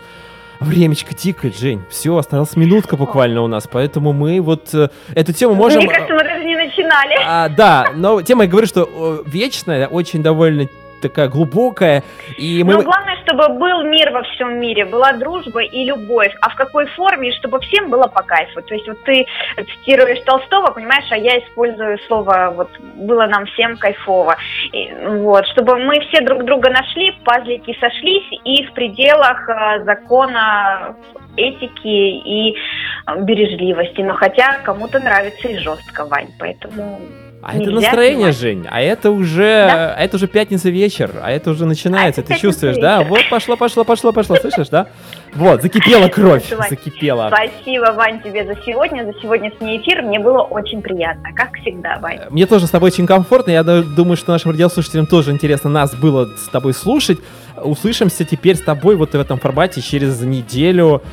Времечко 0.59 1.13
тикает, 1.13 1.57
Жень. 1.57 1.81
Все, 1.89 2.15
осталась 2.15 2.55
минутка 2.55 2.95
буквально 2.95 3.41
у 3.41 3.47
нас, 3.47 3.67
поэтому 3.69 4.13
мы 4.13 4.39
вот 4.39 4.73
э, 4.73 4.89
эту 5.13 5.33
тему 5.33 5.53
можем... 5.53 5.79
Мне 5.79 5.89
кажется, 5.89 6.13
не 6.13 6.17
начинали. 6.65 7.15
А, 7.25 7.49
да, 7.49 7.91
но 7.95 8.21
тема, 8.21 8.43
я 8.43 8.49
говорю, 8.49 8.67
что 8.67 9.23
вечная, 9.25 9.87
очень 9.87 10.23
довольно 10.23 10.67
такая 11.09 11.27
глубокая. 11.27 12.03
И 12.37 12.63
мы... 12.63 12.73
Но 12.73 12.81
главное, 12.81 13.17
чтобы 13.23 13.49
был 13.49 13.83
мир 13.83 14.11
во 14.11 14.23
всем 14.23 14.59
мире, 14.59 14.85
была 14.85 15.13
дружба 15.13 15.61
и 15.63 15.85
любовь. 15.85 16.33
А 16.41 16.49
в 16.49 16.55
какой 16.55 16.85
форме, 16.87 17.31
чтобы 17.33 17.59
всем 17.59 17.89
было 17.89 18.07
по 18.07 18.21
кайфу. 18.23 18.61
То 18.61 18.73
есть 18.73 18.87
вот 18.87 19.01
ты 19.03 19.25
цитируешь 19.55 20.23
Толстого, 20.25 20.71
понимаешь, 20.71 21.05
а 21.11 21.17
я 21.17 21.39
использую 21.39 21.97
слово 22.07 22.53
вот 22.55 22.69
было 22.79 23.25
нам 23.27 23.45
всем 23.47 23.77
кайфово. 23.77 24.35
И, 24.71 24.93
вот, 25.05 25.45
чтобы 25.47 25.77
мы 25.77 25.99
все 26.01 26.21
друг 26.21 26.43
друга 26.43 26.69
нашли, 26.69 27.11
пазлики 27.23 27.77
сошлись 27.79 28.27
и 28.43 28.65
в 28.65 28.73
пределах 28.73 29.49
э, 29.49 29.83
закона 29.83 30.95
этики 31.35 31.87
и 31.87 32.55
э, 32.55 33.21
бережливости. 33.21 34.01
Но 34.01 34.13
хотя 34.13 34.59
кому-то 34.63 34.99
нравится 34.99 35.47
и 35.47 35.57
жестко, 35.57 36.05
Вань, 36.05 36.29
поэтому 36.39 36.99
а 37.47 37.55
это 37.55 37.69
настроение, 37.69 38.33
снимать. 38.33 38.37
Жень, 38.37 38.67
а 38.67 38.81
это 38.81 39.11
уже, 39.11 39.67
да? 39.67 39.93
а 39.95 40.03
это 40.03 40.15
уже 40.15 40.27
пятница 40.27 40.71
вечер, 40.71 41.11
а 41.21 41.29
это 41.29 41.51
уже 41.51 41.67
начинается, 41.67 42.21
а 42.21 42.23
ты 42.23 42.39
чувствуешь, 42.39 42.77
вечер. 42.77 42.81
да? 42.81 43.03
Вот 43.03 43.21
пошло, 43.29 43.55
пошло, 43.55 43.83
пошло, 43.83 44.11
пошло, 44.11 44.35
слышишь, 44.37 44.69
да? 44.69 44.87
Вот, 45.35 45.61
закипела 45.61 46.07
кровь, 46.07 46.51
закипела. 46.67 47.31
Спасибо, 47.31 47.91
Вань, 47.91 48.19
тебе 48.23 48.45
за 48.45 48.55
сегодня, 48.65 49.05
за 49.05 49.13
сегодняшний 49.21 49.77
эфир, 49.77 50.01
мне 50.01 50.17
было 50.17 50.41
очень 50.41 50.81
приятно, 50.81 51.33
как 51.35 51.55
всегда, 51.57 51.99
Вань. 51.99 52.19
Мне 52.31 52.47
тоже 52.47 52.65
с 52.65 52.71
тобой 52.71 52.89
очень 52.89 53.05
комфортно, 53.05 53.51
я 53.51 53.63
думаю, 53.63 54.17
что 54.17 54.31
нашим 54.31 54.49
радиослушателям 54.49 55.05
тоже 55.05 55.29
интересно 55.29 55.69
нас 55.69 55.93
было 55.93 56.25
с 56.25 56.49
тобой 56.49 56.73
слушать. 56.73 57.19
Услышимся 57.57 58.25
теперь 58.25 58.55
с 58.55 58.61
тобой 58.61 58.95
вот 58.95 59.11
в 59.11 59.19
этом 59.19 59.37
формате 59.37 59.81
через 59.81 60.19
неделю, 60.19 61.03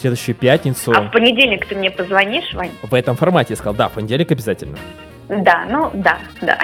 следующую 0.00 0.36
пятницу. 0.36 0.92
А 0.94 1.02
в 1.02 1.10
понедельник 1.10 1.66
ты 1.66 1.74
мне 1.74 1.90
позвонишь, 1.90 2.54
Вань? 2.54 2.70
В 2.80 2.94
этом 2.94 3.16
формате 3.16 3.54
я 3.54 3.56
сказал, 3.56 3.74
да, 3.74 3.88
в 3.88 3.92
понедельник 3.92 4.30
обязательно. 4.30 4.78
Да, 5.30 5.64
ну 5.70 5.90
да, 5.94 6.18
да. 6.40 6.58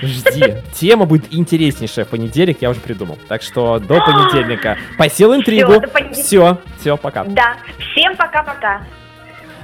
Жди. 0.00 0.54
Тема 0.74 1.04
будет 1.04 1.34
интереснейшая 1.34 2.06
в 2.06 2.08
понедельник, 2.08 2.58
я 2.62 2.70
уже 2.70 2.80
придумал. 2.80 3.18
Так 3.28 3.42
что 3.42 3.78
до 3.78 4.00
понедельника. 4.00 4.78
Посел 4.96 5.34
интригу. 5.34 5.82
Все, 6.12 6.58
все, 6.80 6.96
пока. 6.96 7.24
Да, 7.24 7.56
всем 7.78 8.16
пока-пока. 8.16 8.80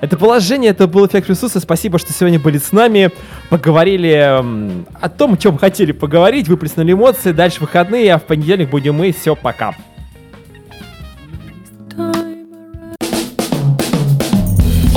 Это 0.03 0.19
положение, 0.19 0.73
это 0.73 0.87
был 0.87 1.07
эффект 1.07 1.29
присутствия. 1.29 1.61
Спасибо, 1.61 1.99
что 1.99 2.13
сегодня 2.13 2.39
были 2.39 2.59
с 2.59 2.73
нами. 2.73 3.11
Поговорили 3.49 4.43
о 5.01 5.09
том, 5.09 5.35
о 5.35 5.37
чем 5.37 5.57
хотели 5.57 5.93
поговорить, 5.93 6.49
выплеснули 6.49 6.93
эмоции. 6.93 7.33
Дальше 7.33 7.61
выходные, 7.61 8.13
а 8.13 8.19
в 8.19 8.25
понедельник 8.25 8.69
будем 8.69 8.97
мы. 8.97 9.13
Все, 9.13 9.35
пока. 9.37 9.75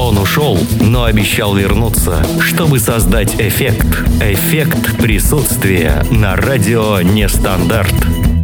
Он 0.06 0.20
ушел, 0.20 0.56
но 0.82 1.06
обещал 1.06 1.56
вернуться, 1.56 2.24
чтобы 2.40 2.78
создать 2.78 3.42
эффект. 3.42 3.88
Эффект 4.22 4.98
присутствия 5.00 6.06
на 6.12 6.36
радио 6.36 7.02
«Нестандарт». 7.02 8.26